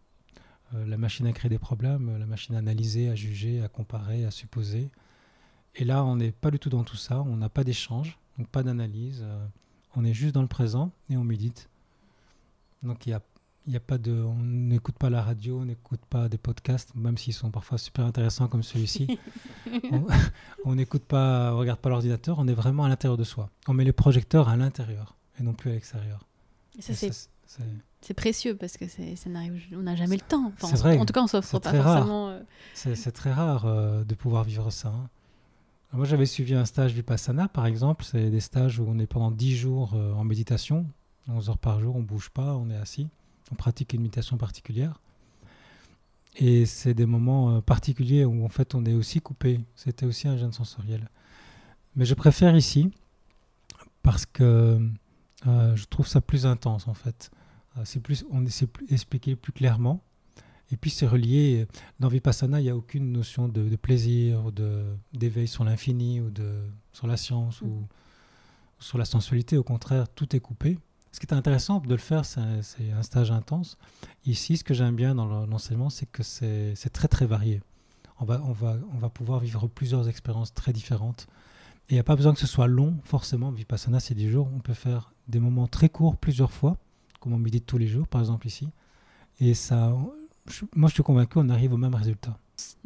Euh, 0.74 0.86
la 0.86 0.96
machine 0.96 1.26
à 1.26 1.32
créer 1.32 1.48
des 1.48 1.58
problèmes, 1.58 2.16
la 2.18 2.26
machine 2.26 2.54
à 2.54 2.58
analyser, 2.58 3.08
à 3.08 3.14
juger, 3.14 3.62
à 3.62 3.68
comparer, 3.68 4.24
à 4.24 4.30
supposer. 4.30 4.90
Et 5.76 5.84
là, 5.84 6.04
on 6.04 6.16
n'est 6.16 6.32
pas 6.32 6.50
du 6.50 6.58
tout 6.58 6.70
dans 6.70 6.84
tout 6.84 6.96
ça, 6.96 7.20
on 7.22 7.36
n'a 7.36 7.48
pas 7.48 7.64
d'échange, 7.64 8.18
donc 8.38 8.48
pas 8.48 8.62
d'analyse, 8.62 9.22
euh, 9.24 9.46
on 9.96 10.04
est 10.04 10.14
juste 10.14 10.34
dans 10.34 10.42
le 10.42 10.48
présent 10.48 10.92
et 11.10 11.16
on 11.16 11.24
médite. 11.24 11.68
Donc 12.82 13.06
il 13.06 13.10
y 13.10 13.12
a, 13.12 13.20
y 13.66 13.76
a 13.76 13.80
pas 13.80 13.98
de, 13.98 14.12
on 14.12 14.36
n'écoute 14.36 14.96
pas 14.96 15.10
la 15.10 15.22
radio, 15.22 15.58
on 15.58 15.64
n'écoute 15.64 16.00
pas 16.08 16.28
des 16.28 16.38
podcasts, 16.38 16.94
même 16.94 17.18
s'ils 17.18 17.34
sont 17.34 17.50
parfois 17.50 17.78
super 17.78 18.04
intéressants 18.04 18.46
comme 18.46 18.62
celui-ci. 18.62 19.18
on 20.64 20.74
n'écoute 20.74 21.04
pas, 21.04 21.52
on 21.52 21.58
regarde 21.58 21.80
pas 21.80 21.88
l'ordinateur, 21.90 22.38
on 22.38 22.46
est 22.46 22.54
vraiment 22.54 22.84
à 22.84 22.88
l'intérieur 22.88 23.16
de 23.16 23.24
soi. 23.24 23.50
On 23.66 23.74
met 23.74 23.84
les 23.84 23.92
projecteurs 23.92 24.48
à 24.48 24.56
l'intérieur 24.56 25.16
et 25.40 25.42
non 25.42 25.54
plus 25.54 25.70
à 25.70 25.74
l'extérieur. 25.74 26.20
Et 26.78 26.82
ça, 26.82 26.94
c'est 26.94 27.10
c'est 28.00 28.14
précieux 28.14 28.54
parce 28.54 28.76
que 28.76 28.86
ça 28.86 29.30
n'arrive, 29.30 29.62
on 29.72 29.82
n'a 29.82 29.96
jamais 29.96 30.16
le 30.16 30.22
temps. 30.22 30.52
vrai. 30.60 30.98
En 30.98 31.06
tout 31.06 31.14
cas, 31.14 31.22
on 31.22 31.26
s'offre 31.26 31.58
pas 31.58 31.72
forcément. 31.72 32.28
Euh, 32.28 32.40
c'est 32.74 33.12
très 33.12 33.32
rare 33.32 33.64
euh, 33.64 34.04
de 34.04 34.14
pouvoir 34.14 34.44
vivre 34.44 34.70
ça. 34.70 34.88
Hein. 34.88 35.08
Moi, 35.92 36.04
j'avais 36.04 36.26
suivi 36.26 36.54
un 36.54 36.66
stage 36.66 36.92
Vipassana, 36.92 37.48
par 37.48 37.64
exemple. 37.64 38.04
C'est 38.04 38.28
des 38.28 38.40
stages 38.40 38.78
où 38.78 38.84
on 38.86 38.98
est 38.98 39.06
pendant 39.06 39.30
10 39.30 39.56
jours 39.56 39.92
euh, 39.94 40.12
en 40.12 40.24
méditation, 40.24 40.86
11 41.28 41.48
heures 41.48 41.58
par 41.58 41.80
jour, 41.80 41.96
on 41.96 42.02
bouge 42.02 42.28
pas, 42.28 42.54
on 42.56 42.68
est 42.68 42.76
assis, 42.76 43.08
on 43.50 43.54
pratique 43.54 43.94
une 43.94 44.02
méditation 44.02 44.36
particulière. 44.36 45.00
Et 46.36 46.66
c'est 46.66 46.94
des 46.94 47.06
moments 47.06 47.62
particuliers 47.62 48.24
où 48.24 48.44
en 48.44 48.48
fait 48.48 48.74
on 48.74 48.84
est 48.84 48.92
aussi 48.92 49.20
coupé. 49.20 49.60
C'était 49.76 50.04
aussi 50.04 50.26
un 50.26 50.36
gène 50.36 50.52
sensoriel. 50.52 51.08
Mais 51.94 52.04
je 52.04 52.14
préfère 52.14 52.56
ici 52.56 52.90
parce 54.02 54.26
que 54.26 54.80
je 55.44 55.84
trouve 55.86 56.06
ça 56.06 56.20
plus 56.20 56.46
intense 56.46 56.88
en 56.88 56.94
fait. 56.94 57.30
Euh, 57.78 57.82
c'est 57.84 58.00
plus, 58.00 58.24
on 58.30 58.44
essaie 58.44 58.68
expliquer 58.88 59.36
plus 59.36 59.52
clairement. 59.52 60.02
Et 60.70 60.76
puis 60.76 60.90
c'est 60.90 61.06
relié. 61.06 61.66
Dans 62.00 62.08
Vipassana, 62.08 62.60
il 62.60 62.64
n'y 62.64 62.70
a 62.70 62.76
aucune 62.76 63.12
notion 63.12 63.48
de, 63.48 63.76
plaisir, 63.76 64.50
de, 64.50 64.84
d'éveil 65.12 65.46
sur 65.46 65.64
l'infini 65.64 66.20
ou 66.20 66.30
de, 66.30 66.62
sur 66.92 67.06
la 67.06 67.16
science 67.16 67.60
ou 67.60 67.86
sur 68.78 68.98
la 68.98 69.04
sensualité. 69.04 69.58
Au 69.58 69.62
contraire, 69.62 70.08
tout 70.08 70.34
est 70.34 70.40
coupé. 70.40 70.78
Ce 71.12 71.20
qui 71.20 71.26
est 71.26 71.34
intéressant 71.34 71.78
de 71.78 71.88
le 71.88 71.96
faire, 71.96 72.24
c'est 72.24 72.40
un, 72.40 73.02
stage 73.02 73.30
intense. 73.30 73.78
Ici, 74.26 74.56
ce 74.56 74.64
que 74.64 74.74
j'aime 74.74 74.96
bien 74.96 75.14
dans 75.14 75.46
l'enseignement, 75.46 75.90
c'est 75.90 76.06
que 76.06 76.24
c'est, 76.24 76.74
très 76.92 77.08
très 77.08 77.26
varié. 77.26 77.62
On 78.18 78.24
va, 78.24 78.42
on, 78.42 78.52
va, 78.52 78.76
on 78.92 78.98
va 78.98 79.10
pouvoir 79.10 79.38
vivre 79.40 79.68
plusieurs 79.68 80.08
expériences 80.08 80.54
très 80.54 80.72
différentes. 80.72 81.28
Et 81.88 81.92
il 81.92 81.94
n'y 81.94 82.00
a 82.00 82.04
pas 82.04 82.16
besoin 82.16 82.32
que 82.32 82.40
ce 82.40 82.46
soit 82.46 82.66
long, 82.66 82.96
forcément. 83.04 83.50
Vipassana, 83.50 84.00
c'est 84.00 84.14
10 84.14 84.30
jours. 84.30 84.48
On 84.54 84.60
peut 84.60 84.74
faire 84.74 85.12
des 85.28 85.38
moments 85.38 85.66
très 85.66 85.88
courts 85.88 86.16
plusieurs 86.16 86.52
fois 86.52 86.78
comme 87.24 87.32
on 87.32 87.38
médite 87.38 87.64
tous 87.64 87.78
les 87.78 87.86
jours, 87.86 88.06
par 88.06 88.20
exemple 88.20 88.46
ici. 88.46 88.68
Et 89.40 89.54
ça, 89.54 89.88
moi, 90.76 90.88
je 90.90 90.94
suis 90.94 91.02
convaincu 91.02 91.34
qu'on 91.34 91.48
arrive 91.48 91.72
au 91.72 91.78
même 91.78 91.94
résultat. 91.94 92.36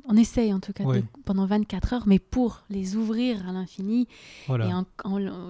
On 0.07 0.17
essaye 0.17 0.55
en 0.55 0.61
tout 0.61 0.73
cas 0.73 0.85
pendant 1.25 1.45
24 1.45 1.93
heures, 1.93 2.05
mais 2.07 2.21
pour 2.21 2.63
les 2.71 2.95
ouvrir 2.95 3.47
à 3.49 3.53
l'infini 3.53 4.07
et 4.49 4.73
en, 4.73 4.85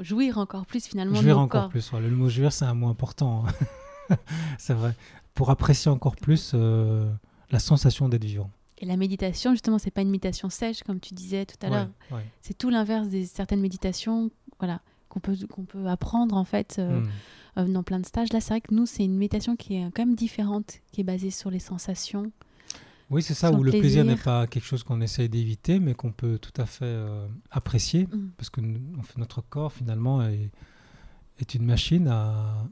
jouir 0.03 0.39
encore 0.39 0.65
plus 0.65 0.87
finalement. 0.87 1.21
Jouir 1.21 1.39
encore 1.39 1.69
plus. 1.69 1.93
Le 1.93 2.11
mot 2.11 2.31
jouir, 2.31 2.51
c'est 2.51 2.65
un 2.65 2.73
mot 2.73 2.89
important. 2.89 3.45
Hein. 3.47 4.17
c'est 4.59 4.75
vrai. 4.75 4.95
Pour 5.35 5.51
apprécier 5.51 5.91
encore 5.91 6.17
plus 6.17 6.53
euh, 6.55 7.13
la 7.51 7.59
sensation 7.59 8.09
d'être 8.09 8.25
vivant. 8.25 8.51
Et 8.79 8.87
la 8.87 8.97
méditation, 8.97 9.53
justement, 9.53 9.79
c'est 9.79 9.91
pas 9.91 10.03
une 10.03 10.11
méditation 10.11 10.51
sèche 10.51 10.83
comme 10.83 11.01
tu 11.01 11.15
disais 11.15 11.47
tout 11.47 11.67
à 11.67 11.69
l'heure. 11.69 11.89
C'est 12.41 12.57
tout 12.57 12.71
l'inverse 12.71 13.09
des 13.09 13.27
certaines 13.27 13.61
méditations, 13.61 14.31
voilà, 14.59 14.81
qu'on 15.09 15.21
peut 15.21 15.37
qu'on 15.51 15.65
peut 15.65 15.87
apprendre 15.87 16.37
en 16.37 16.45
fait. 16.45 16.77
Euh, 16.79 17.01
hmm. 17.01 17.09
Euh, 17.59 17.67
dans 17.67 17.83
plein 17.83 17.99
de 17.99 18.07
stages. 18.07 18.33
Là, 18.33 18.41
c'est 18.41 18.51
vrai 18.55 18.61
que 18.61 18.75
nous, 18.75 18.87
c'est 18.87 19.05
une 19.05 19.17
méditation 19.17 19.57
qui 19.57 19.77
est 19.77 19.85
quand 19.95 20.05
même 20.05 20.15
différente, 20.15 20.81
qui 20.93 21.01
est 21.01 21.05
basée 21.05 21.31
sur 21.31 21.51
les 21.51 21.59
sensations. 21.59 22.31
Oui, 23.11 23.23
c'est 23.23 23.35
ça, 23.35 23.51
où 23.51 23.63
le 23.63 23.71
plaisir 23.71 24.05
n'est 24.05 24.17
pas 24.17 24.47
quelque 24.47 24.67
chose 24.67 24.83
qu'on 24.83 25.01
essaie 25.01 25.29
d'éviter, 25.29 25.81
mais 25.81 25.95
qu'on 25.95 26.13
peut 26.13 26.39
tout 26.39 26.53
à 26.61 26.67
fait 26.67 26.85
euh, 26.85 27.27
apprécier, 27.51 28.07
mm. 28.07 28.31
parce 28.37 28.51
que 28.51 28.61
notre 29.17 29.41
corps, 29.41 29.73
finalement, 29.73 30.23
est, 30.23 30.51
est 31.39 31.55
une 31.55 31.65
machine 31.65 32.07
à, 32.07 32.67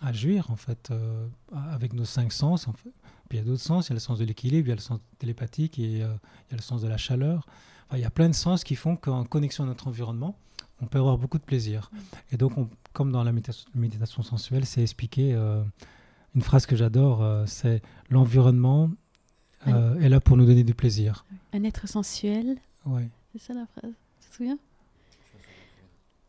à 0.00 0.12
jouir, 0.12 0.50
en 0.50 0.56
fait, 0.56 0.88
euh, 0.90 1.28
avec 1.70 1.92
nos 1.92 2.06
cinq 2.06 2.32
sens. 2.32 2.66
En 2.66 2.72
fait. 2.72 2.90
Puis 3.28 3.38
il 3.38 3.40
y 3.40 3.44
a 3.44 3.46
d'autres 3.46 3.62
sens, 3.62 3.88
il 3.88 3.90
y 3.90 3.92
a 3.92 3.94
le 3.94 4.00
sens 4.00 4.18
de 4.18 4.24
l'équilibre, 4.24 4.68
il 4.68 4.70
y 4.70 4.72
a 4.72 4.76
le 4.76 4.80
sens 4.80 5.00
télépathique, 5.18 5.78
et 5.78 5.82
il 5.82 5.98
y 5.98 6.02
a 6.02 6.18
le 6.50 6.62
sens 6.62 6.82
de 6.82 6.88
la 6.88 6.96
chaleur. 6.96 7.46
il 7.92 7.98
y 7.98 8.04
a 8.04 8.10
plein 8.10 8.28
de 8.28 8.34
sens 8.34 8.64
qui 8.64 8.74
font 8.74 8.96
qu'en 8.96 9.24
connexion 9.24 9.64
à 9.64 9.66
notre 9.66 9.88
environnement, 9.88 10.36
on 10.80 10.86
peut 10.86 10.98
avoir 10.98 11.18
beaucoup 11.18 11.38
de 11.38 11.44
plaisir. 11.44 11.90
Mm. 11.92 11.98
Et 12.32 12.36
donc, 12.36 12.58
on, 12.58 12.68
comme 12.92 13.12
dans 13.12 13.24
la 13.24 13.32
méditation 13.32 14.22
sensuelle, 14.22 14.66
c'est 14.66 14.82
expliqué. 14.82 15.34
Euh, 15.34 15.62
une 16.34 16.42
phrase 16.42 16.66
que 16.66 16.76
j'adore, 16.76 17.22
euh, 17.22 17.44
c'est 17.46 17.82
l'environnement 18.10 18.90
euh, 19.66 19.98
est 20.00 20.08
là 20.08 20.20
pour 20.20 20.36
nous 20.36 20.44
donner 20.44 20.64
du 20.64 20.74
plaisir. 20.74 21.24
Un 21.52 21.64
être 21.64 21.88
sensuel. 21.88 22.58
Ouais. 22.86 23.08
C'est 23.32 23.40
ça 23.40 23.54
la 23.54 23.66
phrase. 23.66 23.92
Tu 24.20 24.28
te 24.28 24.34
souviens? 24.34 24.58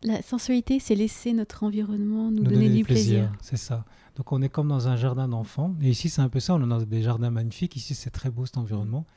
La 0.02 0.22
sensualité, 0.22 0.80
c'est 0.80 0.96
laisser 0.96 1.34
notre 1.34 1.64
environnement 1.64 2.32
nous, 2.32 2.44
donner, 2.44 2.70
du 2.70 2.84
plaisir. 2.84 3.32
C'est 3.42 3.58
ça. 3.58 3.84
Donc 4.20 4.32
on 4.32 4.42
est 4.44 4.50
comme 4.50 4.68
dans 4.68 4.88
un 4.88 4.98
jardin 4.98 5.28
d'enfants. 5.28 5.74
Et 5.82 5.90
ici, 5.90 6.10
c'est 6.10 6.22
un 6.22 6.30
peu 6.30 6.40
ça. 6.40 6.54
On 6.54 6.64
est 6.64 6.68
dans 6.68 6.82
des 6.82 7.02
jardins 7.02 7.32
magnifiques. 7.32 7.76
Ici, 7.76 7.96
c'est 7.96 8.12
très 8.12 8.30
beau 8.30 8.46
cet 8.46 8.58
environnement. 8.58 9.08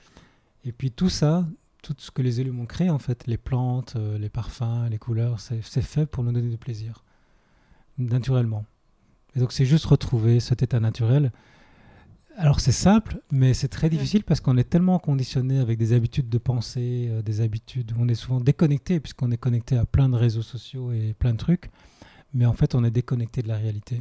Et 0.65 0.73
puis 0.73 0.91
tout 0.91 1.11
ça, 1.11 1.45
tout 1.83 1.95
ce 1.99 2.11
que 2.11 2.23
les 2.23 2.41
élus 2.41 2.53
m'ont 2.53 2.67
créé, 2.67 2.89
en 2.89 3.01
fait, 3.01 3.27
les 3.27 3.37
plantes, 3.37 3.97
les 3.97 4.31
parfums, 4.31 4.89
les 4.91 4.99
couleurs, 4.99 5.41
c'est 5.41 5.61
fait 5.61 6.07
pour 6.07 6.25
nous 6.25 6.33
donner 6.33 6.49
du 6.49 6.57
plaisir 6.57 7.05
naturellement. 7.99 8.65
Et 9.35 9.41
donc 9.41 9.53
c'est 9.53 9.65
juste 9.65 9.87
retrouver 9.87 10.41
cet 10.41 10.63
état 10.63 10.81
naturel. 10.81 11.33
Alors 12.37 12.61
c'est 12.61 12.73
simple, 12.73 13.21
mais 13.31 13.55
c'est 13.55 13.69
très 13.69 13.91
difficile 13.91 14.25
parce 14.25 14.41
qu'on 14.41 14.57
est 14.57 14.65
tellement 14.69 14.99
conditionné 14.99 15.59
avec 15.59 15.79
des 15.79 15.93
habitudes 15.93 16.31
de 16.31 16.39
pensée, 16.39 17.09
euh, 17.11 17.23
des 17.23 17.43
habitudes, 17.43 17.93
on 17.99 18.09
est 18.09 18.15
souvent 18.15 18.41
déconnecté 18.41 19.01
puisqu'on 19.01 19.31
est 19.31 19.37
connecté 19.37 19.77
à 19.77 19.85
plein 19.85 20.09
de 20.09 20.17
réseaux 20.17 20.43
sociaux 20.43 20.93
et 20.93 21.15
plein 21.19 21.33
de 21.33 21.37
trucs, 21.37 21.71
mais 22.33 22.47
en 22.47 22.55
fait 22.55 22.75
on 22.75 22.85
est 22.85 22.91
déconnecté 22.91 23.43
de 23.43 23.49
la 23.49 23.57
réalité. 23.57 24.01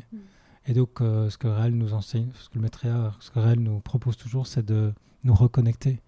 Et 0.67 0.73
donc 0.73 1.01
euh, 1.01 1.29
ce 1.29 1.37
que 1.37 1.47
Réal 1.47 1.71
nous 1.71 1.93
enseigne, 1.93 2.29
ce 2.39 2.49
que 2.49 2.55
le 2.55 2.61
maître 2.61 2.85
ce 3.19 3.31
que 3.31 3.39
Réal 3.39 3.59
nous 3.59 3.79
propose 3.79 4.17
toujours, 4.17 4.47
c'est 4.47 4.65
de 4.65 4.93
nous 5.23 5.33
reconnecter 5.33 6.01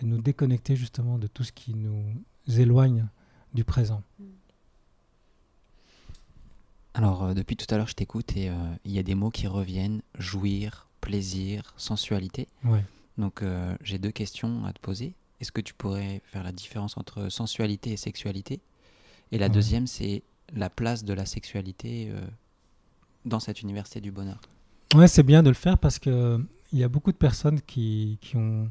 et 0.00 0.04
nous 0.04 0.20
déconnecter 0.20 0.76
justement 0.76 1.18
de 1.18 1.26
tout 1.26 1.44
ce 1.44 1.52
qui 1.52 1.74
nous 1.74 2.04
éloigne 2.48 3.06
du 3.54 3.64
présent. 3.64 4.02
Alors, 6.94 7.24
euh, 7.24 7.34
depuis 7.34 7.56
tout 7.56 7.72
à 7.72 7.78
l'heure, 7.78 7.86
je 7.86 7.94
t'écoute 7.94 8.36
et 8.36 8.50
euh, 8.50 8.54
il 8.84 8.92
y 8.92 8.98
a 8.98 9.02
des 9.02 9.14
mots 9.14 9.30
qui 9.30 9.46
reviennent 9.46 10.02
jouir, 10.18 10.88
plaisir, 11.00 11.72
sensualité. 11.76 12.48
Donc, 13.18 13.44
j'ai 13.82 13.98
deux 13.98 14.10
questions 14.10 14.64
à 14.64 14.72
te 14.72 14.80
poser. 14.80 15.14
Est-ce 15.38 15.52
que 15.52 15.60
tu 15.60 15.74
pourrais 15.74 16.22
faire 16.24 16.42
la 16.42 16.50
différence 16.50 16.96
entre 16.96 17.28
sensualité 17.28 17.92
et 17.92 17.96
sexualité? 17.98 18.60
Et 19.32 19.38
la 19.38 19.50
deuxième, 19.50 19.86
c'est 19.86 20.22
la 20.54 20.70
place 20.70 21.04
de 21.04 21.12
la 21.12 21.26
sexualité 21.26 22.10
dans 23.24 23.40
cette 23.40 23.62
université 23.62 24.00
du 24.00 24.10
bonheur. 24.10 24.40
Ouais, 24.94 25.08
c'est 25.08 25.22
bien 25.22 25.42
de 25.42 25.48
le 25.48 25.54
faire 25.54 25.78
parce 25.78 25.98
qu'il 25.98 26.46
y 26.72 26.82
a 26.82 26.88
beaucoup 26.88 27.12
de 27.12 27.16
personnes 27.16 27.60
qui, 27.60 28.18
qui 28.20 28.36
ont 28.36 28.70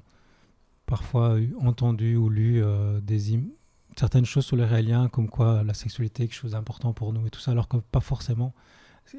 parfois 0.86 1.38
entendu 1.60 2.16
ou 2.16 2.30
lu 2.30 2.62
des, 3.02 3.40
certaines 3.98 4.26
choses 4.26 4.46
sur 4.46 4.56
les 4.56 4.66
réaliens, 4.66 5.10
comme 5.10 5.30
quoi 5.30 5.64
la 5.64 5.74
sexualité 5.74 6.24
est 6.24 6.28
quelque 6.28 6.36
chose 6.36 6.52
d'important 6.52 6.94
pour 6.94 7.14
nous 7.14 7.26
et 7.28 7.30
tout 7.30 7.40
ça, 7.40 7.52
alors 7.52 7.68
que 7.68 7.78
pas 7.78 8.00
forcément. 8.00 8.54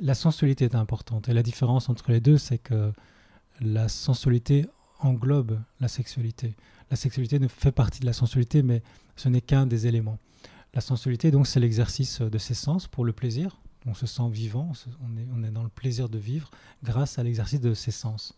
La 0.00 0.14
sensualité 0.14 0.64
est 0.66 0.74
importante. 0.74 1.28
Et 1.28 1.34
la 1.34 1.42
différence 1.42 1.88
entre 1.88 2.10
les 2.12 2.20
deux, 2.20 2.38
c'est 2.38 2.58
que 2.58 2.92
la 3.60 3.88
sensualité 3.88 4.66
englobe 5.00 5.60
la 5.80 5.88
sexualité. 5.88 6.56
La 6.90 6.96
sexualité 6.96 7.38
ne 7.38 7.48
fait 7.48 7.72
partie 7.72 8.00
de 8.00 8.06
la 8.06 8.12
sensualité, 8.12 8.62
mais 8.62 8.82
ce 9.16 9.28
n'est 9.28 9.40
qu'un 9.40 9.66
des 9.66 9.86
éléments. 9.86 10.18
La 10.74 10.80
sensualité, 10.80 11.30
donc, 11.30 11.46
c'est 11.46 11.60
l'exercice 11.60 12.20
de 12.20 12.38
ses 12.38 12.54
sens 12.54 12.86
pour 12.86 13.04
le 13.04 13.12
plaisir. 13.12 13.61
On 13.86 13.94
se 13.94 14.06
sent 14.06 14.28
vivant, 14.30 14.72
on 15.32 15.42
est, 15.42 15.50
dans 15.50 15.62
le 15.62 15.68
plaisir 15.68 16.08
de 16.08 16.18
vivre 16.18 16.50
grâce 16.84 17.18
à 17.18 17.22
l'exercice 17.22 17.60
de 17.60 17.74
ses 17.74 17.90
sens. 17.90 18.36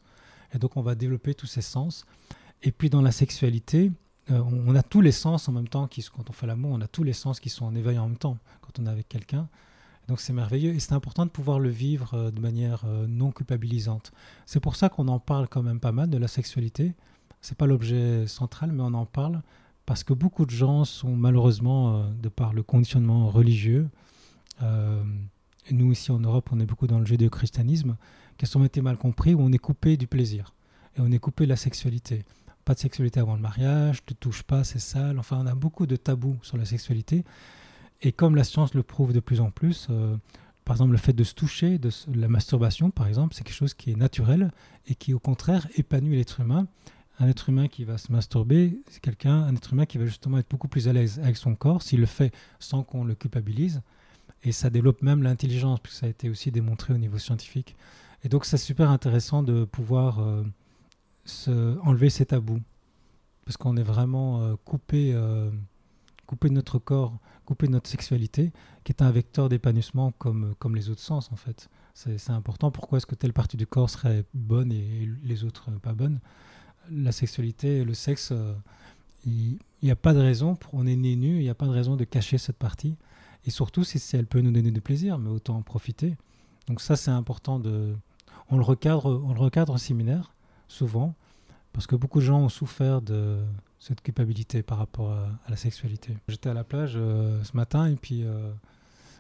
Et 0.55 0.59
donc, 0.59 0.77
on 0.77 0.83
va 0.83 0.95
développer 0.95 1.35
tous 1.35 1.47
ces 1.47 1.63
sens. 1.63 2.07
Et 2.63 2.73
puis, 2.73 2.89
dans 2.89 3.03
la 3.03 3.13
sexualité, 3.13 3.91
euh, 4.31 4.43
on 4.67 4.75
a 4.75 4.83
tous 4.83 5.01
les 5.01 5.13
sens 5.13 5.49
en 5.49 5.53
même 5.53 5.69
temps, 5.69 5.89
quand 6.15 6.31
on 6.31 6.33
fait 6.33 6.47
l'amour, 6.47 6.73
on 6.73 6.81
a 6.81 6.89
tous 6.89 7.03
les 7.03 7.13
sens 7.13 7.41
qui 7.41 7.51
sont 7.51 7.67
en 7.67 7.75
éveil 7.75 7.99
en 7.99 8.09
même 8.09 8.17
temps 8.17 8.39
quand 8.63 8.79
on 8.79 8.87
est 8.87 8.91
avec 8.91 9.09
quelqu'un. 9.09 9.49
Donc 10.09 10.21
c'est 10.21 10.33
merveilleux 10.33 10.75
et 10.75 10.81
c'est 10.81 10.93
important 10.93 11.25
de 11.25 11.31
pouvoir 11.31 11.59
le 11.59 11.71
vivre 11.71 12.15
euh, 12.15 12.31
de 12.31 12.41
manière 12.41 12.83
euh, 12.87 13.07
non 13.07 13.33
culpabilisante. 13.33 14.13
C'est 14.47 14.61
pour 14.61 14.77
ça 14.77 14.89
qu'on 14.89 15.09
en 15.09 15.19
parle 15.19 15.49
quand 15.49 15.63
même 15.63 15.81
pas 15.81 15.93
mal 15.93 16.11
de 16.11 16.19
la 16.19 16.29
sexualité. 16.29 16.95
C'est 17.41 17.57
pas 17.57 17.67
l'objet 17.67 18.27
central, 18.27 18.73
mais 18.73 18.83
on 18.83 18.95
en 18.95 19.07
parle 19.07 19.43
parce 19.87 20.05
que 20.05 20.15
beaucoup 20.15 20.47
de 20.47 20.51
gens 20.51 20.87
sont 20.87 21.15
malheureusement, 21.15 22.09
de 22.11 22.31
par 22.31 22.55
le 22.55 22.63
conditionnement 22.63 23.29
religieux, 23.29 23.91
nous 24.61 25.93
ici 25.93 26.11
en 26.11 26.21
Europe, 26.21 26.51
on 26.53 26.61
est 26.61 26.67
beaucoup 26.67 26.87
dans 26.87 26.99
le 26.99 27.07
judéo-christianisme, 27.07 27.97
qui 28.37 28.57
ont 28.57 28.65
été 28.65 28.81
mal 28.81 28.97
compris, 28.97 29.35
où 29.35 29.41
on 29.41 29.53
est 29.53 29.59
coupé 29.59 29.97
du 29.97 30.07
plaisir 30.07 30.55
et 30.97 31.01
on 31.01 31.11
est 31.11 31.19
coupé 31.19 31.45
de 31.45 31.51
la 31.51 31.57
sexualité 31.57 32.25
pas 32.65 32.75
de 32.75 32.79
sexualité 32.79 33.21
avant 33.21 33.35
le 33.35 33.41
mariage, 33.41 34.03
ne 34.09 34.15
touche 34.15 34.43
pas, 34.43 34.65
c'est 34.65 34.79
sale. 34.79 35.19
Enfin, 35.19 35.39
on 35.43 35.47
a 35.47 35.55
beaucoup 35.55 35.87
de 35.87 35.97
tabous 35.97 36.39
sur 36.43 36.57
la 36.57 36.65
sexualité. 36.65 37.25
Et 38.03 38.13
comme 38.13 38.37
la 38.37 38.45
science 38.45 38.75
le 38.75 38.83
prouve 38.83 39.13
de 39.13 39.21
plus 39.21 39.41
en 39.41 39.51
plus, 39.51 39.87
euh, 39.91 40.17
par 40.65 40.77
exemple, 40.77 40.93
le 40.93 40.99
fait 40.99 41.13
de 41.13 41.25
se 41.25 41.35
toucher, 41.35 41.79
de 41.79 41.91
la 42.15 42.29
masturbation, 42.29 42.91
par 42.91 43.07
exemple, 43.07 43.35
c'est 43.35 43.45
quelque 43.45 43.57
chose 43.57 43.75
qui 43.75 43.91
est 43.91 43.97
naturel 43.97 44.51
et 44.87 44.95
qui, 44.95 45.13
au 45.13 45.19
contraire, 45.19 45.69
épanouit 45.77 46.17
l'être 46.17 46.41
humain. 46.41 46.67
Un 47.21 47.29
être 47.29 47.49
humain 47.49 47.69
qui 47.69 47.85
va 47.85 47.97
se 47.97 48.11
masturber, 48.11 48.79
c'est 48.89 49.01
quelqu'un, 49.01 49.43
un 49.43 49.55
être 49.55 49.73
humain 49.73 49.87
qui 49.87 49.99
va 49.99 50.07
justement 50.07 50.39
être 50.39 50.49
beaucoup 50.51 50.67
plus 50.67 50.89
à 50.89 50.93
l'aise 50.93 51.21
avec 51.21 51.37
son 51.37 51.55
corps 51.55 51.83
s'il 51.83 52.01
le 52.01 52.07
fait 52.07 52.35
sans 52.59 52.83
qu'on 52.83 53.05
le 53.05 53.15
culpabilise. 53.15 53.83
Et 54.45 54.53
ça 54.53 54.71
développe 54.71 55.03
même 55.03 55.23
l'intelligence, 55.23 55.81
puisque 55.81 56.01
ça 56.01 56.07
a 56.07 56.09
été 56.11 56.29
aussi 56.29 56.51
démontré 56.51 56.93
au 56.93 56.99
niveau 56.99 57.19
scientifique. 57.19 57.75
Et 58.23 58.29
donc 58.29 58.45
c'est 58.45 58.59
super 58.59 58.91
intéressant 58.91 59.43
de 59.43 59.65
pouvoir 59.65 60.21
euh, 61.49 61.77
enlever 61.83 62.11
ces 62.11 62.27
tabous. 62.27 62.61
Parce 63.45 63.57
qu'on 63.57 63.77
est 63.77 63.83
vraiment 63.83 64.43
euh, 64.43 64.55
coupé, 64.65 65.13
euh, 65.15 65.51
coupé 66.27 66.49
de 66.49 66.55
notre 66.55 66.79
corps, 66.79 67.19
coupé 67.47 67.67
de 67.67 67.73
notre 67.73 67.89
sexualité, 67.89 68.53
qui 68.85 68.93
est 68.93 69.03
un 69.03 69.11
vecteur 69.11 69.49
d'épanouissement 69.49 70.13
comme, 70.13 70.55
comme 70.59 70.77
les 70.77 70.91
autres 70.91 71.03
sens 71.03 71.31
en 71.33 71.37
fait. 71.37 71.69
C'est 71.95 72.31
important. 72.31 72.73
Pourquoi 72.73 72.99
est-ce 72.99 73.07
que 73.07 73.15
telle 73.15 73.33
partie 73.33 73.57
du 73.57 73.69
corps 73.69 73.89
serait 73.89 74.25
bonne 74.35 74.73
et, 74.73 75.09
les 75.23 75.45
autres 75.45 75.71
pas 75.71 75.93
bonnes? 75.93 76.19
La 76.91 77.13
sexualité, 77.13 77.85
le 77.85 77.95
sexe, 77.95 78.33
il 79.25 79.59
n'y 79.81 79.93
a 79.93 79.97
pas 79.97 80.13
de 80.13 80.19
raison, 80.19 80.59
on 80.73 80.89
est 80.89 80.97
né 80.97 81.15
nu, 81.15 81.37
il 81.37 81.43
n'y 81.43 81.51
a 81.51 81.55
pas 81.55 81.67
de 81.67 81.71
raison 81.71 81.95
de 81.95 82.03
cacher 82.03 82.37
cette 82.37 82.57
partie. 82.57 82.97
Et 83.47 83.51
surtout, 83.51 83.85
si, 83.85 83.99
si 83.99 84.17
elle 84.17 84.27
peut 84.27 84.41
nous 84.41 84.53
donner 84.53 84.71
du 84.71 84.81
plaisir, 84.81 85.19
mais 85.19 85.31
autant 85.31 85.57
en 85.57 85.63
profiter. 85.63 86.17
Donc 86.67 86.81
ça, 86.81 86.97
c'est 86.97 87.11
important 87.11 87.59
de... 87.59 87.95
On 88.51 88.57
le, 88.57 88.63
recadre, 88.63 89.07
on 89.07 89.33
le 89.33 89.41
recadre 89.41 89.73
au 89.73 89.79
séminaire, 89.79 90.35
souvent, 90.69 91.15
parce 91.73 91.87
que 91.87 91.97
beaucoup 91.97 92.21
de 92.21 92.25
gens 92.25 92.41
ont 92.41 92.49
souffert 92.49 93.01
de 93.01 93.39
cette 93.79 94.01
culpabilité 94.01 94.63
par 94.63 94.79
rapport 94.79 95.13
à, 95.13 95.29
la 95.49 95.57
sexualité. 95.57 96.17
J'étais 96.29 96.49
à 96.49 96.55
la 96.55 96.65
plage 96.65 96.95
euh, 96.97 97.43
ce 97.45 97.55
matin 97.55 97.87
et 97.87 97.97
puis 97.97 98.23
euh, 98.25 98.51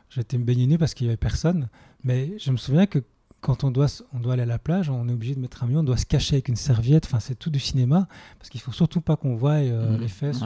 j'étais 0.09 0.39
me 0.39 0.45
baigner 0.45 0.67
nu 0.67 0.79
parce 0.79 0.95
qu'il 0.95 1.07
n'y 1.07 1.11
avait 1.11 1.19
personne. 1.19 1.69
Mais 2.03 2.39
je 2.39 2.51
me 2.51 2.57
souviens 2.57 2.87
que 2.87 3.01
quand 3.43 3.63
on 3.63 3.71
doit, 3.71 3.89
on 4.15 4.21
doit 4.21 4.33
aller 4.33 4.43
à 4.43 4.47
la 4.47 4.59
plage, 4.59 4.89
on 4.89 5.07
est 5.09 5.13
obligé 5.13 5.35
de 5.35 5.41
mettre 5.41 5.63
un 5.63 5.67
milieu, 5.67 5.81
on 5.81 5.85
doit 5.85 5.99
se 5.99 6.07
cacher 6.07 6.37
avec 6.37 6.49
une 6.49 6.57
serviette. 6.57 7.05
Enfin, 7.05 7.21
c'est 7.21 7.35
tout 7.35 7.51
du 7.51 7.61
cinéma 7.61 8.09
parce 8.39 8.49
qu'il 8.49 8.61
faut 8.63 8.73
surtout 8.73 9.03
pas 9.03 9.17
qu'on 9.17 9.37
voie 9.37 9.53
euh, 9.53 9.99
mmh. 9.99 10.01
les 10.01 10.09
fesses. 10.09 10.41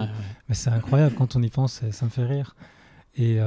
Mais 0.49 0.57
c'est 0.57 0.71
incroyable 0.71 1.15
quand 1.15 1.37
on 1.37 1.43
y 1.43 1.49
pense, 1.49 1.83
ça 1.89 2.05
me 2.05 2.11
fait 2.11 2.27
rire. 2.27 2.57
Et 3.17 3.41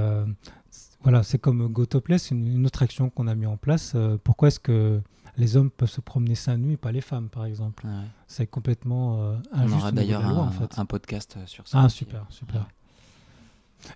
voilà, 1.03 1.23
c'est 1.23 1.39
comme 1.39 1.67
GoTopless, 1.67 2.31
une, 2.31 2.47
une 2.47 2.65
autre 2.65 2.83
action 2.83 3.09
qu'on 3.09 3.27
a 3.27 3.35
mis 3.35 3.45
en 3.45 3.57
place. 3.57 3.93
Euh, 3.95 4.17
pourquoi 4.23 4.49
est-ce 4.49 4.59
que 4.59 5.01
les 5.37 5.57
hommes 5.57 5.71
peuvent 5.71 5.89
se 5.89 6.01
promener 6.01 6.35
seins 6.35 6.57
nus 6.57 6.73
et 6.73 6.77
pas 6.77 6.91
les 6.91 7.01
femmes, 7.01 7.29
par 7.29 7.45
exemple 7.45 7.87
C'est 8.27 8.45
complètement 8.45 9.21
euh, 9.21 9.35
injuste. 9.51 9.75
On 9.75 9.79
aura 9.79 9.91
d'ailleurs 9.91 10.25
un, 10.25 10.37
en 10.37 10.51
fait. 10.51 10.77
un, 10.77 10.85
podcast 10.85 11.35
euh, 11.37 11.45
sur 11.47 11.67
ça. 11.67 11.81
Ah, 11.81 11.89
super, 11.89 12.25
super. 12.29 12.67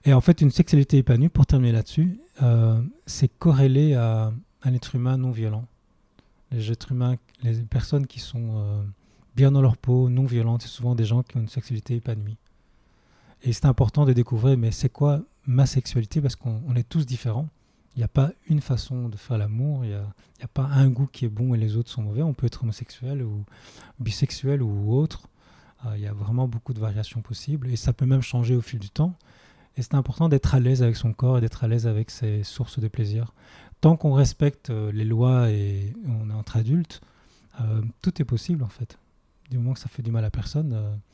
Et 0.03 0.13
en 0.13 0.21
fait, 0.21 0.41
une 0.41 0.49
sexualité 0.49 0.97
épanouie, 0.97 1.29
pour 1.29 1.45
terminer 1.45 1.73
là-dessus, 1.73 2.19
c'est 3.05 3.27
corrélé 3.27 3.93
à 3.93 4.33
un 4.63 4.73
être 4.73 4.95
humain 4.95 5.17
non 5.17 5.29
violent. 5.29 5.65
Les 6.51 6.71
êtres 6.71 6.91
humains, 6.91 7.17
les 7.43 7.53
personnes 7.61 8.07
qui 8.07 8.19
sont 8.19 8.83
bien 9.35 9.51
dans 9.51 9.61
leur 9.61 9.77
peau, 9.77 10.09
non 10.09 10.25
violentes, 10.25 10.63
c'est 10.63 10.69
souvent 10.69 10.95
des 10.95 11.05
gens 11.05 11.21
qui 11.21 11.37
ont 11.37 11.41
une 11.41 11.49
sexualité 11.49 11.97
épanouie. 11.97 12.37
Et 13.43 13.53
c'est 13.53 13.67
important 13.67 14.05
de 14.05 14.13
découvrir, 14.13 14.57
mais 14.57 14.71
c'est 14.71 14.89
quoi 14.89 15.21
ma 15.47 15.65
sexualité 15.65 16.21
parce 16.21 16.35
qu'on 16.35 16.75
est 16.75 16.87
tous 16.87 17.05
différents. 17.05 17.49
Il 17.95 17.99
n'y 17.99 18.03
a 18.03 18.09
pas 18.09 18.31
une 18.49 18.59
façon 18.59 19.07
de 19.07 19.15
faire 19.15 19.37
l'amour, 19.37 19.85
il 19.85 19.89
n'y 19.89 19.95
a, 19.95 20.05
a, 20.41 20.47
pas 20.47 20.63
un 20.65 20.89
goût 20.89 21.07
qui 21.07 21.23
est 21.23 21.29
bon 21.29 21.53
et 21.53 21.57
les 21.57 21.77
autres 21.77 21.89
sont 21.89 22.01
mauvais. 22.01 22.21
On 22.21 22.33
peut 22.33 22.45
être 22.45 22.63
homosexuel 22.63 23.23
ou 23.23 23.45
bisexuel 23.99 24.61
ou 24.61 24.93
autre. 24.93 25.29
Euh, 25.85 25.95
il 25.95 26.03
y 26.03 26.07
a 26.07 26.13
vraiment 26.13 26.47
beaucoup 26.47 26.73
de 26.73 26.79
variations 26.79 27.21
possibles 27.21 27.69
et 27.69 27.77
ça 27.77 27.93
peut 27.93 28.05
même 28.05 28.21
changer 28.21 28.55
au 28.55 28.61
fil 28.61 28.79
du 28.79 28.89
temps. 28.89 29.15
Et 29.77 29.81
c'est 29.81 29.95
important 29.95 30.27
d'être 30.27 30.55
à 30.55 30.59
l'aise 30.59 30.83
avec 30.83 30.97
son 30.97 31.13
corps 31.13 31.37
et 31.37 31.41
d'être 31.41 31.63
à 31.63 31.67
l'aise 31.67 31.87
avec 31.87 32.11
ses 32.11 32.43
sources 32.43 32.79
de 32.79 32.87
plaisir. 32.87 33.33
Tant 33.79 33.95
qu'on 33.95 34.13
respecte 34.13 34.69
euh, 34.69 34.91
les 34.91 35.05
lois 35.05 35.49
et 35.51 35.93
on 36.05 36.29
est 36.29 36.33
entre 36.33 36.57
adultes, 36.57 37.01
euh, 37.61 37.81
tout 38.01 38.21
est 38.21 38.25
possible 38.25 38.63
en 38.63 38.69
fait. 38.69 38.97
Du 39.49 39.57
moment 39.57 39.73
que 39.73 39.79
ça 39.79 39.89
fait 39.89 40.01
du 40.01 40.11
mal 40.11 40.25
à 40.25 40.31
personne. 40.31 40.73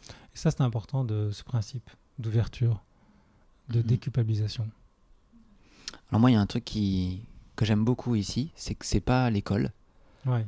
et 0.10 0.38
ça, 0.38 0.52
c'est 0.52 0.62
important 0.62 1.04
de 1.04 1.30
ce 1.32 1.44
principe 1.44 1.90
d'ouverture 2.18 2.82
de 3.72 3.80
mhm. 3.80 3.86
déculpabilisation 3.86 4.70
Alors 6.10 6.20
moi, 6.20 6.30
il 6.30 6.34
y 6.34 6.38
a 6.38 6.42
un 6.42 6.46
truc 6.46 6.66
qui, 6.66 7.24
que 7.56 7.66
j'aime 7.66 7.84
beaucoup 7.84 8.16
ici, 8.16 8.52
c'est 8.56 8.76
que 8.76 8.86
c'est 8.86 9.00
pas 9.00 9.30
l'école. 9.30 9.72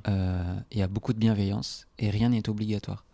Euh, 0.07 0.59
il 0.71 0.77
y 0.77 0.83
a 0.83 0.88
beaucoup 0.88 1.13
de 1.13 1.17
bienveillance 1.17 1.88
et 1.97 2.12
rien 2.12 2.29
n'est 2.29 2.47
obligatoire. 2.47 3.05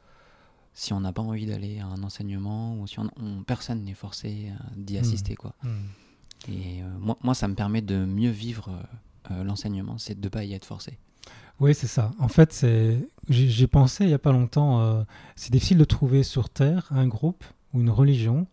Si 0.74 0.92
on 0.92 1.00
n'a 1.00 1.14
pas 1.14 1.22
envie 1.22 1.46
d'aller 1.46 1.80
à 1.80 1.86
un 1.86 2.04
enseignement 2.04 2.78
ou 2.78 2.86
si 2.86 3.00
on, 3.00 3.44
personne 3.44 3.84
n'est 3.84 3.94
forcé 3.94 4.52
d'y 4.76 4.96
mhm. 4.96 5.00
assister, 5.00 5.36
quoi. 5.36 5.54
Mhm. 5.64 5.72
Et 6.48 6.82
euh, 6.82 6.88
moi, 7.00 7.18
moi, 7.22 7.34
ça 7.34 7.48
me 7.48 7.56
permet 7.56 7.82
de 7.82 8.06
mieux 8.06 8.30
vivre 8.30 8.72
euh, 9.32 9.44
l'enseignement, 9.44 9.98
c'est 9.98 10.20
de 10.20 10.26
ne 10.26 10.30
pas 10.30 10.44
y 10.44 10.54
être 10.54 10.66
forcé. 10.66 10.98
Oui, 11.60 11.76
c'est 11.76 11.88
ça. 11.88 12.12
En 12.20 12.30
fait, 12.30 12.54
c'est 12.54 13.06
j'ai 13.28 13.68
pensé 13.68 14.06
il 14.06 14.08
n'y 14.08 14.14
a 14.14 14.20
pas 14.20 14.32
longtemps, 14.32 15.06
c'est 15.36 15.52
difficile 15.52 15.78
de 15.78 15.84
trouver 15.84 16.24
sur 16.24 16.50
Terre 16.50 16.88
un 16.92 17.06
groupe 17.06 17.44
ou 17.74 17.82
une 17.82 17.90
religion 17.90 18.48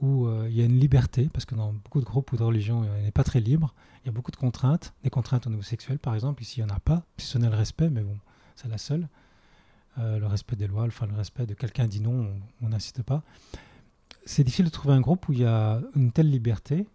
où 0.00 0.26
euh, 0.26 0.46
il 0.48 0.56
y 0.56 0.62
a 0.62 0.64
une 0.64 0.78
liberté, 0.78 1.28
parce 1.32 1.44
que 1.44 1.54
dans 1.54 1.72
beaucoup 1.72 2.00
de 2.00 2.04
groupes 2.04 2.32
ou 2.32 2.36
de 2.36 2.42
religions, 2.42 2.84
elle 2.84 3.04
n'est 3.04 3.10
pas 3.10 3.24
très 3.24 3.40
libre. 3.40 3.74
Il 4.02 4.06
y 4.06 4.08
a 4.10 4.12
beaucoup 4.12 4.30
de 4.30 4.36
contraintes, 4.36 4.94
des 5.02 5.10
contraintes 5.10 5.46
au 5.46 5.50
niveau 5.50 5.62
sexuel, 5.62 5.98
par 5.98 6.14
exemple. 6.14 6.42
Ici, 6.42 6.60
il 6.60 6.64
n'y 6.64 6.70
en 6.70 6.74
a 6.74 6.80
pas, 6.80 7.02
si 7.16 7.26
ce 7.26 7.38
n'est 7.38 7.48
le 7.48 7.56
respect, 7.56 7.90
mais 7.90 8.02
bon, 8.02 8.16
c'est 8.54 8.68
la 8.68 8.78
seule. 8.78 9.08
Euh, 9.98 10.18
le 10.18 10.26
respect 10.26 10.54
des 10.54 10.68
lois, 10.68 10.84
enfin 10.84 11.06
le 11.06 11.14
respect 11.14 11.46
de 11.46 11.54
quelqu'un 11.54 11.86
dit 11.86 12.00
non, 12.00 12.30
on 12.62 12.68
n'insiste 12.68 13.02
pas. 13.02 13.22
C'est 14.24 14.44
difficile 14.44 14.66
de 14.66 14.70
trouver 14.70 14.94
un 14.94 15.00
groupe 15.00 15.28
où 15.28 15.32
il 15.32 15.40
y 15.40 15.44
a 15.44 15.80
une 15.96 16.12
telle 16.12 16.30
liberté, 16.30 16.86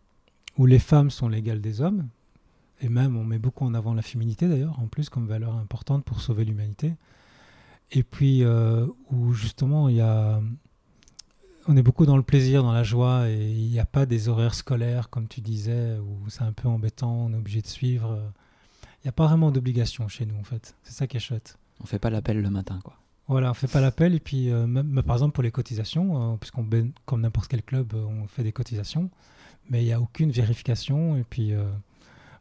où 0.58 0.66
les 0.66 0.80
femmes 0.80 1.10
sont 1.10 1.28
l'égale 1.28 1.60
des 1.60 1.82
hommes, 1.82 2.08
et 2.80 2.88
même 2.88 3.18
on 3.18 3.26
met 3.26 3.40
beaucoup 3.40 3.66
en 3.66 3.74
avant 3.74 3.94
la 3.94 4.02
féminité 4.02 4.48
d'ailleurs, 4.48 4.80
en 4.80 4.88
plus 4.88 5.10
comme 5.10 5.28
valeur 5.28 5.56
importante 5.56 6.06
pour 6.06 6.22
sauver 6.22 6.46
l'humanité. 6.46 6.94
Et 7.92 8.04
puis 8.04 8.44
euh, 8.44 8.88
où 9.12 9.34
justement 9.34 9.90
il 9.90 9.96
y 9.96 10.02
a 10.02 10.42
on 11.68 11.78
est 11.78 11.82
beaucoup 11.82 12.06
dans 12.06 12.18
le 12.18 12.24
plaisir, 12.24 12.64
dans 12.64 12.72
la 12.72 12.84
joie, 12.84 13.30
et 13.30 13.52
il 13.52 13.70
n'y 13.70 13.80
a 13.80 13.86
pas 13.86 14.06
des 14.06 14.30
horaires 14.30 14.54
scolaires, 14.54 15.10
comme 15.10 15.28
tu 15.28 15.42
disais, 15.42 15.98
où 15.98 16.30
c'est 16.30 16.44
un 16.44 16.54
peu 16.54 16.68
embêtant, 16.68 17.14
on 17.14 17.34
est 17.34 17.38
obligé 17.38 17.62
de 17.62 17.68
suivre. 17.68 18.32
Il 19.04 19.08
n'y 19.08 19.10
a 19.10 19.14
pas 19.14 19.28
vraiment 19.28 19.52
d'obligation 19.52 20.08
chez 20.08 20.26
nous, 20.26 20.38
en 20.40 20.44
fait. 20.44 20.76
C'est 20.84 20.94
ça 20.94 21.08
qui 21.08 21.18
est 21.18 21.20
chouette. 21.20 21.58
On 21.82 21.86
fait 21.86 22.00
pas 22.00 22.10
l'appel 22.10 22.42
le 22.42 22.50
matin, 22.50 22.80
quoi. 22.84 22.96
Voilà, 23.28 23.52
on 23.52 23.54
fait 23.54 23.68
pas 23.68 23.80
l'appel, 23.80 24.14
et 24.16 24.20
puis, 24.20 24.52
euh, 24.52 24.68
même, 24.68 25.02
par 25.04 25.16
exemple, 25.16 25.34
pour 25.34 25.44
les 25.44 25.52
cotisations, 25.52 26.34
euh, 26.34 26.36
puisqu'on 26.38 26.68
comme 27.06 27.22
n'importe 27.22 27.48
quel 27.48 27.64
club, 27.64 27.94
euh, 27.94 28.04
on 28.04 28.28
fait 28.28 28.44
des 28.44 28.52
cotisations, 28.52 29.10
mais 29.70 29.82
il 29.82 29.86
n'y 29.86 29.94
a 29.94 30.02
aucune 30.02 30.32
vérification, 30.32 31.18
et 31.18 31.24
puis... 31.24 31.54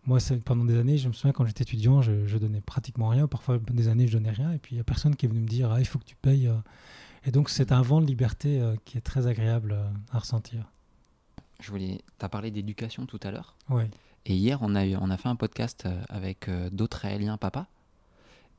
moi, 0.04 0.18
pendant 0.44 0.64
des 0.64 0.76
années, 0.76 0.98
je 0.98 1.06
me 1.06 1.12
souviens 1.12 1.32
quand 1.32 1.46
j'étais 1.46 1.62
étudiant, 1.62 2.02
je, 2.02 2.26
je, 2.26 2.36
donnais 2.36 2.60
pratiquement 2.60 3.08
rien. 3.08 3.28
Parfois, 3.28 3.58
des 3.58 3.86
années, 3.86 4.08
je 4.08 4.14
donnais 4.14 4.32
rien. 4.32 4.52
Et 4.52 4.58
puis, 4.58 4.72
il 4.72 4.78
n'y 4.78 4.80
a 4.80 4.84
personne 4.84 5.14
qui 5.14 5.26
est 5.26 5.28
venu 5.28 5.40
me 5.40 5.46
dire 5.46 5.70
ah, 5.70 5.78
il 5.78 5.86
faut 5.86 6.00
que 6.00 6.04
tu 6.04 6.16
payes 6.16 6.50
et 7.24 7.30
donc 7.30 7.50
c'est 7.50 7.72
un 7.72 7.82
vent 7.82 8.00
de 8.00 8.06
liberté 8.06 8.60
euh, 8.60 8.74
qui 8.84 8.98
est 8.98 9.02
très 9.02 9.26
agréable 9.26 9.72
euh, 9.72 9.88
à 10.10 10.18
ressentir. 10.18 10.66
Je 11.60 11.70
voulais, 11.70 12.00
tu 12.18 12.24
as 12.24 12.28
parlé 12.28 12.50
d'éducation 12.50 13.06
tout 13.06 13.20
à 13.22 13.30
l'heure. 13.30 13.56
Oui. 13.68 13.84
Et 14.26 14.34
hier, 14.34 14.58
on 14.62 14.74
a, 14.74 14.84
on 14.86 15.10
a 15.10 15.16
fait 15.16 15.28
un 15.28 15.36
podcast 15.36 15.84
euh, 15.86 16.02
avec 16.08 16.48
d'autres 16.72 16.98
réaliens 16.98 17.36
papas. 17.36 17.66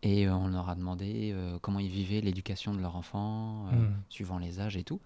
Et 0.01 0.29
on 0.29 0.49
leur 0.49 0.67
a 0.67 0.75
demandé 0.75 1.33
comment 1.61 1.79
ils 1.79 1.89
vivaient 1.89 2.19
l'éducation 2.19 2.73
de 2.73 2.81
leur 2.81 2.97
enfant, 2.97 3.67
hmm. 3.71 3.93
suivant 4.09 4.37
les 4.37 4.59
âges 4.59 4.75
et 4.75 4.83
tout. 4.83 4.99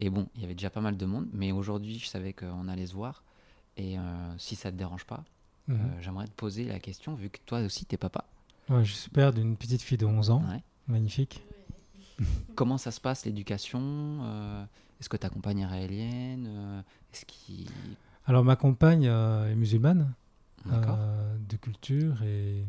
Et 0.00 0.08
bon, 0.08 0.26
il 0.34 0.40
y 0.40 0.44
avait 0.46 0.54
déjà 0.54 0.70
pas 0.70 0.80
mal 0.80 0.96
de 0.96 1.04
monde, 1.04 1.28
mais 1.34 1.52
aujourd'hui, 1.52 1.98
je 1.98 2.06
savais 2.06 2.32
qu'on 2.32 2.66
allait 2.66 2.86
se 2.86 2.94
voir. 2.94 3.24
Et 3.76 3.96
si 4.38 4.56
ça 4.56 4.72
te 4.72 4.76
dérange 4.78 5.04
pas, 5.04 5.22
hmm. 5.68 5.76
j'aimerais 6.00 6.24
te 6.28 6.32
poser 6.32 6.64
la 6.64 6.78
question, 6.78 7.14
vu 7.14 7.28
que 7.28 7.40
toi 7.44 7.60
aussi, 7.60 7.84
tu 7.84 7.94
es 7.94 7.98
papa. 7.98 8.24
Ouais, 8.70 8.82
je 8.86 8.94
suis 8.94 9.10
père 9.10 9.34
d'une 9.34 9.54
petite 9.54 9.82
fille 9.82 9.98
de 9.98 10.06
11 10.06 10.30
ans. 10.30 10.42
Magnifique. 10.88 11.42
Comment 12.54 12.78
ça 12.78 12.90
se 12.90 13.00
passe 13.00 13.24
l'éducation 13.24 13.80
euh, 14.22 14.64
Est-ce 15.00 15.08
que 15.08 15.16
ta 15.16 15.28
compagne 15.28 15.60
est 15.60 15.66
raélienne 15.66 16.46
euh, 16.48 16.82
Est-ce 17.12 17.24
Alors 18.26 18.44
ma 18.44 18.56
compagne 18.56 19.06
euh, 19.06 19.50
est 19.50 19.54
musulmane 19.54 20.12
de 20.64 21.56
culture 21.56 22.22
et 22.22 22.64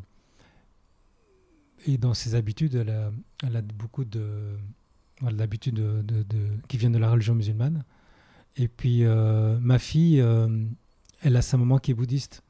et 1.86 1.97
dans 1.97 2.13
ses 2.13 2.34
habitudes, 2.34 2.75
elle 2.75 2.89
a, 2.89 3.12
elle 3.45 3.58
a 3.58 3.62
beaucoup 3.62 4.06
de 4.06 4.58
d'habitudes 5.21 5.75
de, 5.75 6.01
de, 6.01 6.47
qui 6.69 6.77
viennent 6.77 6.93
de 6.93 6.97
la 6.97 7.12
religion 7.12 7.36
musulmane. 7.36 7.84
Et 8.56 8.69
puis 8.69 9.03
ma 9.03 9.79
fille, 9.79 10.23
elle 11.21 11.36
a 11.36 11.41
sa 11.41 11.58
maman 11.58 11.77
qui 11.77 11.91
est 11.91 11.93
bouddhiste. 11.93 12.41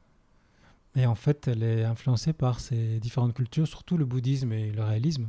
Et 0.96 1.04
en 1.04 1.16
fait, 1.16 1.48
elle 1.48 1.64
est 1.64 1.84
influencée 1.84 2.32
par 2.32 2.60
ces 2.60 3.00
différentes 3.00 3.34
cultures, 3.34 3.66
surtout 3.66 3.96
le 3.96 4.04
bouddhisme 4.04 4.52
et 4.52 4.70
le 4.70 4.84
réalisme. 4.84 5.28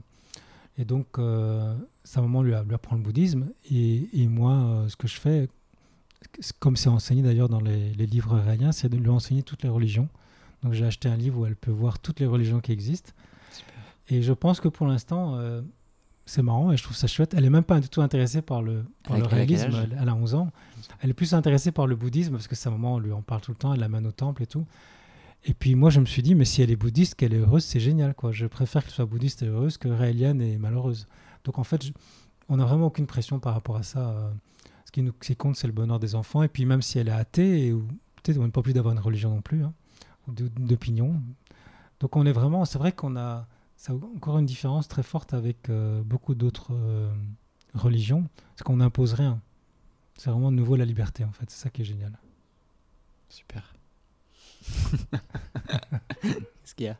Et 0.77 0.85
donc, 0.85 1.07
euh, 1.17 1.75
sa 2.03 2.21
maman 2.21 2.41
lui, 2.41 2.53
lui, 2.65 2.73
apprend 2.75 2.95
le 2.95 3.01
bouddhisme. 3.01 3.47
Et, 3.71 4.09
et 4.13 4.27
moi, 4.27 4.53
euh, 4.53 4.89
ce 4.89 4.95
que 4.95 5.07
je 5.07 5.19
fais, 5.19 5.47
comme 6.59 6.75
c'est 6.75 6.89
enseigné 6.89 7.21
d'ailleurs 7.21 7.49
dans 7.49 7.61
les, 7.61 7.91
livres 7.93 8.38
raéliens, 8.38 8.71
c'est 8.71 8.89
de 8.89 8.97
lui 8.97 9.10
enseigner 9.10 9.43
toutes 9.43 9.63
les 9.63 9.69
religions. 9.69 10.10
Donc, 10.63 10.73
j'ai 10.73 10.85
acheté 10.85 11.08
un 11.08 11.15
livre 11.15 11.39
où 11.39 11.45
elle 11.45 11.56
peut 11.56 11.71
voir 11.71 12.00
toutes 12.00 12.19
les 12.19 12.25
religions 12.25 12.60
qui 12.60 12.71
existent. 12.71 13.12
Et 14.10 14.21
je 14.21 14.33
pense 14.33 14.60
que 14.60 14.67
pour 14.67 14.85
l'instant, 14.85 15.35
euh, 15.35 15.62
c'est 16.25 16.41
marrant 16.41 16.71
et 16.71 16.77
je 16.77 16.83
trouve 16.83 16.95
ça 16.95 17.08
chouette. 17.08 17.33
Elle 17.33 17.43
n'est 17.43 17.50
même 17.50 17.63
pas 17.63 17.79
du 17.79 17.89
tout 17.89 18.02
intéressée 18.02 18.41
par 18.41 18.62
le, 18.62 18.83
par 19.04 19.17
le 19.17 19.25
réalisme. 19.25 19.71
Elle, 19.73 19.97
elle, 20.00 20.10
a 20.10 20.15
11 20.15 20.35
ans. 20.35 20.52
Elle 21.00 21.10
est 21.10 21.13
plus 21.13 21.33
intéressée 21.33 21.71
par 21.71 21.87
le 21.87 21.95
bouddhisme 21.95 22.33
parce 22.33 22.47
que 22.47 22.56
sa 22.56 22.69
maman 22.69 23.00
lui 23.00 23.12
en 23.12 23.21
parle 23.21 23.41
tout 23.41 23.52
le 23.52 23.58
temps. 23.58 23.73
Elle 23.73 23.79
l'amène 23.79 24.06
au 24.06 24.12
temple 24.12 24.43
et 24.43 24.47
tout. 24.47 24.65
Et 25.48 25.54
puis 25.54 25.75
moi, 25.75 25.91
je 25.91 26.00
me 26.00 26.06
suis 26.06 26.23
dit, 26.23 26.33
mais 26.33 26.46
si 26.46 26.63
elle 26.63 26.71
est 26.71 26.75
bouddhiste, 26.75 27.15
qu'elle 27.15 27.33
est 27.33 27.37
heureuse, 27.37 27.63
c'est 27.63 27.79
génial. 27.79 28.15
Quoi. 28.15 28.31
Je 28.31 28.48
préfère 28.48 28.83
qu'elle 28.83 28.93
soit 28.93 29.06
bouddhiste 29.06 29.43
et 29.43 29.48
heureuse 29.48 29.77
que 29.77 29.87
raélienne 29.87 30.41
et 30.41 30.58
malheureuse. 30.58 31.08
Donc 31.43 31.60
en 31.60 31.63
fait, 31.63 31.85
on 32.50 32.58
n'a 32.58 32.65
vraiment 32.65 32.87
aucune 32.87 33.06
pression 33.06 33.39
par 33.39 33.54
rapport 33.54 33.77
à 33.77 33.83
ça. 33.83 34.33
Ce 34.85 34.91
qui 34.91 35.04
nous 35.04 35.13
compte, 35.37 35.56
c'est 35.56 35.67
le 35.67 35.73
bonheur 35.73 36.00
des 36.00 36.15
enfants. 36.15 36.41
Et 36.41 36.48
puis 36.48 36.65
même 36.65 36.81
si 36.81 36.98
elle 36.98 37.10
est 37.10 37.12
athée, 37.12 37.71
ou 37.73 37.87
peut-être 38.15 38.39
on 38.39 38.46
n'est 38.46 38.52
pas 38.52 38.63
plus 38.63 38.73
d'avoir 38.73 38.93
une 38.93 39.00
religion 39.00 39.29
non 39.29 39.41
plus, 39.41 39.63
hein, 39.63 39.73
d'opinion, 40.27 41.21
Donc 42.00 42.15
on 42.15 42.25
est 42.25 42.31
vraiment, 42.31 42.65
c'est 42.65 42.79
vrai 42.79 42.91
qu'on 42.91 43.15
a, 43.15 43.48
ça 43.77 43.93
encore 43.93 44.39
une 44.39 44.48
différence 44.48 44.87
très 44.87 45.04
forte 45.04 45.35
avec 45.35 45.69
euh, 45.69 46.02
beaucoup 46.04 46.33
d'autres 46.33 46.73
euh, 46.73 47.13
religions, 47.75 48.27
c'est 48.56 48.63
qu'on 48.63 48.77
n'impose 48.77 49.13
rien. 49.13 49.39
C'est 50.17 50.31
vraiment 50.31 50.52
de 50.52 50.58
nouveau 50.58 50.75
la 50.75 50.85
liberté 50.85 51.23
en 51.23 51.31
fait, 51.31 51.50
c'est 51.50 51.62
ça 51.62 51.69
qui 51.69 51.83
est 51.83 51.85
génial. 51.85 52.17
Super. 53.29 53.75
Qu'est-ce 56.21 56.75
qu'il 56.75 56.85
y 56.87 56.89
a? 56.89 56.97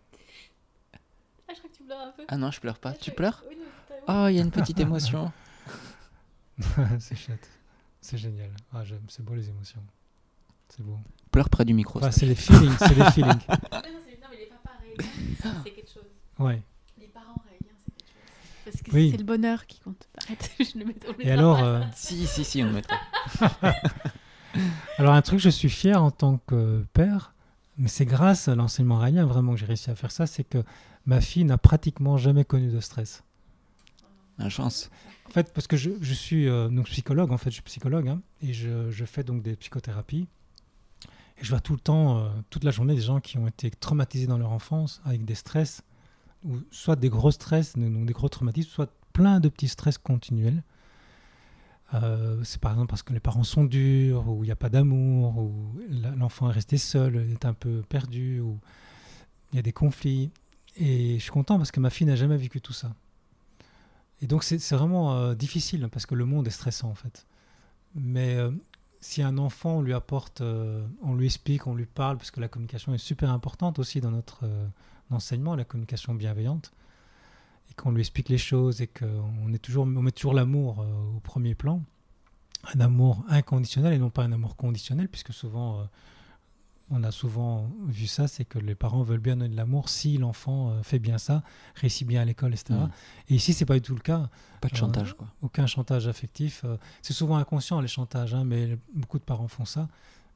Ah, 1.48 1.54
je 1.54 1.60
crois 1.60 1.70
que 1.70 1.76
tu 1.76 1.84
pleures 1.84 2.00
un 2.02 2.12
peu. 2.12 2.24
Ah 2.28 2.38
non, 2.38 2.52
je 2.52 2.60
pleure 2.60 2.80
pas. 2.80 2.92
Ah, 2.92 2.98
Tu 3.00 3.12
je- 3.12 3.16
pleures? 3.16 3.44
Oui, 3.50 3.56
non, 3.58 3.66
c'est 3.88 3.96
Oh, 4.08 4.28
il 4.30 4.36
y 4.36 4.40
a 4.40 4.42
une 4.42 4.52
petite 4.52 4.80
émotion. 4.80 5.32
c'est 7.00 7.16
chouette, 7.16 7.50
c'est 8.02 8.18
génial. 8.18 8.50
Ah, 8.74 8.84
j'aime, 8.86 9.02
c'est 9.10 9.24
beau 9.24 9.34
les 9.36 9.50
émotions, 9.50 9.82
c'est 10.70 10.84
beau. 10.84 10.98
Pleure 11.32 11.50
près 11.50 11.66
du 11.66 11.74
micro. 11.74 12.00
Ça. 12.00 12.12
c'est 12.12 12.26
les 12.26 12.36
feelings, 12.36 12.76
c'est 12.80 12.94
les 12.96 13.12
feelings. 13.12 13.40
Ah, 13.50 13.82
non, 13.84 14.00
c'est- 14.06 14.20
non, 14.22 14.28
mais 14.32 14.38
les 14.38 14.46
papas 14.46 14.72
raéliens, 14.80 15.62
c'est 15.64 15.72
quelque 15.72 15.92
chose. 15.92 16.04
Ouais. 16.40 16.62
Les 16.98 17.08
parents 17.08 17.36
raéliens, 17.46 17.76
c'est 17.84 17.92
quelque 17.94 18.08
chose. 18.08 18.64
Parce 18.64 18.82
que 18.82 18.92
Oui. 18.92 19.10
c'est 19.12 19.18
le 19.18 19.24
bonheur 19.26 19.66
qui 19.68 19.80
compte. 19.80 20.08
Arrête, 20.24 20.52
je 20.60 20.80
le 20.80 20.86
mets 20.86 20.96
le 21.20 21.26
Et 21.28 21.32
alors, 21.32 21.62
euh, 21.64 21.82
Si, 21.94 22.26
si, 22.26 22.46
si, 22.46 22.64
on 22.64 22.68
le 22.68 22.72
mettra. 22.72 22.96
Alors 24.98 25.14
un 25.14 25.22
truc, 25.22 25.40
je 25.40 25.50
suis 25.50 25.70
fier 25.70 26.02
en 26.02 26.12
tant 26.12 26.38
que 26.48 26.86
père, 26.94 27.34
mais 27.78 27.88
c'est 27.88 28.06
grâce 28.06 28.48
à 28.48 28.56
l'enseignement 28.56 28.98
raélien 28.98 29.26
vraiment 29.26 29.54
que 29.54 29.60
j'ai 29.60 29.66
réussi 29.66 29.90
à 29.90 29.96
faire 29.96 30.12
ça, 30.12 30.28
c'est 30.28 30.44
que 30.44 30.64
ma 31.06 31.22
fille 31.22 31.44
n'a 31.44 31.58
pratiquement 31.58 32.18
jamais 32.18 32.46
connu 32.46 32.72
de 32.72 32.80
stress. 32.80 33.24
La 34.38 34.50
chance. 34.50 34.90
En 35.28 35.30
fait, 35.30 35.54
parce 35.54 35.68
que 35.68 35.78
je, 35.78 35.92
je 36.02 36.14
suis 36.14 36.48
euh, 36.48 36.70
donc 36.70 36.86
psychologue, 36.88 37.32
en 37.32 37.38
fait, 37.38 37.50
je 37.50 37.56
suis 37.56 37.64
psychologue, 37.64 38.08
hein, 38.08 38.22
et 38.42 38.54
je, 38.54 38.92
je 38.92 39.06
fais 39.06 39.24
donc 39.24 39.42
des 39.42 39.56
psychothérapies. 39.56 40.28
Et 41.38 41.44
je 41.44 41.50
vois 41.50 41.60
tout 41.60 41.74
le 41.74 41.80
temps, 41.80 42.18
euh, 42.18 42.30
toute 42.50 42.64
la 42.64 42.72
journée, 42.72 42.96
des 42.96 43.02
gens 43.02 43.20
qui 43.20 43.38
ont 43.38 43.48
été 43.48 43.70
traumatisés 43.72 44.28
dans 44.28 44.38
leur 44.38 44.52
enfance 44.52 45.02
avec 45.06 45.26
des 45.26 45.36
stress, 45.36 45.84
ou 46.44 46.60
soit 46.72 46.96
des 46.96 47.10
gros 47.10 47.32
stress, 47.32 47.76
donc 47.78 48.06
des 48.06 48.14
gros 48.14 48.30
traumatismes, 48.30 48.70
soit 48.70 48.94
plein 49.14 49.40
de 49.40 49.50
petits 49.50 49.68
stress 49.68 49.98
continuels. 49.98 50.64
Euh, 51.94 52.44
c'est 52.44 52.60
par 52.60 52.72
exemple 52.72 52.90
parce 52.90 53.04
que 53.04 53.14
les 53.14 53.20
parents 53.20 53.44
sont 53.44 53.64
durs, 53.64 54.28
ou 54.28 54.44
il 54.44 54.48
n'y 54.48 54.52
a 54.52 54.56
pas 54.56 54.70
d'amour, 54.70 55.38
ou 55.38 55.80
l'enfant 56.26 56.50
est 56.50 56.54
resté 56.54 56.80
seul, 56.80 57.18
est 57.32 57.46
un 57.46 57.54
peu 57.54 57.84
perdu, 57.88 58.40
ou 58.40 58.60
il 59.52 59.58
y 59.58 59.60
a 59.60 59.62
des 59.62 59.72
conflits. 59.72 60.32
Et 60.76 61.20
je 61.20 61.22
suis 61.22 61.32
content 61.32 61.58
parce 61.58 61.72
que 61.72 61.80
ma 61.80 61.92
fille 61.92 62.08
n'a 62.08 62.16
jamais 62.16 62.36
vécu 62.36 62.62
tout 62.62 62.74
ça. 62.74 62.96
Et 64.22 64.28
donc 64.28 64.44
c'est 64.44 64.58
vraiment 64.72 65.14
euh, 65.14 65.36
difficile 65.36 65.88
parce 65.92 66.08
que 66.08 66.16
le 66.16 66.26
monde 66.26 66.48
est 66.48 66.52
stressant 66.52 66.90
en 66.90 66.96
fait. 66.96 67.28
Mais 67.94 68.36
euh, 68.36 68.50
si 69.02 69.22
un 69.22 69.38
enfant 69.38 69.78
on 69.78 69.82
lui 69.84 69.94
apporte, 69.94 70.42
euh, 70.42 70.84
on 71.04 71.14
lui 71.14 71.26
explique, 71.26 71.68
on 71.68 71.76
lui 71.76 71.86
parle, 71.86 72.18
parce 72.18 72.32
que 72.32 72.42
la 72.42 72.48
communication 72.48 72.94
est 72.96 72.98
super 72.98 73.30
importante 73.30 73.78
aussi 73.78 74.02
dans 74.02 74.12
notre 74.12 74.50
enseignement, 75.12 75.56
la 75.56 75.64
communication 75.64 76.16
bienveillante, 76.16 76.74
et 77.70 77.74
qu'on 77.76 77.92
lui 77.92 78.02
explique 78.02 78.30
les 78.30 78.40
choses 78.40 78.82
et 78.82 78.88
qu'on 78.88 79.54
est 79.54 79.60
toujours, 79.60 79.84
on 79.84 80.02
met 80.02 80.12
toujours 80.12 80.34
l'amour 80.34 80.84
au 81.16 81.20
premier 81.20 81.54
plan, 81.54 81.84
un 82.74 82.80
amour 82.80 83.24
inconditionnel 83.28 83.94
et 83.94 84.00
non 84.00 84.10
pas 84.10 84.24
un 84.24 84.32
amour 84.32 84.56
conditionnel, 84.56 85.08
puisque 85.08 85.34
souvent, 85.34 85.88
on 86.92 87.04
a 87.04 87.12
souvent 87.12 87.70
vu 87.88 88.06
ça, 88.08 88.28
c'est 88.28 88.46
que 88.46 88.60
les 88.60 88.76
parents 88.76 89.02
veulent 89.02 89.20
bien 89.20 89.38
donner 89.38 89.50
de 89.50 89.56
l'amour 89.58 89.90
si 89.90 90.18
l'enfant 90.18 90.70
euh, 90.72 90.84
fait 90.84 91.00
bien 91.00 91.18
ça, 91.18 91.42
réussit 91.76 92.08
bien 92.08 92.22
à 92.22 92.26
l'école, 92.26 92.54
etc. 92.54 92.74
Mm. 92.76 92.90
Et 93.30 93.36
ici, 93.36 93.54
c'est 93.54 93.66
pas 93.66 93.74
du 93.76 93.82
tout 93.82 93.96
le 93.96 94.02
cas 94.02 94.30
Pas 94.62 94.68
de 94.70 94.76
Euh, 94.76 94.78
chantage, 94.78 95.14
quoi. 95.16 95.28
aucun 95.42 95.66
chantage 95.66 96.08
affectif. 96.08 96.62
euh, 96.64 96.78
C'est 97.02 97.14
souvent 97.14 97.38
inconscient 97.38 97.82
les 97.82 97.88
chantages, 97.88 98.34
hein, 98.36 98.44
mais 98.44 98.78
beaucoup 98.94 99.18
de 99.18 99.24
parents 99.24 99.48
font 99.48 99.66
ça. 99.66 99.88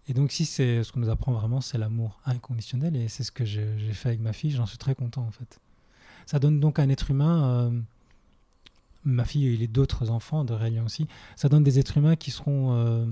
Et 0.07 0.13
donc 0.13 0.31
si 0.31 0.43
c'est 0.45 0.83
ce 0.83 0.91
qu'on 0.91 1.01
nous 1.01 1.09
apprend 1.09 1.31
vraiment, 1.33 1.61
c'est 1.61 1.77
l'amour 1.77 2.19
inconditionnel, 2.25 2.95
et 2.95 3.09
c'est 3.09 3.23
ce 3.23 3.31
que 3.31 3.45
j'ai 3.45 3.77
fait 3.93 4.09
avec 4.09 4.21
ma 4.21 4.33
fille. 4.33 4.49
J'en 4.49 4.65
suis 4.65 4.79
très 4.79 4.95
content 4.95 5.21
en 5.21 5.29
fait. 5.31 5.59
Ça 6.25 6.39
donne 6.39 6.59
donc 6.59 6.79
à 6.79 6.81
un 6.81 6.89
être 6.89 7.11
humain. 7.11 7.43
euh, 7.43 7.81
ma 9.05 9.23
fille 9.23 9.47
et 9.47 9.55
les 9.55 9.67
d'autres 9.67 10.09
enfants 10.09 10.43
de 10.43 10.53
Rélien 10.53 10.83
aussi. 10.83 11.07
Ça 11.35 11.47
donne 11.47 11.63
des 11.63 11.79
êtres 11.79 11.97
humains 11.97 12.15
qui 12.17 12.31
seront 12.31 12.73
euh, 12.73 13.05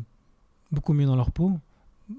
beaucoup 0.72 0.94
mieux 0.94 1.06
dans 1.06 1.16
leur 1.16 1.32
peau, 1.32 1.58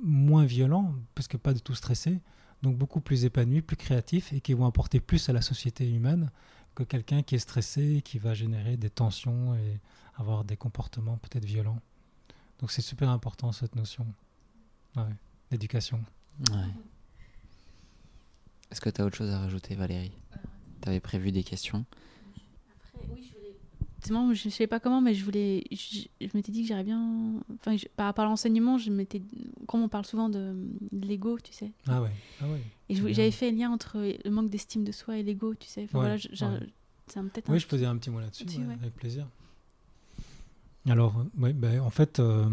moins 0.03 0.45
violents 0.45 0.95
parce 1.15 1.29
que 1.29 1.37
pas 1.37 1.55
du 1.55 1.61
tout 1.61 1.75
stressés, 1.75 2.21
donc 2.63 2.77
beaucoup 2.77 3.01
plus 3.01 3.25
épanouis, 3.25 3.63
plus 3.63 3.77
créatifs 3.77 4.33
et 4.33 4.41
qui 4.41 4.53
vont 4.55 4.67
apporter 4.67 5.01
plus 5.01 5.29
à 5.29 5.33
la 5.33 5.43
société 5.43 5.89
humaine 5.89 6.31
que 6.75 6.83
quelqu'un 6.83 7.23
qui 7.23 7.35
est 7.35 7.41
stressé, 7.41 8.03
qui 8.05 8.19
va 8.19 8.35
générer 8.35 8.77
des 8.77 8.91
tensions 8.91 9.55
et 9.55 9.81
avoir 10.17 10.45
des 10.45 10.57
comportements 10.57 11.17
peut-être 11.17 11.45
violents. 11.45 11.81
Donc 12.61 12.71
c'est 12.71 12.83
super 12.83 13.09
important 13.11 13.53
cette 13.53 13.77
notion 13.77 14.07
d'éducation. 15.51 16.03
Ouais. 16.51 16.57
Est-ce 18.71 18.81
que 18.81 18.91
tu 18.91 19.01
as 19.01 19.07
autre 19.07 19.17
chose 19.17 19.31
à 19.31 19.39
rajouter, 19.39 19.75
Valérie? 19.75 20.13
Tu 20.83 20.89
avais 20.89 21.01
prévu 21.01 21.33
des 21.33 21.43
questions? 21.43 21.85
Marrant, 24.13 24.33
je 24.35 24.49
sais 24.49 24.67
pas 24.67 24.81
comment, 24.81 25.01
mais 25.01 25.15
je 25.15 25.25
voulais. 25.25 25.65
Je, 25.71 26.01
je 26.21 26.29
m'étais 26.35 26.53
dit 26.53 26.63
que 26.63 26.67
j'irais 26.69 26.85
bien. 26.85 27.35
Enfin, 27.55 27.77
je- 27.77 27.87
par 27.97 28.07
rapport 28.07 28.25
à 28.25 28.29
l'enseignement, 28.29 28.79
je 28.79 28.91
m'étais. 28.91 29.23
Comme 29.67 29.83
on 29.83 29.89
parle 29.89 30.05
souvent 30.07 30.29
de, 30.29 30.55
de 30.93 31.07
l'ego, 31.07 31.39
tu 31.43 31.53
sais. 31.53 31.73
Ah 31.87 32.01
ouais, 32.03 32.11
ah 32.43 32.49
ouais. 32.49 32.61
Et 32.89 32.95
j'avais 32.95 33.31
fait 33.31 33.51
le 33.51 33.59
lien 33.59 33.71
entre 33.71 33.99
le 34.25 34.31
manque 34.31 34.51
d'estime 34.51 34.85
de 34.85 34.93
soi 34.93 35.19
et 35.19 35.23
l'ego, 35.23 35.55
tu 35.55 35.69
sais. 35.69 35.85
Enfin, 35.85 35.99
Ouais, 35.99 36.05
voilà, 36.05 36.15
ouais. 36.15 36.67
c'est 37.07 37.19
un- 37.19 37.23
un 37.23 37.25
Oui, 37.25 37.31
je 37.35 37.41
petit- 37.53 37.67
peux 37.67 37.77
dire 37.79 37.91
un 37.91 37.97
petit 37.97 38.11
mot 38.11 38.21
là-dessus, 38.21 38.45
ouais, 38.45 38.75
avec 38.81 38.95
plaisir. 38.95 39.27
Alors, 40.89 41.25
ben, 41.35 41.81
en 41.81 41.91
fait, 41.91 42.19
euh, 42.19 42.49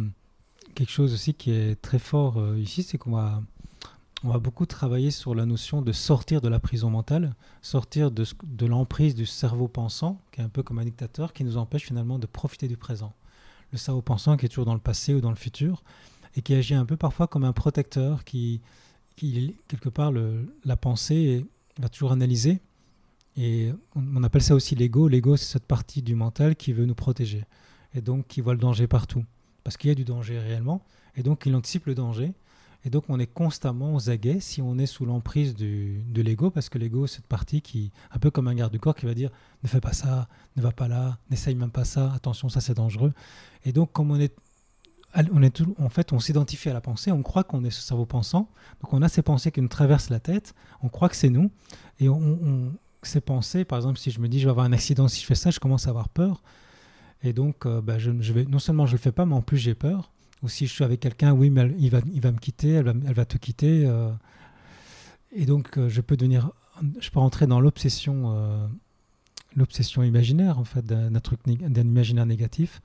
quelque 0.74 0.92
chose 0.92 1.14
aussi 1.14 1.34
qui 1.34 1.52
est 1.52 1.82
très 1.82 2.00
fort 2.00 2.38
euh, 2.38 2.58
ici, 2.60 2.84
c'est 2.84 2.98
qu'on 2.98 3.12
va, 3.12 3.42
on 4.24 4.30
va 4.30 4.40
beaucoup 4.40 4.66
travailler 4.66 5.12
sur 5.12 5.36
la 5.36 5.46
notion 5.46 5.82
de 5.82 5.92
sortir 5.92 6.42
de 6.42 6.48
la 6.48 6.60
prison 6.60 6.90
mentale, 6.90 7.36
sortir 7.62 8.12
de, 8.12 8.26
l'emprise 8.66 9.14
du 9.14 9.26
cerveau 9.26 9.68
pensant, 9.68 10.20
qui 10.32 10.42
est 10.42 10.44
un 10.44 10.50
peu 10.50 10.64
comme 10.64 10.80
un 10.80 10.86
dictateur, 10.86 11.34
qui 11.34 11.44
nous 11.44 11.58
empêche 11.58 11.84
finalement 11.84 12.18
de 12.18 12.26
profiter 12.26 12.68
du 12.68 12.78
présent. 12.78 13.14
Le 13.72 13.78
cerveau 13.78 14.02
pensant 14.02 14.38
qui 14.38 14.46
est 14.46 14.50
toujours 14.50 14.66
dans 14.66 14.74
le 14.74 14.80
passé 14.80 15.14
ou 15.14 15.22
dans 15.22 15.30
le 15.30 15.36
futur, 15.36 15.84
et 16.36 16.42
qui 16.42 16.54
agit 16.54 16.76
un 16.76 16.86
peu 16.86 16.98
parfois 16.98 17.28
comme 17.28 17.44
un 17.44 17.54
protecteur 17.54 18.24
qui, 18.24 18.62
quelque 19.16 19.90
part, 19.90 20.12
la 20.12 20.76
pensée 20.76 21.46
va 21.80 21.90
toujours 21.90 22.12
analyser 22.12 22.62
et 23.38 23.72
on, 23.96 24.18
on 24.18 24.24
appelle 24.24 24.42
ça 24.42 24.56
aussi 24.56 24.76
l'ego. 24.76 25.08
L'ego, 25.08 25.36
c'est 25.36 25.46
cette 25.46 25.66
partie 25.66 26.02
du 26.02 26.16
mental 26.16 26.56
qui 26.56 26.74
veut 26.74 26.86
nous 26.86 26.96
protéger. 26.96 27.44
Et 27.94 28.02
donc 28.02 28.28
qui 28.28 28.42
voit 28.42 28.54
le 28.54 28.60
danger 28.60 28.88
partout. 28.88 29.24
Parce 29.64 29.78
qu'il 29.78 29.90
y 29.90 29.92
a 29.92 29.96
du 29.96 30.06
danger 30.06 30.40
réellement. 30.40 30.82
Et 31.16 31.24
donc 31.24 31.46
il 31.46 31.56
anticipe 31.56 31.86
le 31.86 31.96
danger. 31.96 32.34
Et 32.86 32.90
donc 32.90 33.04
on 33.10 33.20
est 33.20 33.28
constamment 33.28 33.96
aux 33.96 34.10
aguets 34.10 34.40
si 34.40 34.62
on 34.62 34.78
est 34.78 34.86
sous 34.86 35.06
l'emprise 35.06 35.56
de 35.56 36.22
l'ego. 36.22 36.52
Parce 36.52 36.70
que 36.70 36.78
l'ego, 36.78 37.08
c'est 37.08 37.18
cette 37.18 37.28
partie 37.28 37.62
qui, 37.62 37.92
un 38.12 38.20
peu 38.20 38.32
comme 38.32 38.48
un 38.48 38.54
garde 38.56 38.72
du 38.72 38.80
corps, 38.80 38.96
qui 38.96 39.06
va 39.06 39.14
dire 39.14 39.32
ne 39.64 39.68
fais 39.68 39.82
pas 39.82 39.94
ça, 39.94 40.28
ne 40.56 40.62
va 40.62 40.72
pas 40.72 40.88
là, 40.88 41.18
n'essaye 41.30 41.56
même 41.56 41.72
pas 41.72 41.86
ça, 41.86 42.14
attention, 42.14 42.48
ça 42.48 42.62
c'est 42.62 42.76
dangereux. 42.76 43.14
Et 43.66 43.72
donc 43.74 43.92
comme 43.92 44.12
on 44.12 44.20
est 44.20 44.36
on 45.32 45.42
est 45.42 45.50
tout- 45.52 45.76
en 45.80 45.88
fait, 45.90 46.12
on 46.12 46.20
s'identifie 46.20 46.70
à 46.70 46.74
la 46.74 46.82
pensée, 46.82 47.12
on 47.12 47.24
croit 47.24 47.46
qu'on 47.46 47.64
est 47.64 47.70
ce 47.70 47.82
cerveau 47.82 48.06
pensant, 48.06 48.50
donc 48.82 48.92
on 48.94 49.02
a 49.02 49.08
ces 49.08 49.22
pensées 49.22 49.50
qui 49.50 49.62
nous 49.62 49.70
traversent 49.70 50.10
la 50.10 50.20
tête, 50.20 50.54
on 50.84 50.90
croit 50.90 51.08
que 51.08 51.16
c'est 51.16 51.30
nous, 51.30 51.52
et 52.00 52.10
on, 52.10 52.74
ces 53.02 53.22
pensées, 53.22 53.64
par 53.64 53.78
exemple, 53.78 53.98
si 53.98 54.12
je 54.12 54.20
me 54.20 54.28
dis 54.28 54.40
je 54.40 54.46
vais 54.46 54.50
avoir 54.52 54.66
un 54.66 54.74
accident 54.74 55.08
si 55.08 55.22
je 55.22 55.26
fais 55.26 55.36
ça, 55.36 55.52
je 55.52 55.60
commence 55.60 55.88
à 55.88 55.92
avoir 55.92 56.10
peur. 56.10 56.44
Et 57.24 57.32
donc, 57.34 57.66
euh, 57.66 57.82
bah, 57.82 57.98
je, 57.98 58.12
vais, 58.12 58.44
non 58.46 58.60
seulement 58.60 58.86
je 58.86 58.92
le 58.92 58.98
fais 58.98 59.12
pas, 59.14 59.26
mais 59.26 59.36
en 59.36 59.42
plus 59.42 59.58
j'ai 59.58 59.74
peur. 59.74 60.12
Ou 60.44 60.50
si 60.50 60.68
je 60.68 60.74
suis 60.74 60.84
avec 60.84 61.00
quelqu'un, 61.00 61.34
oui, 61.34 61.50
mais 61.50 61.72
il, 61.80 61.90
va, 61.90 62.00
il 62.14 62.22
va 62.22 62.32
me 62.32 62.38
quitter, 62.38 62.70
elle 62.72 62.86
va, 62.86 62.94
elle 63.08 63.14
va 63.14 63.26
te 63.26 63.38
quitter. 63.38 63.86
euh. 63.86 64.12
et 65.32 65.46
donc, 65.46 65.78
euh, 65.78 65.90
je 65.90 66.02
peux 66.02 66.16
devenir, 66.18 66.52
je 67.00 67.10
peux 67.10 67.20
rentrer 67.20 67.48
dans 67.48 67.60
l'obsession, 67.60 68.32
euh, 68.36 68.68
l'obsession 69.56 70.04
imaginaire, 70.04 70.60
en 70.60 70.64
fait, 70.64 70.86
d'un 70.86 71.20
truc, 71.20 71.40
d'un 71.46 71.82
imaginaire 71.82 72.26
négatif. 72.26 72.82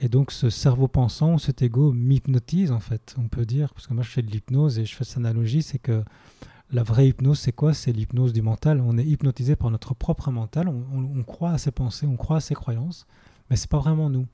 Et 0.00 0.08
donc, 0.08 0.30
ce 0.30 0.48
cerveau 0.48 0.86
pensant, 0.88 1.38
cet 1.38 1.60
ego 1.62 1.92
m'hypnotise, 1.92 2.70
en 2.70 2.78
fait, 2.80 3.16
on 3.18 3.28
peut 3.28 3.44
dire, 3.44 3.74
parce 3.74 3.86
que 3.88 3.94
moi, 3.94 4.04
je 4.04 4.10
fais 4.10 4.22
de 4.22 4.30
l'hypnose 4.30 4.78
et 4.78 4.84
je 4.84 4.94
fais 4.94 5.04
cette 5.04 5.18
analogie, 5.18 5.62
c'est 5.62 5.80
que 5.80 6.04
la 6.70 6.82
vraie 6.84 7.08
hypnose, 7.08 7.38
c'est 7.40 7.52
quoi? 7.52 7.74
C'est 7.74 7.92
l'hypnose 7.92 8.32
du 8.32 8.42
mental. 8.42 8.80
On 8.80 8.96
est 8.98 9.04
hypnotisé 9.04 9.56
par 9.56 9.70
notre 9.70 9.94
propre 9.94 10.30
mental. 10.30 10.68
On, 10.68 10.84
on- 10.92 11.18
on 11.18 11.22
croit 11.24 11.50
à 11.50 11.58
ses 11.58 11.70
pensées, 11.72 12.06
on 12.06 12.16
croit 12.16 12.36
à 12.36 12.40
ses 12.40 12.54
croyances, 12.54 13.06
mais 13.50 13.56
c'est 13.56 13.70
pas 13.70 13.78
vraiment 13.78 14.08
nous. 14.10 14.26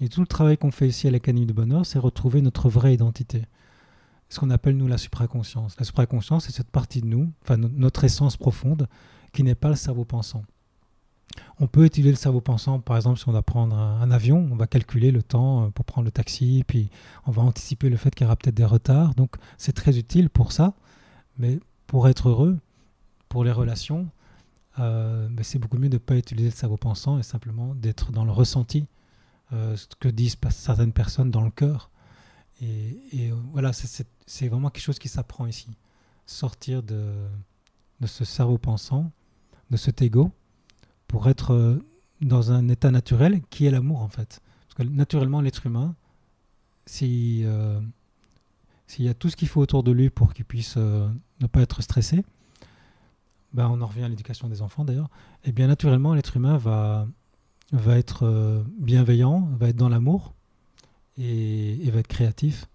Et 0.00 0.08
tout 0.08 0.20
le 0.20 0.26
travail 0.26 0.58
qu'on 0.58 0.70
fait 0.70 0.88
ici 0.88 1.08
à 1.08 1.10
l'Académie 1.10 1.46
du 1.46 1.54
Bonheur, 1.54 1.86
c'est 1.86 1.98
retrouver 1.98 2.42
notre 2.42 2.68
vraie 2.68 2.94
identité. 2.94 3.44
Ce 4.28 4.40
qu'on 4.40 4.50
appelle 4.50 4.76
nous 4.76 4.88
la 4.88 4.98
supraconscience. 4.98 5.76
La 5.78 5.84
supraconscience, 5.84 6.46
c'est 6.46 6.52
cette 6.52 6.70
partie 6.70 7.00
de 7.00 7.06
nous, 7.06 7.30
enfin 7.42 7.56
no- 7.56 7.68
notre 7.68 8.04
essence 8.04 8.36
profonde, 8.36 8.88
qui 9.32 9.42
n'est 9.42 9.54
pas 9.54 9.68
le 9.70 9.76
cerveau 9.76 10.04
pensant. 10.04 10.42
On 11.60 11.66
peut 11.66 11.84
utiliser 11.84 12.10
le 12.10 12.16
cerveau 12.16 12.40
pensant, 12.40 12.80
par 12.80 12.96
exemple, 12.96 13.18
si 13.18 13.28
on 13.28 13.32
doit 13.32 13.42
prendre 13.42 13.76
un, 13.76 14.00
un 14.00 14.10
avion, 14.10 14.48
on 14.50 14.56
va 14.56 14.66
calculer 14.66 15.10
le 15.10 15.22
temps 15.22 15.64
euh, 15.64 15.68
pour 15.70 15.84
prendre 15.84 16.04
le 16.06 16.10
taxi, 16.10 16.64
puis 16.66 16.90
on 17.26 17.30
va 17.30 17.42
anticiper 17.42 17.88
le 17.88 17.96
fait 17.96 18.14
qu'il 18.14 18.24
y 18.24 18.26
aura 18.26 18.36
peut-être 18.36 18.54
des 18.54 18.64
retards. 18.64 19.14
Donc 19.14 19.36
c'est 19.58 19.72
très 19.72 19.98
utile 19.98 20.28
pour 20.30 20.52
ça. 20.52 20.74
Mais 21.38 21.60
pour 21.86 22.08
être 22.08 22.28
heureux, 22.30 22.58
pour 23.28 23.44
les 23.44 23.52
relations, 23.52 24.08
euh, 24.78 25.28
ben, 25.30 25.42
c'est 25.42 25.58
beaucoup 25.58 25.78
mieux 25.78 25.88
de 25.88 25.94
ne 25.96 25.98
pas 25.98 26.16
utiliser 26.16 26.48
le 26.48 26.54
cerveau 26.54 26.76
pensant 26.76 27.18
et 27.18 27.22
simplement 27.22 27.74
d'être 27.74 28.12
dans 28.12 28.24
le 28.24 28.32
ressenti, 28.32 28.86
euh, 29.52 29.76
ce 29.76 29.86
que 29.98 30.08
disent 30.08 30.36
certaines 30.50 30.92
personnes 30.92 31.30
dans 31.30 31.42
le 31.42 31.50
cœur. 31.50 31.90
Et, 32.62 33.30
euh, 33.30 33.34
voilà, 33.52 33.72
c'est- 33.72 34.48
vraiment 34.48 34.70
quelque 34.70 34.82
chose 34.82 34.98
qui 34.98 35.08
s'apprend 35.08 35.46
ici. 35.46 35.68
Sortir 36.26 36.82
de, 36.82 37.12
de 38.00 38.06
ce 38.06 38.24
cerveau 38.24 38.58
pensant, 38.58 39.12
de 39.70 39.76
cet 39.76 40.02
ego, 40.02 40.32
pour 41.06 41.28
être 41.28 41.52
euh, 41.52 41.84
dans 42.20 42.50
un 42.50 42.68
état 42.68 42.90
naturel 42.90 43.42
qui 43.50 43.66
est 43.66 43.70
l'amour 43.70 44.00
en 44.02 44.08
fait. 44.08 44.40
Parce 44.68 44.74
que 44.74 44.82
naturellement, 44.94 45.40
l'être 45.40 45.66
humain, 45.66 45.94
si, 46.86 47.44
s'il 48.86 49.04
y 49.04 49.08
a 49.08 49.14
tout 49.14 49.28
ce 49.28 49.36
qu'il 49.36 49.48
faut 49.48 49.60
autour 49.60 49.82
de 49.82 49.90
lui 49.92 50.08
pour 50.10 50.32
qu'il 50.32 50.44
puisse 50.44 50.76
ne 50.76 51.46
pas 51.50 51.60
être 51.60 51.82
stressé, 51.82 52.24
ben 53.52 53.68
on 53.68 53.80
en 53.80 53.86
revient 53.86 54.02
à 54.04 54.08
l'éducation 54.08 54.48
des 54.48 54.62
enfants 54.62 54.84
d'ailleurs, 54.84 55.10
et 55.44 55.52
bien 55.52 55.66
naturellement, 55.66 56.14
l'être 56.14 56.36
humain 56.36 56.56
va, 56.58 57.06
va 57.72 57.98
être 57.98 58.64
bienveillant, 58.78 59.48
va 59.58 59.68
être 59.68 59.76
dans 59.76 59.88
l'amour 59.88 60.34
et, 61.18 61.86
et 61.86 61.90
va 61.90 62.00
être 62.00 62.06
créatif. 62.06 62.68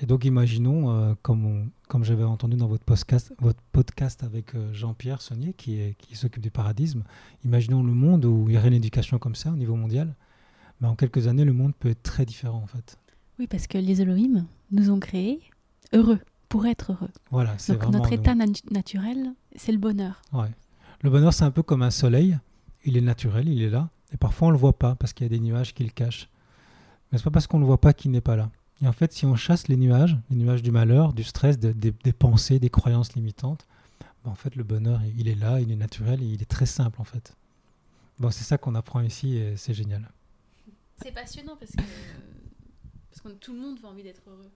Et 0.00 0.06
donc 0.06 0.24
imaginons, 0.24 1.16
comme, 1.22 1.70
comme 1.88 2.04
j'avais 2.04 2.22
entendu 2.24 2.56
dans 2.56 2.68
votre 2.68 2.84
podcast, 2.84 3.32
votre 3.40 3.60
podcast 3.72 4.22
avec 4.22 4.52
Jean-Pierre 4.72 5.20
Saunier, 5.20 5.54
qui 5.54 5.96
s'occupe 6.12 6.42
du 6.42 6.52
paradisme, 6.52 7.02
imaginons 7.44 7.82
le 7.82 7.92
monde 7.92 8.24
où 8.24 8.44
il 8.48 8.54
y 8.54 8.58
aurait 8.58 8.68
une 8.68 8.74
éducation 8.74 9.18
comme 9.18 9.34
ça 9.34 9.50
au 9.50 9.56
niveau 9.56 9.74
mondial. 9.74 10.14
Mais 10.80 10.86
en 10.86 10.94
quelques 10.94 11.26
années, 11.26 11.44
le 11.44 11.52
monde 11.52 11.74
peut 11.74 11.88
être 11.88 12.02
très 12.04 12.24
différent 12.24 12.58
en 12.62 12.66
fait. 12.68 12.96
Oui, 13.38 13.46
parce 13.48 13.66
que 13.66 13.78
les 13.78 14.00
Elohim 14.02 14.46
nous 14.70 14.90
ont 14.90 15.00
créés 15.00 15.40
heureux, 15.92 16.20
pour 16.48 16.66
être 16.66 16.92
heureux. 16.92 17.10
Voilà, 17.30 17.54
c'est 17.58 17.72
Donc 17.72 17.90
notre 17.90 18.12
état 18.12 18.34
naturel, 18.70 19.32
c'est 19.56 19.72
le 19.72 19.78
bonheur. 19.78 20.22
Ouais. 20.32 20.50
Le 21.02 21.10
bonheur, 21.10 21.32
c'est 21.32 21.44
un 21.44 21.50
peu 21.50 21.62
comme 21.62 21.82
un 21.82 21.90
soleil. 21.90 22.38
Il 22.84 22.96
est 22.96 23.00
naturel, 23.02 23.48
il 23.48 23.62
est 23.62 23.70
là. 23.70 23.90
Et 24.12 24.16
parfois, 24.16 24.48
on 24.48 24.50
ne 24.50 24.56
le 24.56 24.60
voit 24.60 24.78
pas 24.78 24.94
parce 24.94 25.12
qu'il 25.12 25.24
y 25.24 25.26
a 25.26 25.30
des 25.30 25.40
nuages 25.40 25.74
qui 25.74 25.84
le 25.84 25.90
cachent. 25.90 26.28
Mais 27.10 27.18
ce 27.18 27.22
n'est 27.22 27.24
pas 27.24 27.30
parce 27.32 27.46
qu'on 27.46 27.58
ne 27.58 27.62
le 27.62 27.66
voit 27.66 27.80
pas 27.80 27.92
qu'il 27.92 28.10
n'est 28.10 28.20
pas 28.20 28.36
là. 28.36 28.50
Et 28.80 28.86
en 28.86 28.92
fait, 28.92 29.12
si 29.12 29.26
on 29.26 29.34
chasse 29.34 29.68
les 29.68 29.76
nuages, 29.76 30.16
les 30.30 30.36
nuages 30.36 30.62
du 30.62 30.70
malheur, 30.70 31.12
du 31.12 31.24
stress, 31.24 31.58
des 31.58 32.12
pensées, 32.12 32.58
des 32.58 32.70
croyances 32.70 33.14
limitantes, 33.14 33.66
ben, 34.24 34.30
en 34.30 34.34
fait, 34.34 34.56
le 34.56 34.64
bonheur, 34.64 35.00
il 35.16 35.28
est 35.28 35.34
là, 35.34 35.60
il 35.60 35.70
est 35.70 35.76
naturel 35.76 36.22
et 36.22 36.26
il 36.26 36.42
est 36.42 36.50
très 36.50 36.66
simple 36.66 37.00
en 37.00 37.04
fait. 37.04 37.36
Bon, 38.18 38.30
c'est 38.30 38.44
ça 38.44 38.58
qu'on 38.58 38.74
apprend 38.74 39.00
ici 39.00 39.36
et 39.36 39.56
c'est 39.56 39.74
génial. 39.74 40.10
C'est 41.02 41.12
passionnant 41.12 41.56
parce 41.56 41.70
que, 41.72 41.82
parce 43.10 43.20
que 43.22 43.28
tout 43.38 43.52
le 43.52 43.60
monde 43.60 43.78
a 43.84 43.86
envie 43.86 44.02
d'être 44.02 44.22
heureux. 44.28 44.50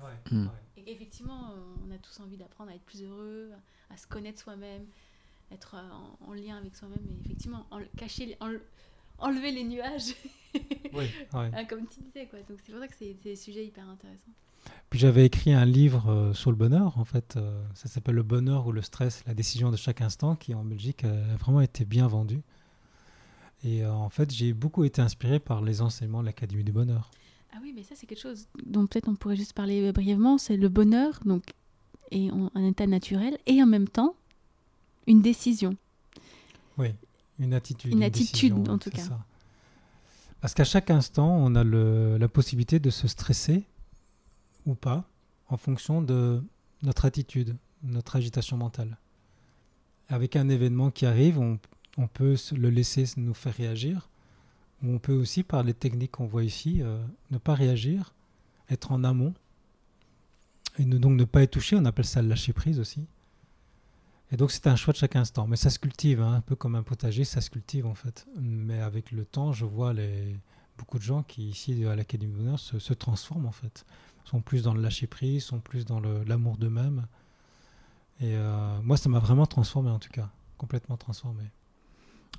En 0.00 0.06
fait. 0.06 0.34
Hmm. 0.34 0.48
Et 0.76 0.92
effectivement, 0.92 1.54
on 1.86 1.90
a 1.92 1.98
tous 1.98 2.18
envie 2.20 2.36
d'apprendre 2.36 2.70
à 2.70 2.74
être 2.74 2.84
plus 2.84 3.02
heureux, 3.02 3.52
à 3.90 3.96
se 3.96 4.06
connaître 4.06 4.40
soi-même, 4.40 4.86
être 5.52 5.76
en, 6.20 6.32
lien 6.34 6.56
avec 6.56 6.74
soi-même 6.74 7.06
et 7.08 7.20
effectivement, 7.24 7.66
en, 7.70 7.80
cacher, 7.96 8.36
en, 8.40 8.52
enlever 9.18 9.52
les 9.52 9.64
nuages. 9.64 10.14
oui, 10.92 11.10
ah, 11.32 11.64
Comme 11.64 11.86
tu 11.86 12.00
disais, 12.00 12.26
quoi. 12.26 12.40
Donc 12.48 12.58
c'est 12.64 12.72
pour 12.72 12.80
ça 12.80 12.88
que 12.88 12.94
c'est 12.98 13.14
des 13.22 13.36
sujets 13.36 13.66
hyper 13.66 13.88
intéressants. 13.88 14.32
Puis 14.90 14.98
j'avais 14.98 15.26
écrit 15.26 15.52
un 15.52 15.64
livre 15.64 16.08
euh, 16.08 16.32
sur 16.32 16.50
le 16.50 16.56
bonheur, 16.56 16.98
en 16.98 17.04
fait. 17.04 17.36
Euh, 17.36 17.62
ça 17.74 17.88
s'appelle 17.88 18.14
Le 18.14 18.22
bonheur 18.22 18.66
ou 18.66 18.72
le 18.72 18.82
stress, 18.82 19.24
la 19.26 19.34
décision 19.34 19.70
de 19.70 19.76
chaque 19.76 20.00
instant, 20.00 20.36
qui 20.36 20.54
en 20.54 20.64
Belgique 20.64 21.04
a 21.04 21.36
vraiment 21.36 21.60
été 21.60 21.84
bien 21.84 22.06
vendu. 22.06 22.42
Et 23.64 23.82
euh, 23.82 23.92
en 23.92 24.08
fait, 24.10 24.30
j'ai 24.30 24.52
beaucoup 24.52 24.84
été 24.84 25.00
inspiré 25.02 25.40
par 25.40 25.62
les 25.62 25.82
enseignements 25.82 26.20
de 26.20 26.26
l'Académie 26.26 26.64
du 26.64 26.72
bonheur. 26.72 27.10
Ah 27.52 27.58
oui, 27.62 27.72
mais 27.74 27.82
ça, 27.82 27.94
c'est 27.96 28.06
quelque 28.06 28.20
chose 28.20 28.46
dont 28.64 28.86
peut-être 28.86 29.08
on 29.08 29.14
pourrait 29.14 29.36
juste 29.36 29.52
parler 29.52 29.90
brièvement. 29.92 30.38
C'est 30.38 30.56
le 30.56 30.68
bonheur, 30.68 31.20
donc, 31.24 31.42
et 32.10 32.28
un 32.30 32.64
état 32.64 32.86
naturel, 32.86 33.38
et 33.46 33.62
en 33.62 33.66
même 33.66 33.88
temps, 33.88 34.14
une 35.06 35.22
décision. 35.22 35.76
Oui. 36.78 36.88
Une 37.38 37.54
attitude. 37.54 37.92
Une, 37.92 38.02
attitude, 38.02 38.68
en 38.68 38.78
tout 38.78 38.90
cas. 38.90 39.02
Parce 40.40 40.54
qu'à 40.54 40.64
chaque 40.64 40.90
instant, 40.90 41.28
on 41.28 41.54
a 41.54 41.64
le, 41.64 42.16
la 42.18 42.28
possibilité 42.28 42.78
de 42.78 42.90
se 42.90 43.08
stresser 43.08 43.64
ou 44.66 44.74
pas 44.74 45.04
en 45.48 45.56
fonction 45.56 46.02
de 46.02 46.42
notre 46.82 47.04
attitude, 47.04 47.56
notre 47.82 48.16
agitation 48.16 48.56
mentale. 48.56 48.98
Avec 50.08 50.36
un 50.36 50.48
événement 50.48 50.90
qui 50.90 51.06
arrive, 51.06 51.38
on, 51.38 51.58
on 51.96 52.06
peut 52.06 52.36
le 52.52 52.70
laisser 52.70 53.04
nous 53.16 53.34
faire 53.34 53.54
réagir, 53.54 54.08
ou 54.82 54.92
on 54.92 54.98
peut 54.98 55.14
aussi, 55.14 55.42
par 55.42 55.62
les 55.62 55.74
techniques 55.74 56.12
qu'on 56.12 56.26
voit 56.26 56.44
ici, 56.44 56.82
euh, 56.82 57.02
ne 57.30 57.38
pas 57.38 57.54
réagir, 57.54 58.14
être 58.70 58.92
en 58.92 59.04
amont, 59.04 59.34
et 60.78 60.84
ne, 60.84 60.98
donc 60.98 61.12
ne 61.12 61.24
pas 61.24 61.42
être 61.42 61.52
touché, 61.52 61.76
on 61.76 61.84
appelle 61.84 62.04
ça 62.04 62.22
le 62.22 62.28
lâcher 62.28 62.52
prise 62.52 62.80
aussi. 62.80 63.06
Et 64.34 64.36
donc 64.36 64.50
c'est 64.50 64.66
un 64.66 64.74
choix 64.74 64.92
de 64.92 64.98
chaque 64.98 65.14
instant. 65.14 65.46
Mais 65.46 65.54
ça 65.54 65.70
se 65.70 65.78
cultive, 65.78 66.20
hein, 66.20 66.34
un 66.34 66.40
peu 66.40 66.56
comme 66.56 66.74
un 66.74 66.82
potager, 66.82 67.22
ça 67.22 67.40
se 67.40 67.50
cultive 67.50 67.86
en 67.86 67.94
fait. 67.94 68.26
Mais 68.36 68.80
avec 68.80 69.12
le 69.12 69.24
temps, 69.24 69.52
je 69.52 69.64
vois 69.64 69.92
les, 69.92 70.36
beaucoup 70.76 70.98
de 70.98 71.04
gens 71.04 71.22
qui, 71.22 71.50
ici 71.50 71.84
à 71.84 71.94
l'Académie 71.94 72.32
de 72.32 72.38
Bonheur, 72.38 72.58
se, 72.58 72.80
se, 72.80 72.92
transforment 72.94 73.46
en 73.46 73.52
fait. 73.52 73.86
Sont 74.24 74.40
plus 74.40 74.64
dans 74.64 74.74
le 74.74 74.82
lâcher-prise, 74.82 75.44
sont 75.44 75.60
plus 75.60 75.84
dans 75.84 76.00
l'amour 76.00 76.56
d'eux-mêmes. 76.56 77.06
Et 78.18 78.34
euh, 78.34 78.80
moi, 78.82 78.96
ça 78.96 79.08
m'a 79.08 79.20
vraiment 79.20 79.46
transformé 79.46 79.90
en 79.90 80.00
tout 80.00 80.10
cas. 80.10 80.28
Complètement 80.58 80.96
transformé. 80.96 81.44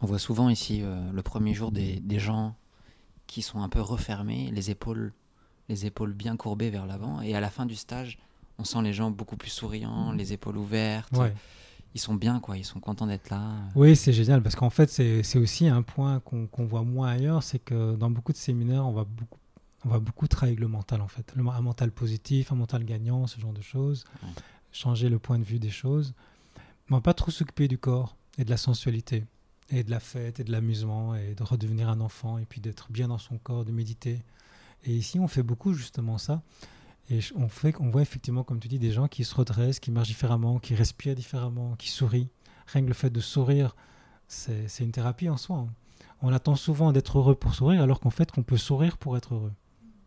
On 0.02 0.06
voit 0.06 0.20
souvent 0.20 0.50
ici 0.50 0.82
euh, 0.82 1.14
le 1.14 1.22
premier 1.22 1.54
jour 1.54 1.72
des, 1.72 2.02
des, 2.02 2.20
gens 2.20 2.58
qui 3.26 3.42
sont 3.42 3.62
un 3.62 3.70
peu 3.70 3.80
refermés, 3.80 4.52
les 4.52 4.70
épaules, 4.70 5.14
les 5.70 5.86
épaules 5.86 6.12
bien 6.12 6.36
courbées 6.36 6.72
vers 6.72 6.88
l'avant. 6.88 7.22
Et 7.22 7.36
à 7.36 7.40
la 7.40 7.50
fin 7.50 7.66
du 7.66 7.76
stage, 7.76 8.20
on 8.58 8.66
sent 8.66 8.82
les 8.82 8.92
gens 8.92 9.12
beaucoup 9.12 9.38
plus 9.38 9.50
souriants, 9.50 10.12
les 10.12 10.34
épaules 10.34 10.58
ouvertes. 10.58 11.16
Ouais 11.16 11.34
ils 11.96 12.02
sont 12.02 12.14
bien, 12.14 12.42
quoi. 12.42 12.58
Ils 12.58 12.66
sont 12.66 12.82
contents 12.82 13.08
d'être 13.08 13.30
là. 13.30 13.54
Oui, 13.74 13.96
c'est 13.96 14.12
génial 14.12 14.44
parce 14.44 14.56
qu'en 14.56 14.70
fait, 14.70 14.90
c'est 14.90 15.40
aussi 15.40 15.70
un 15.70 15.82
point 15.82 16.20
qu'on 16.20 16.66
voit 16.66 16.84
moins 16.84 17.08
ailleurs, 17.08 17.42
c'est 17.42 17.58
que 17.58 17.96
dans 17.96 18.10
beaucoup 18.10 18.34
de 18.34 18.38
séminaires, 18.38 18.86
on 18.86 18.92
va 18.92 19.06
beaucoup, 19.06 19.40
on 19.86 19.90
va 19.90 20.00
beaucoup 20.00 20.28
travailler 20.28 20.58
le 20.58 20.68
mental, 20.68 21.00
en 21.00 21.08
fait. 21.08 21.32
Le, 21.36 21.48
un 21.48 21.62
mental 21.62 21.92
positif, 21.92 22.52
un 22.52 22.56
mental 22.56 22.84
gagnant, 22.84 23.28
ce 23.28 23.40
genre 23.40 23.54
de 23.54 23.62
choses. 23.62 24.04
Changer 24.74 25.08
le 25.08 25.20
point 25.20 25.40
de 25.40 25.46
vue 25.46 25.58
des 25.58 25.70
choses. 25.70 26.14
Mais 26.90 26.96
on 26.96 26.98
va 26.98 27.02
pas 27.02 27.14
trop 27.14 27.32
s'occuper 27.32 27.70
du 27.70 27.78
corps 27.78 28.18
et 28.38 28.44
de 28.44 28.50
la 28.50 28.58
sensualité 28.58 29.24
et 29.70 29.84
de 29.84 29.90
la 29.90 30.02
fête 30.02 30.42
et 30.42 30.44
de 30.44 30.52
l'amusement 30.52 31.16
et 31.16 31.34
de 31.34 31.44
redevenir 31.44 31.88
un 31.88 32.02
enfant 32.02 32.38
et 32.38 32.46
puis 32.46 32.60
d'être 32.60 32.92
bien 32.92 33.08
dans 33.08 33.18
son 33.18 33.38
corps, 33.38 33.64
de 33.64 33.72
méditer. 33.72 34.22
Et 34.84 34.94
ici, 34.94 35.18
on 35.18 35.30
fait 35.30 35.44
beaucoup 35.44 35.74
justement 35.74 36.18
ça. 36.18 36.42
Et 37.10 37.20
on, 37.36 37.48
fait, 37.48 37.76
on 37.80 37.90
voit 37.90 38.02
effectivement, 38.02 38.44
comme 38.44 38.60
tu 38.60 38.68
dis, 38.68 38.80
des 38.80 38.92
gens 38.92 39.08
qui 39.08 39.24
se 39.24 39.36
redressent, 39.36 39.80
qui 39.80 39.92
marchent 39.92 40.08
différemment, 40.08 40.60
qui 40.60 40.74
respirent 40.74 41.16
différemment, 41.16 41.76
qui 41.76 41.90
sourient. 41.90 42.30
Rien 42.68 42.82
que 42.82 42.88
le 42.88 42.94
fait 42.94 43.12
de 43.12 43.20
sourire, 43.20 43.76
c'est 44.28 44.80
une 44.80 44.92
thérapie 44.92 45.30
en 45.30 45.38
soi. 45.38 45.58
Hein. 45.58 45.74
On 46.22 46.34
attend 46.34 46.56
souvent 46.56 46.92
d'être 46.92 47.20
heureux 47.20 47.36
pour 47.36 47.54
sourire, 47.54 47.82
alors 47.82 48.00
qu'en 48.00 48.10
fait, 48.10 48.32
qu'on 48.32 48.42
peut 48.42 48.58
sourire 48.58 48.98
pour 48.98 49.18
être 49.18 49.36
heureux. 49.36 49.54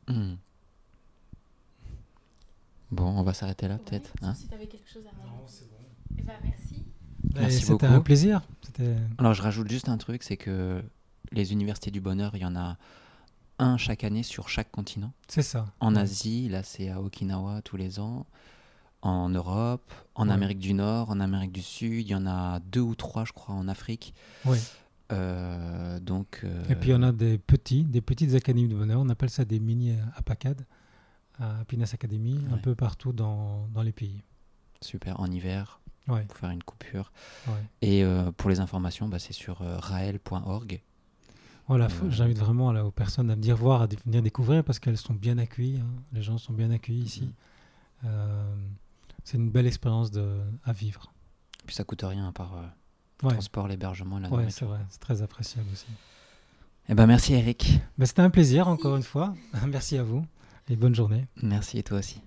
Hmm. 0.09 0.35
Bon, 2.91 3.05
on 3.05 3.23
va 3.23 3.35
s'arrêter 3.35 3.69
là, 3.69 3.79
peut-être. 3.79 4.13
Hein 4.23 4.35
si 4.35 4.49
tu 4.49 4.55
avais 4.55 4.67
quelque 4.67 4.89
chose 4.89 5.05
à 5.07 5.11
rajouter. 5.11 5.37
Non, 5.37 5.47
c'est 5.47 5.69
bon. 5.69 5.77
Eh 6.17 6.23
ben, 6.23 6.35
merci. 6.43 6.87
Merci 7.35 7.65
C'était 7.65 7.87
un 7.87 8.01
plaisir. 8.01 8.43
Alors, 9.19 9.35
je 9.35 9.43
rajoute 9.43 9.69
juste 9.69 9.89
un 9.89 9.99
truc, 9.99 10.23
c'est 10.23 10.37
que 10.37 10.83
les 11.31 11.53
universités 11.53 11.91
du 11.91 12.01
bonheur, 12.01 12.35
il 12.35 12.41
y 12.41 12.45
en 12.45 12.57
a 12.57 12.77
un 13.59 13.77
chaque 13.77 14.05
année 14.05 14.23
sur 14.23 14.49
chaque 14.49 14.71
continent. 14.71 15.13
C'est 15.29 15.43
ça. 15.43 15.67
En 15.81 15.97
Asie, 15.97 16.49
là 16.49 16.63
c'est 16.63 16.91
à 16.91 17.01
Okinawa 17.01 17.63
tous 17.63 17.77
les 17.77 18.01
ans. 18.01 18.27
En 19.01 19.29
Europe, 19.29 19.93
en 20.17 20.29
Amérique 20.29 20.59
du 20.59 20.75
Nord, 20.75 21.11
en 21.11 21.21
Amérique 21.21 21.53
du 21.53 21.63
Sud, 21.63 22.05
il 22.05 22.09
y 22.09 22.15
en 22.17 22.27
a 22.27 22.59
deux 22.59 22.81
ou 22.81 22.97
trois, 22.97 23.25
je 23.25 23.33
crois, 23.33 23.55
en 23.55 23.69
Afrique. 23.69 24.13
Oui. 24.45 24.59
Euh, 25.13 26.01
donc. 26.01 26.41
Euh, 26.43 26.65
Et 26.69 26.75
puis 26.75 26.93
on 26.93 27.03
a 27.03 27.13
des 27.13 27.39
petits, 27.39 27.85
des 27.85 28.01
petites 28.01 28.35
académies 28.35 28.69
de 28.69 28.75
bonheur. 28.75 29.01
On 29.01 29.09
appelle 29.09 29.31
ça 29.31 29.45
des 29.45 29.61
mini 29.61 29.95
apacades, 30.17 30.67
à 31.39 31.61
Happiness 31.61 31.95
Academy, 31.95 32.41
un 32.53 32.59
peu 32.59 32.75
partout 32.75 33.13
dans, 33.13 33.69
dans, 33.69 33.83
les 33.83 33.93
pays. 33.93 34.23
Super. 34.81 35.21
En 35.21 35.31
hiver. 35.31 35.81
Ouais. 36.09 36.25
Pour 36.25 36.37
faire 36.37 36.51
une 36.51 36.63
coupure. 36.63 37.13
Et 37.83 38.03
euh, 38.03 38.33
pour 38.33 38.51
les 38.51 38.61
informations, 38.61 39.09
bah, 39.09 39.19
c'est 39.19 39.33
sur 39.33 39.59
rael.org. 39.61 40.83
Voilà, 41.69 41.85
euh, 41.87 42.11
j'invite 42.11 42.39
vraiment 42.39 42.73
là, 42.73 42.85
aux 42.85 42.91
personnes 42.91 43.31
à 43.31 43.35
venir 43.35 43.57
voir, 43.57 43.83
à 43.83 43.87
venir 44.07 44.23
découvrir 44.23 44.65
parce 44.65 44.79
qu'elles 44.79 44.97
sont 44.97 45.13
bien 45.13 45.37
accueillies. 45.37 45.81
Hein. 45.81 46.03
Les 46.13 46.23
gens 46.23 46.39
sont 46.39 46.55
bien 46.55 46.71
accueillis 46.71 47.03
ici. 47.03 47.23
Mhm. 47.23 47.33
Euh, 48.07 48.55
c'est 49.25 49.37
une 49.37 49.51
belle 49.51 49.67
expérience 49.67 50.11
à 50.65 50.73
vivre. 50.73 51.13
Puis 51.67 51.77
ça 51.77 51.85
coûte 51.85 52.03
rien 52.03 52.33
par 52.33 52.55
euh, 52.55 52.63
le 53.23 53.29
transport, 53.29 53.69
l'hébergement, 53.69 54.19
la 54.19 54.31
ouais, 54.31 54.49
c'est 54.49 54.65
vrai, 54.65 54.79
c'est 54.89 55.01
très 55.01 55.21
appréciable 55.21 55.69
aussi. 55.71 55.87
Eh 56.89 56.95
ben 56.95 57.07
merci 57.07 57.35
Eric. 57.35 57.81
Ben, 57.99 58.07
C'était 58.07 58.23
un 58.23 58.31
plaisir 58.31 58.69
encore 58.69 58.97
une 58.97 59.03
fois. 59.03 59.35
merci 59.67 59.99
à 59.99 60.03
vous 60.03 60.25
et 60.71 60.77
bonne 60.77 60.95
journée. 60.95 61.27
Merci 61.43 61.79
et 61.79 61.83
toi 61.83 61.99
aussi. 61.99 62.23